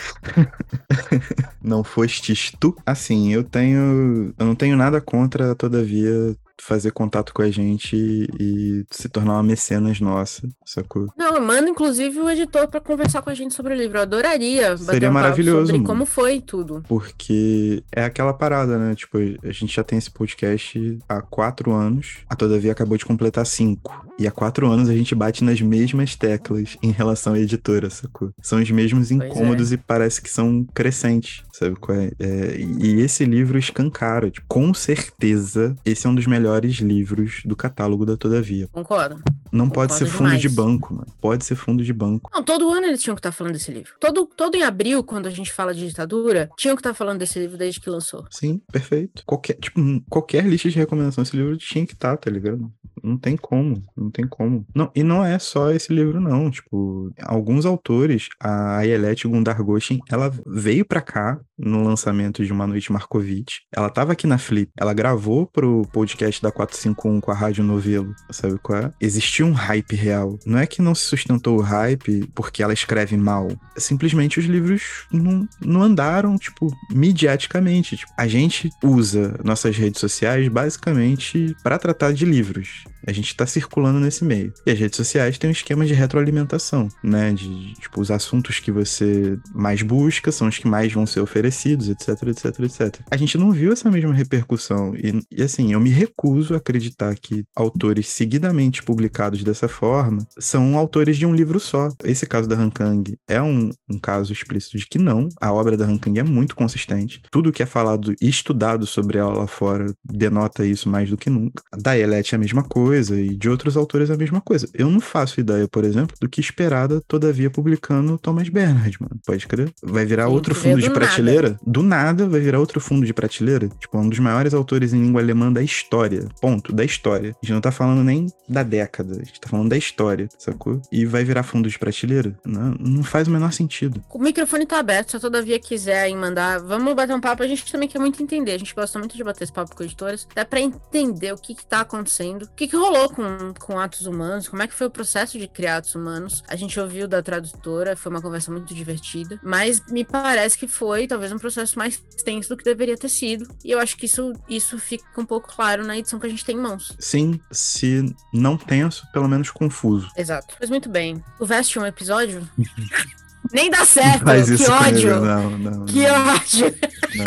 não 1.61 1.83
fostes 1.83 2.53
tu. 2.61 2.77
Assim, 2.87 3.33
eu 3.33 3.43
tenho. 3.43 4.33
Eu 4.39 4.47
não 4.47 4.55
tenho 4.55 4.77
nada 4.77 5.01
contra, 5.01 5.57
todavia, 5.57 6.37
fazer 6.61 6.91
contato 6.91 7.33
com 7.33 7.43
a 7.43 7.51
gente 7.51 7.97
e 8.41 8.85
se 8.91 9.09
tornar 9.09 9.35
uma 9.35 9.43
mecenas 9.43 10.01
nossa, 10.01 10.49
sacou? 10.65 11.09
Não, 11.17 11.41
manda 11.41 11.69
inclusive 11.69 12.19
o 12.21 12.29
editor 12.29 12.69
para 12.69 12.81
conversar 12.81 13.23
com 13.23 13.31
a 13.31 13.35
gente 13.35 13.55
sobre 13.55 13.75
o 13.75 13.77
livro. 13.77 13.99
Eu 13.99 14.03
adoraria 14.03 14.77
Seria 14.77 15.11
um 15.11 15.13
maravilhoso. 15.13 15.73
Sobre 15.73 15.87
como 15.87 16.07
foi 16.07 16.41
tudo. 16.41 16.83
Porque 16.89 17.83
é 17.93 18.05
aquela 18.05 18.33
parada, 18.33 18.79
né? 18.79 18.95
Tipo, 18.95 19.19
a 19.19 19.53
gente 19.53 19.75
já 19.75 19.85
tem 19.85 19.99
esse 19.99 20.11
podcast 20.11 20.99
há 21.09 21.21
quatro 21.21 21.73
anos, 21.73 22.19
a 22.29 22.37
Todavia 22.37 22.73
acabou 22.73 22.97
de 22.97 23.05
completar 23.05 23.47
cinco. 23.47 24.07
E 24.19 24.27
há 24.27 24.31
quatro 24.31 24.67
anos 24.67 24.89
a 24.89 24.95
gente 24.95 25.15
bate 25.15 25.45
nas 25.45 25.61
mesmas 25.61 26.17
teclas 26.17 26.79
em 26.83 26.91
relação 26.91 27.35
à 27.35 27.39
editora, 27.39 27.91
sacou? 27.91 28.31
São 28.41 28.61
os 28.61 28.71
mesmos 28.71 29.11
incômodos 29.11 29.73
é. 29.73 29.75
e 29.75 29.79
parece 29.79 30.23
que 30.23 30.31
são 30.31 30.67
crescentes, 30.75 31.45
sabe 31.53 31.77
qual 31.77 31.99
é? 31.99 32.11
é? 32.19 32.57
E 32.59 33.01
esse 33.01 33.25
livro 33.25 33.59
escancara. 33.59 34.31
Tipo, 34.31 34.47
com 34.49 34.73
certeza, 34.73 35.77
esse 35.85 36.07
é 36.07 36.11
um 36.11 36.15
dos 36.15 36.27
melhores 36.27 36.46
melhores 36.47 36.77
livros 36.77 37.43
do 37.45 37.57
catálogo 37.57 38.07
da 38.07 38.17
Todavia. 38.17 38.69
Concordo. 38.69 39.21
Não 39.57 39.69
Concordo 39.69 39.89
pode 39.89 39.99
ser 39.99 40.07
fundo 40.07 40.27
demais. 40.27 40.41
de 40.41 40.49
banco, 40.49 40.95
mano. 40.95 41.07
Pode 41.21 41.45
ser 41.45 41.55
fundo 41.55 41.83
de 41.83 41.93
banco. 41.93 42.31
Não, 42.33 42.43
todo 42.43 42.71
ano 42.71 42.87
eles 42.87 43.03
tinham 43.03 43.15
que 43.15 43.21
estar 43.21 43.31
tá 43.31 43.37
falando 43.37 43.55
desse 43.55 43.73
livro. 43.73 43.93
Todo, 43.99 44.27
todo 44.27 44.55
em 44.57 44.63
abril, 44.63 45.03
quando 45.03 45.27
a 45.27 45.31
gente 45.31 45.53
fala 45.53 45.75
de 45.75 45.87
ditadura, 45.87 46.51
tinham 46.57 46.77
que 46.77 46.81
estar 46.81 46.91
tá 46.91 46.95
falando 46.95 47.19
desse 47.19 47.39
livro 47.39 47.57
desde 47.57 47.81
que 47.81 47.89
lançou. 47.89 48.27
Sim, 48.31 48.61
perfeito. 48.71 49.23
Qualquer, 49.25 49.55
tipo, 49.55 49.81
qualquer 50.09 50.45
lista 50.45 50.69
de 50.69 50.77
recomendação 50.77 51.25
desse 51.25 51.37
livro 51.37 51.57
tinha 51.57 51.87
que 51.87 51.95
estar, 51.95 52.17
tá, 52.17 52.25
tá 52.25 52.31
ligado? 52.31 52.71
Não 53.03 53.17
tem 53.17 53.37
como, 53.37 53.83
não 53.97 54.11
tem 54.11 54.27
como. 54.27 54.67
Não, 54.75 54.91
e 54.95 55.03
não 55.03 55.25
é 55.25 55.39
só 55.39 55.71
esse 55.71 55.93
livro, 55.93 56.21
não. 56.21 56.51
Tipo, 56.51 57.13
alguns 57.23 57.65
autores, 57.65 58.29
a 58.41 58.79
Ayelet 58.79 59.27
Gundargoshin, 59.27 60.01
ela 60.09 60.33
veio 60.47 60.85
pra 60.85 61.01
cá 61.01 61.41
no 61.59 61.83
lançamento 61.83 62.45
de 62.45 62.53
Uma 62.53 62.67
Noite 62.67 62.93
Markovitch. 62.93 63.59
Ela 63.75 63.89
tava 63.89 64.13
aqui 64.13 64.27
na 64.27 64.39
Flip. 64.39 64.71
Ela 64.79 64.93
gravou 64.93 65.47
pro 65.47 65.87
podcast 65.93 66.43
da 66.43 66.51
451 66.51 67.21
com 67.21 67.31
a 67.31 67.35
Rádio 67.35 67.65
Novelo, 67.65 68.15
sabe 68.31 68.59
qual 68.59 68.79
é? 68.79 68.93
Existia 69.01 69.46
um 69.47 69.53
hype 69.53 69.95
real. 69.95 70.39
Não 70.45 70.59
é 70.59 70.67
que 70.67 70.83
não 70.83 70.95
se 70.95 71.05
sustentou 71.05 71.59
o 71.59 71.63
hype 71.63 72.29
porque 72.35 72.63
ela 72.63 72.73
escreve 72.73 73.17
mal. 73.17 73.49
Simplesmente 73.77 74.39
os 74.39 74.47
livros 74.47 75.07
não, 75.11 75.49
não 75.61 75.83
andaram, 75.83 76.37
tipo, 76.37 76.75
mediaticamente. 76.91 77.97
Tipo, 77.97 78.13
a 78.17 78.27
gente 78.27 78.71
usa 78.83 79.39
nossas 79.45 79.77
redes 79.77 80.01
sociais 80.01 80.49
basicamente 80.49 81.57
para 81.63 81.79
tratar 81.79 82.13
de 82.13 82.25
livros. 82.25 82.85
A 83.07 83.13
gente 83.13 83.29
está 83.29 83.47
circulando 83.47 84.01
nesse 84.01 84.25
meio. 84.25 84.53
E 84.67 84.71
as 84.71 84.79
redes 84.79 84.97
sociais 84.97 85.39
têm 85.39 85.49
um 85.49 85.53
esquema 85.53 85.87
de 85.87 85.95
retroalimentação, 85.95 86.89
né? 87.03 87.33
De, 87.33 87.75
tipo, 87.75 88.01
os 88.01 88.11
assuntos 88.11 88.59
que 88.59 88.73
você 88.73 89.39
mais 89.55 89.83
busca 89.83 90.33
são 90.33 90.49
os 90.49 90.59
que 90.59 90.67
mais 90.67 90.93
vão 90.93 91.07
ser 91.07 91.21
oferecidos, 91.21 91.89
etc, 91.89 92.09
etc, 92.29 92.61
etc. 92.61 93.01
A 93.11 93.17
gente 93.17 93.39
não 93.39 93.53
viu 93.53 93.73
essa 93.73 93.91
mesma 93.91 94.13
repercussão. 94.13 94.95
E, 94.97 95.21
e 95.31 95.43
assim, 95.43 95.73
eu 95.73 95.81
me 95.81 95.91
recuso 95.91 96.55
a 96.55 96.57
acreditar 96.57 97.15
que 97.15 97.45
autores 97.55 98.09
seguidamente 98.09 98.83
publicados 98.83 99.45
dessa 99.45 99.69
forma 99.69 100.27
são 100.39 100.77
autores 100.77 101.17
de 101.17 101.27
um 101.27 101.35
livro 101.35 101.61
só. 101.61 101.89
Esse 102.05 102.27
caso 102.27 102.49
da 102.49 102.57
Han 102.57 102.71
Kang 102.71 103.17
é 103.29 103.41
um, 103.41 103.71
um 103.89 103.99
caso 103.99 104.33
explícito 104.33 104.79
de 104.79 104.87
que 104.87 104.99
não. 104.99 105.29
A 105.41 105.53
obra 105.53 105.77
da 105.77 105.85
Han 105.85 105.99
Kang 105.99 106.19
é 106.19 106.25
muito 106.25 106.57
consistente. 106.57 107.23
Tudo 107.31 107.53
que 107.53 107.63
é 107.63 107.67
falado 107.67 108.15
e 108.21 108.29
estudado 108.29 108.87
sobre 108.87 109.19
ela 109.19 109.33
lá 109.33 109.47
fora 109.47 109.95
denota 110.05 110.67
isso 110.67 110.89
mais 110.89 111.09
do 111.09 111.17
que 111.17 111.31
nunca. 111.31 111.63
Da 111.77 111.97
Elete 111.97 112.35
é 112.35 112.37
a 112.37 112.41
mesma 112.41 112.63
coisa 112.63 112.96
coisa, 112.97 113.21
e 113.21 113.37
de 113.37 113.49
outros 113.49 113.77
autores 113.77 114.11
a 114.11 114.17
mesma 114.17 114.41
coisa. 114.41 114.69
Eu 114.73 114.91
não 114.91 115.01
faço 115.01 115.39
ideia, 115.39 115.69
por 115.69 115.85
exemplo, 115.85 116.17
do 116.19 116.29
que 116.29 116.41
esperada, 116.41 117.03
todavia, 117.07 117.51
publicando 117.51 118.17
Thomas 118.19 118.49
Bernhard, 118.49 118.97
mano. 118.99 119.21
Pode 119.27 119.47
crer? 119.47 119.71
Vai 119.83 120.07
virar 120.07 120.27
Sim, 120.27 120.33
outro 120.33 120.55
fundo 120.55 120.81
de 120.81 120.91
prateleira? 120.91 121.51
Nada. 121.51 121.61
Do 121.67 121.83
nada 121.83 122.29
vai 122.29 122.41
virar 122.41 122.59
outro 122.59 122.81
fundo 122.81 123.05
de 123.05 123.13
prateleira? 123.13 123.69
Tipo, 123.79 123.99
um 123.99 124.09
dos 124.09 124.19
maiores 124.19 124.55
autores 124.55 124.95
em 124.95 125.03
língua 125.03 125.21
alemã 125.21 125.53
da 125.53 125.63
história. 125.63 126.27
Ponto, 126.41 126.73
da 126.73 126.85
história. 126.85 127.31
A 127.31 127.45
gente 127.45 127.53
não 127.53 127.61
tá 127.61 127.71
falando 127.71 128.03
nem 128.03 128.27
da 128.49 128.63
década, 128.63 129.13
a 129.15 129.25
gente 129.25 129.41
tá 129.41 129.49
falando 129.49 129.69
da 129.69 129.77
história, 129.77 130.29
sacou? 130.39 130.81
E 130.91 131.05
vai 131.05 131.23
virar 131.23 131.43
fundo 131.43 131.69
de 131.69 131.79
prateleira? 131.79 132.35
Não, 132.47 132.75
não 132.81 133.03
faz 133.03 133.29
o 133.29 133.31
menor 133.31 133.53
sentido. 133.53 134.03
O 134.11 134.19
microfone 134.19 134.65
tá 134.65 134.79
aberto, 134.79 135.13
se 135.13 135.21
todavia 135.21 135.59
quiser 135.59 136.11
mandar, 136.15 136.61
vamos 136.61 136.95
bater 136.95 137.15
um 137.15 137.21
papo, 137.21 137.43
a 137.43 137.47
gente 137.47 137.71
também 137.71 137.89
quer 137.89 137.99
muito 137.99 138.23
entender. 138.23 138.53
A 138.53 138.59
gente 138.59 138.75
gosta 138.75 138.99
muito 138.99 139.17
de 139.17 139.25
bater 139.25 139.45
esse 139.45 139.53
papo 139.53 139.77
com 139.77 139.83
editores, 139.83 140.27
dá 140.35 140.45
pra 140.45 140.61
entender 140.61 141.33
o 141.33 141.37
que 141.37 141.55
que 141.55 141.67
tá 141.67 141.81
acontecendo, 141.81 142.43
o 142.45 142.49
que 142.55 142.67
que 142.67 142.77
rolou 142.87 143.11
com, 143.11 143.55
com 143.59 143.79
atos 143.79 144.07
humanos, 144.07 144.49
como 144.49 144.63
é 144.63 144.67
que 144.67 144.75
foi 144.75 144.87
o 144.87 144.91
processo 144.91 145.39
de 145.39 145.49
criar 145.49 145.79
atos 145.79 145.95
humanos. 145.95 146.43
A 146.49 146.57
gente 146.57 146.79
ouviu 146.79 147.09
da 147.09 147.23
tradutora, 147.23 147.97
foi 147.97 148.11
uma 148.11 148.23
conversa 148.23 148.51
muito 148.51 148.75
divertida, 148.75 149.39
mas 149.43 149.85
me 149.89 150.05
parece 150.05 150.57
que 150.57 150.69
foi 150.69 151.07
talvez 151.07 151.33
um 151.33 151.39
processo 151.39 151.79
mais 151.79 152.01
tenso 152.25 152.49
do 152.49 152.57
que 152.57 152.65
deveria 152.65 152.97
ter 152.97 153.09
sido. 153.09 153.47
E 153.65 153.71
eu 153.71 153.79
acho 153.79 153.97
que 153.97 154.07
isso, 154.07 154.33
isso 154.49 154.79
fica 154.79 155.05
um 155.21 155.27
pouco 155.27 155.49
claro 155.49 155.85
na 155.85 155.99
edição 155.99 156.19
que 156.19 156.27
a 156.27 156.31
gente 156.31 156.45
tem 156.45 156.57
em 156.57 156.61
mãos. 156.61 156.93
Sim, 156.99 157.41
se 157.51 158.15
não 158.33 158.57
tenso, 158.57 159.07
pelo 159.13 159.29
menos 159.29 159.51
confuso. 159.51 160.09
Exato. 160.17 160.55
Mas 160.61 160.71
muito 160.71 160.89
bem. 160.89 161.23
O 161.39 161.47
Veste 161.47 161.79
um 161.79 161.87
episódio? 161.87 162.49
Nem 163.53 163.71
dá 163.71 163.85
certo. 163.85 164.25
Faz 164.25 164.51
que 164.51 164.71
ódio. 164.71 165.21
Não, 165.21 165.51
não. 165.51 165.87
Que 165.87 166.07
não. 166.07 166.35
ódio. 166.35 166.75
Não. 167.17 167.25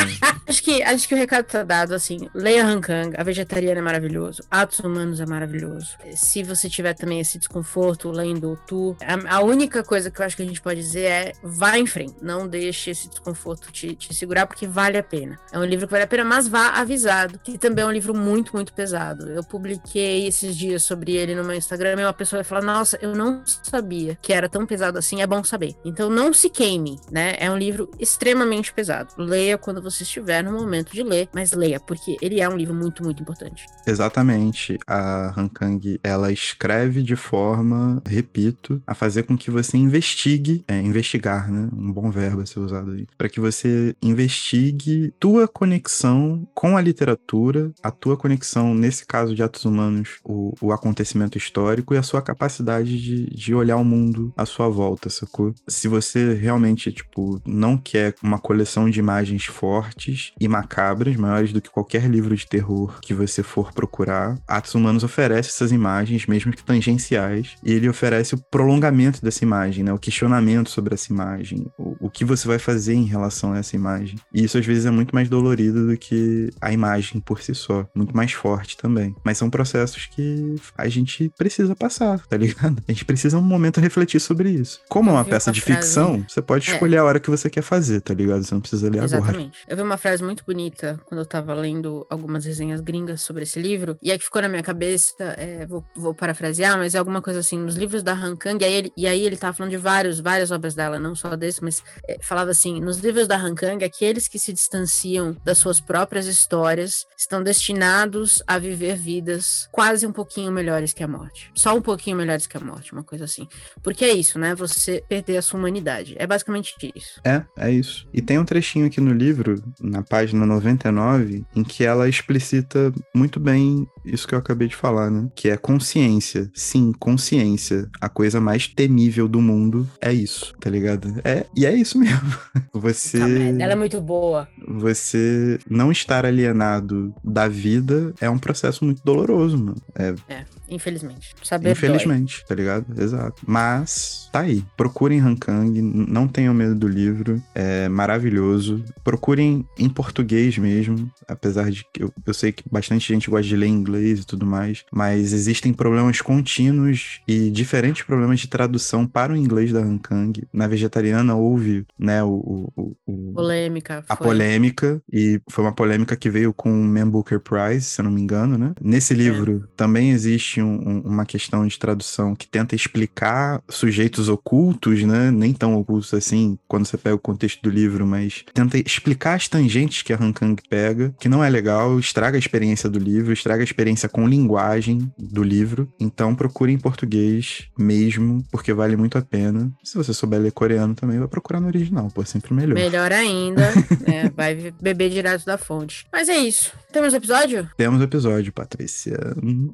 acho, 0.48 0.64
que, 0.64 0.84
acho 0.84 1.08
que 1.08 1.16
o 1.16 1.18
recado 1.18 1.46
tá 1.46 1.64
dado 1.64 1.94
assim. 1.94 2.30
Leia 2.34 2.66
Hankang, 2.66 3.16
a 3.18 3.24
vegetariana 3.24 3.80
é 3.80 3.82
maravilhoso. 3.82 4.44
Atos 4.50 4.80
humanos 4.80 5.20
é 5.20 5.26
maravilhoso. 5.26 5.98
Se 6.16 6.44
você 6.44 6.70
tiver 6.70 6.94
também 6.94 7.20
esse 7.20 7.38
desconforto 7.38 8.12
lendo 8.12 8.52
o 8.52 8.56
Tu, 8.56 8.96
a, 9.02 9.38
a, 9.38 9.42
única 9.42 9.84
coisa 9.84 10.12
que 10.12 10.22
eu 10.22 10.26
acho 10.26 10.36
que 10.36 10.44
a 10.44 10.46
gente 10.46 10.62
pode 10.62 10.82
dizer 10.82 11.04
é 11.04 11.34
vá 11.42 11.78
em 11.78 11.86
frente. 11.86 12.16
Não 12.22 12.48
deixe 12.48 12.92
esse 12.92 13.10
desconforto 13.10 13.72
te, 13.72 13.96
te 13.96 14.14
segurar, 14.14 14.46
porque 14.46 14.68
vale 14.68 14.98
a 14.98 15.04
pena. 15.04 15.40
É 15.52 15.58
um 15.58 15.66
livro 15.66 15.88
que 15.88 15.92
vale 15.92 16.04
a 16.04 16.08
pena, 16.08 16.24
mas 16.24 16.48
vá 16.48 16.70
avisado. 16.70 17.40
Que 17.40 17.58
também 17.58 17.84
é 17.84 17.88
um 17.88 17.92
livro 17.92 18.14
muito, 18.14 18.54
muito 18.54 18.74
pesado. 18.74 19.30
Eu 19.30 19.44
publiquei 19.44 20.28
esses 20.28 20.56
dias 20.56 20.84
sobre 20.84 21.16
ele 21.16 21.36
no 21.36 21.44
meu 21.44 21.56
Instagram 21.56 22.00
e 22.00 22.04
uma 22.04 22.14
pessoa 22.14 22.42
vai 22.42 22.44
falar: 22.44 22.62
Nossa, 22.62 22.98
eu 23.02 23.16
não 23.16 23.42
sabia 23.46 24.18
que 24.22 24.34
era 24.34 24.50
tão 24.50 24.66
pesado 24.66 24.98
assim. 24.98 25.22
É 25.22 25.28
bom 25.28 25.44
saber. 25.44 25.76
Então, 25.84 26.09
não 26.10 26.34
se 26.34 26.50
queime, 26.50 27.00
né? 27.12 27.36
É 27.40 27.50
um 27.52 27.58
livro 27.58 27.90
extremamente 28.00 28.74
pesado. 28.74 29.14
Leia 29.18 29.58
quando 29.58 29.82
você 29.82 30.04
estiver 30.04 30.44
no 30.44 30.52
momento 30.52 30.94
de 30.94 31.04
ler, 31.04 31.30
mas 31.34 31.52
leia, 31.52 31.80
porque 31.80 32.18
ele 32.22 32.40
é 32.40 32.50
um 32.50 32.56
livro 32.56 32.74
muito, 32.74 33.04
muito 33.04 33.22
importante. 33.22 33.66
Exatamente. 33.86 34.78
A 34.88 35.34
Han 35.40 35.48
Kang, 35.48 36.00
ela 36.04 36.32
escreve 36.32 37.04
de 37.04 37.16
forma, 37.16 38.02
repito, 38.06 38.82
a 38.86 38.94
fazer 38.94 39.24
com 39.24 39.38
que 39.38 39.52
você 39.52 39.78
investigue, 39.78 40.64
é, 40.68 40.80
investigar, 40.80 41.52
né? 41.52 41.70
Um 41.74 41.92
bom 41.92 42.10
verbo 42.10 42.42
a 42.42 42.46
ser 42.46 42.60
usado 42.60 42.92
aí. 42.92 43.08
Para 43.18 43.30
que 43.30 43.40
você 43.40 43.96
investigue 44.02 45.14
tua 45.20 45.48
conexão 45.48 46.48
com 46.54 46.78
a 46.78 46.82
literatura, 46.82 47.72
a 47.84 47.92
tua 47.92 48.16
conexão, 48.16 48.74
nesse 48.74 49.06
caso 49.06 49.36
de 49.36 49.44
atos 49.44 49.66
humanos, 49.66 50.20
o, 50.24 50.54
o 50.62 50.72
acontecimento 50.72 51.38
histórico 51.38 51.94
e 51.94 51.98
a 51.98 52.04
sua 52.04 52.22
capacidade 52.22 52.98
de, 52.98 53.26
de 53.26 53.54
olhar 53.54 53.78
o 53.78 53.84
mundo 53.84 54.34
à 54.38 54.46
sua 54.46 54.70
volta, 54.70 55.10
sacou? 55.10 55.54
Se 55.68 55.88
você 55.90 56.34
realmente, 56.34 56.92
tipo, 56.92 57.42
não 57.46 57.78
quer 57.78 58.16
uma 58.24 58.40
coleção 58.40 58.90
de 58.90 59.00
imagens 59.00 59.46
fortes 59.46 60.32
e 60.40 60.48
macabras, 60.48 61.16
maiores 61.16 61.52
do 61.52 61.62
que 61.62 61.70
qualquer 61.70 62.10
livro 62.10 62.36
de 62.36 62.48
terror 62.48 63.00
que 63.02 63.14
você 63.14 63.44
for 63.44 63.74
procurar, 63.74 64.38
Atos 64.48 64.76
Humanos 64.76 65.04
oferece 65.04 65.50
essas 65.50 65.72
imagens, 65.72 66.26
mesmo 66.28 66.54
que 66.54 66.64
tangenciais, 66.64 67.56
e 67.64 67.74
ele 67.74 67.90
oferece 67.90 68.36
o 68.36 68.38
prolongamento 68.38 69.22
dessa 69.22 69.44
imagem, 69.44 69.84
né? 69.84 69.92
O 69.94 70.00
questionamento 70.00 70.70
sobre 70.70 70.94
essa 70.94 71.12
imagem, 71.12 71.66
o, 71.78 71.96
o 72.08 72.10
que 72.10 72.24
você 72.24 72.48
vai 72.48 72.60
fazer 72.60 72.94
em 72.94 73.06
relação 73.06 73.54
a 73.54 73.58
essa 73.58 73.76
imagem. 73.76 74.18
E 74.34 74.44
isso 74.44 74.58
às 74.58 74.66
vezes 74.66 74.86
é 74.86 74.92
muito 74.92 75.14
mais 75.14 75.28
dolorido 75.28 75.88
do 75.88 75.98
que 75.98 76.50
a 76.62 76.72
imagem 76.72 77.20
por 77.20 77.42
si 77.42 77.56
só, 77.56 77.88
muito 77.96 78.16
mais 78.16 78.32
forte 78.32 78.78
também. 78.78 79.16
Mas 79.24 79.38
são 79.38 79.50
processos 79.50 80.06
que 80.06 80.56
a 80.78 80.88
gente 80.88 81.32
precisa 81.38 81.76
passar, 81.76 82.26
tá 82.28 82.38
ligado? 82.38 82.82
A 82.88 82.92
gente 82.92 83.06
precisa 83.06 83.38
um 83.38 83.42
momento 83.42 83.80
refletir 83.80 84.20
sobre 84.20 84.52
isso. 84.52 84.82
Como 84.90 85.10
é 85.10 85.14
uma 85.14 85.26
peça 85.26 85.52
de 85.52 85.62
frase... 85.62 85.79
ficção, 85.82 86.26
você 86.28 86.42
pode 86.42 86.70
é. 86.70 86.74
escolher 86.74 86.98
é. 86.98 87.00
a 87.00 87.04
hora 87.04 87.20
que 87.20 87.30
você 87.30 87.50
quer 87.50 87.62
fazer, 87.62 88.02
tá 88.02 88.14
ligado? 88.14 88.44
Você 88.44 88.54
não 88.54 88.62
precisa 88.62 88.90
ler 88.90 89.04
Exatamente. 89.04 89.34
agora. 89.38 89.52
Eu 89.68 89.78
vi 89.78 89.84
uma 89.84 89.98
frase 89.98 90.24
muito 90.24 90.44
bonita 90.46 91.00
quando 91.06 91.20
eu 91.20 91.26
tava 91.26 91.54
lendo 91.54 92.06
algumas 92.10 92.46
resenhas 92.46 92.82
gringas 92.82 93.22
sobre 93.22 93.44
esse 93.44 93.60
livro, 93.60 93.98
e 94.02 94.12
aí 94.12 94.18
que 94.18 94.24
ficou 94.24 94.42
na 94.42 94.50
minha 94.50 94.64
cabeça, 94.64 95.24
é, 95.38 95.66
vou, 95.66 95.84
vou, 95.96 96.14
parafrasear, 96.14 96.78
mas 96.78 96.96
é 96.96 96.98
alguma 96.98 97.22
coisa 97.22 97.40
assim, 97.40 97.58
nos 97.58 97.76
livros 97.76 98.04
da 98.04 98.14
Han 98.14 98.36
Kang, 98.36 98.64
e 98.64 98.68
aí 98.68 98.74
ele, 98.74 98.94
e 98.96 99.08
aí 99.08 99.26
ele 99.26 99.38
tava 99.38 99.54
falando 99.54 99.72
de 99.72 99.78
vários, 99.78 100.20
várias 100.20 100.52
obras 100.52 100.76
dela, 100.76 101.00
não 101.00 101.16
só 101.16 101.36
desse, 101.36 101.64
mas 101.64 101.84
é, 102.08 102.18
falava 102.22 102.52
assim, 102.52 102.80
nos 102.80 102.98
livros 102.98 103.28
da 103.28 103.38
Han 103.38 103.56
Kang, 103.56 103.84
aqueles 103.84 104.28
que 104.28 104.40
se 104.40 104.54
distanciam 104.54 105.36
das 105.44 105.58
suas 105.58 105.80
próprias 105.80 106.26
histórias 106.26 107.06
estão 107.18 107.42
destinados 107.44 108.44
a 108.46 108.58
viver 108.58 108.96
vidas 108.96 109.68
quase 109.72 110.06
um 110.06 110.12
pouquinho 110.12 110.52
melhores 110.52 110.94
que 110.94 111.04
a 111.04 111.08
morte. 111.08 111.52
Só 111.54 111.76
um 111.76 111.82
pouquinho 111.82 112.18
melhores 112.18 112.48
que 112.48 112.58
a 112.58 112.60
morte, 112.60 112.94
uma 112.94 113.04
coisa 113.04 113.26
assim. 113.26 113.48
Porque 113.84 114.06
é 114.06 114.14
isso, 114.14 114.38
né? 114.40 114.56
Você 114.56 115.04
perder 115.08 115.38
a 115.38 115.42
sua 115.42 115.60
humanidade. 115.70 116.16
É 116.18 116.28
basicamente 116.28 116.76
isso. 116.96 117.22
É, 117.24 117.44
é 117.58 117.72
isso. 117.72 118.08
E 118.14 118.22
tem 118.22 118.40
um 118.40 118.46
trechinho 118.46 118.88
aqui 118.88 119.00
no 119.00 119.14
livro, 119.14 119.62
na 119.80 120.02
página 120.02 120.46
99, 120.46 121.46
em 121.56 121.64
que 121.64 121.84
ela 121.84 122.10
explicita 122.10 122.92
muito 123.14 123.40
bem 123.40 123.88
isso 124.04 124.28
que 124.28 124.34
eu 124.34 124.40
acabei 124.40 124.68
de 124.68 124.76
falar, 124.76 125.10
né? 125.10 125.30
Que 125.36 125.50
é 125.50 125.58
consciência. 125.58 126.50
Sim, 126.54 126.92
consciência. 127.00 127.90
A 128.02 128.10
coisa 128.10 128.42
mais 128.42 128.68
temível 128.68 129.28
do 129.28 129.42
mundo 129.42 129.88
é 130.02 130.12
isso, 130.12 130.54
tá 130.60 130.70
ligado? 130.70 131.14
É, 131.24 131.46
e 131.56 131.66
é 131.66 131.74
isso 131.74 131.98
mesmo. 132.00 132.38
Você. 132.74 133.20
Ela 133.20 133.74
é 133.74 133.76
muito 133.76 134.02
boa. 134.02 134.48
Você 134.68 135.60
não 135.70 135.92
estar 135.92 136.26
alienado 136.26 137.14
da 137.24 137.48
vida 137.48 138.14
é 138.20 138.30
um 138.30 138.40
processo 138.40 138.84
muito 138.84 139.04
doloroso, 139.04 139.58
mano. 139.58 139.82
É. 139.96 140.16
é. 140.34 140.46
Infelizmente. 140.70 141.36
Saber 141.44 141.72
Infelizmente, 141.72 142.40
dói. 142.40 142.48
tá 142.48 142.56
ligado? 142.56 143.02
Exato. 143.02 143.42
Mas, 143.46 144.30
tá 144.32 144.42
aí. 144.42 144.64
Procurem 144.78 145.20
Hankang, 145.20 145.82
não 145.82 146.28
tenham 146.28 146.54
medo 146.54 146.76
do 146.76 146.88
livro. 146.88 147.42
É 147.56 147.90
maravilhoso. 147.90 148.84
Procurem 149.04 149.66
em 149.78 149.90
português 149.90 150.58
mesmo. 150.58 151.10
Apesar 151.28 151.70
de 151.72 151.86
que 151.94 152.04
eu, 152.04 152.14
eu 152.26 152.34
sei 152.34 152.52
que 152.52 152.64
bastante 152.70 153.12
gente 153.12 153.30
gosta 153.30 153.48
de 153.48 153.56
ler 153.56 153.68
em 153.68 153.74
inglês 153.74 154.20
e 154.20 154.26
tudo 154.26 154.46
mais. 154.46 154.84
Mas 154.92 155.34
existem 155.34 155.74
problemas 155.74 156.22
contínuos 156.22 157.22
e 157.28 157.50
diferentes 157.50 158.04
problemas 158.04 158.40
de 158.40 158.48
tradução 158.48 159.08
para 159.08 159.34
o 159.34 159.38
inglês 159.38 159.72
da 159.72 159.80
Hankang. 159.80 160.44
Na 160.54 160.68
vegetariana 160.68 161.36
houve, 161.36 161.86
né, 161.98 162.24
o. 162.24 162.72
o, 162.76 162.96
o 163.06 163.34
polêmica. 163.34 164.04
A 164.08 164.16
foi. 164.16 164.28
polêmica. 164.28 165.02
E 165.12 165.42
foi 165.50 165.64
uma 165.64 165.74
polêmica 165.74 166.16
que 166.16 166.30
veio 166.30 166.54
com 166.54 166.72
o 166.72 166.84
Man 166.84 167.10
Booker 167.10 167.40
Prize, 167.40 167.86
se 167.86 168.02
eu 168.02 168.06
não 168.06 168.12
me 168.12 168.22
engano, 168.22 168.58
né? 168.58 168.74
Nesse 168.82 169.14
livro 169.14 169.64
é. 169.64 169.68
também 169.76 170.12
existe 170.12 170.59
um, 170.62 171.02
uma 171.02 171.26
questão 171.26 171.66
de 171.66 171.78
tradução 171.78 172.36
que 172.36 172.48
tenta 172.48 172.76
explicar 172.76 173.62
sujeitos 173.70 174.30
ocultos, 174.30 175.04
né? 175.04 175.32
Nem 175.32 175.54
tão 175.54 175.76
ocultos 175.76 176.14
assim, 176.14 176.58
quando 176.68 176.86
você 176.86 176.98
pega 176.98 177.16
o 177.16 177.20
contexto 177.20 177.62
do 177.62 177.70
livro, 177.70 178.06
mas 178.06 178.44
tenta 178.54 178.78
explicar 178.78 179.36
as 179.36 179.48
tangentes 179.48 180.02
que 180.02 180.14
a 180.14 180.22
Han 180.22 180.34
Kang 180.34 180.62
pega, 180.70 181.14
que 181.20 181.30
não 181.30 181.44
é 181.44 181.50
legal, 181.50 182.00
estraga 182.00 182.38
a 182.38 182.40
experiência 182.40 182.90
do 182.90 183.00
livro, 183.00 183.34
estraga 183.34 183.62
a 183.62 183.64
experiência 183.64 184.10
com 184.10 184.28
linguagem 184.28 185.12
do 185.18 185.44
livro. 185.44 185.92
Então 186.00 186.36
procure 186.36 186.72
em 186.72 186.78
português 186.78 187.68
mesmo, 187.78 188.44
porque 188.52 188.74
vale 188.74 188.96
muito 188.96 189.18
a 189.18 189.22
pena. 189.22 189.72
Se 189.84 189.96
você 189.96 190.14
souber 190.14 190.40
ler 190.40 190.52
coreano 190.52 190.96
também, 190.96 191.20
vai 191.20 191.28
procurar 191.28 191.60
no 191.60 191.68
original, 191.68 192.10
pô, 192.14 192.22
é 192.22 192.26
sempre 192.26 192.54
melhor. 192.54 192.76
Melhor 192.76 193.12
ainda, 193.12 193.72
né? 194.08 194.32
Vai 194.36 194.74
beber 194.82 195.10
direto 195.10 195.46
da 195.46 195.58
fonte. 195.58 196.06
Mas 196.12 196.30
é 196.30 196.38
isso. 196.38 196.72
Temos 196.92 197.14
episódio? 197.14 197.70
Temos 197.78 198.02
episódio, 198.02 198.52
Patrícia. 198.52 199.18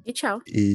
E 0.06 0.12
tchau. 0.12 0.42
E 0.48 0.74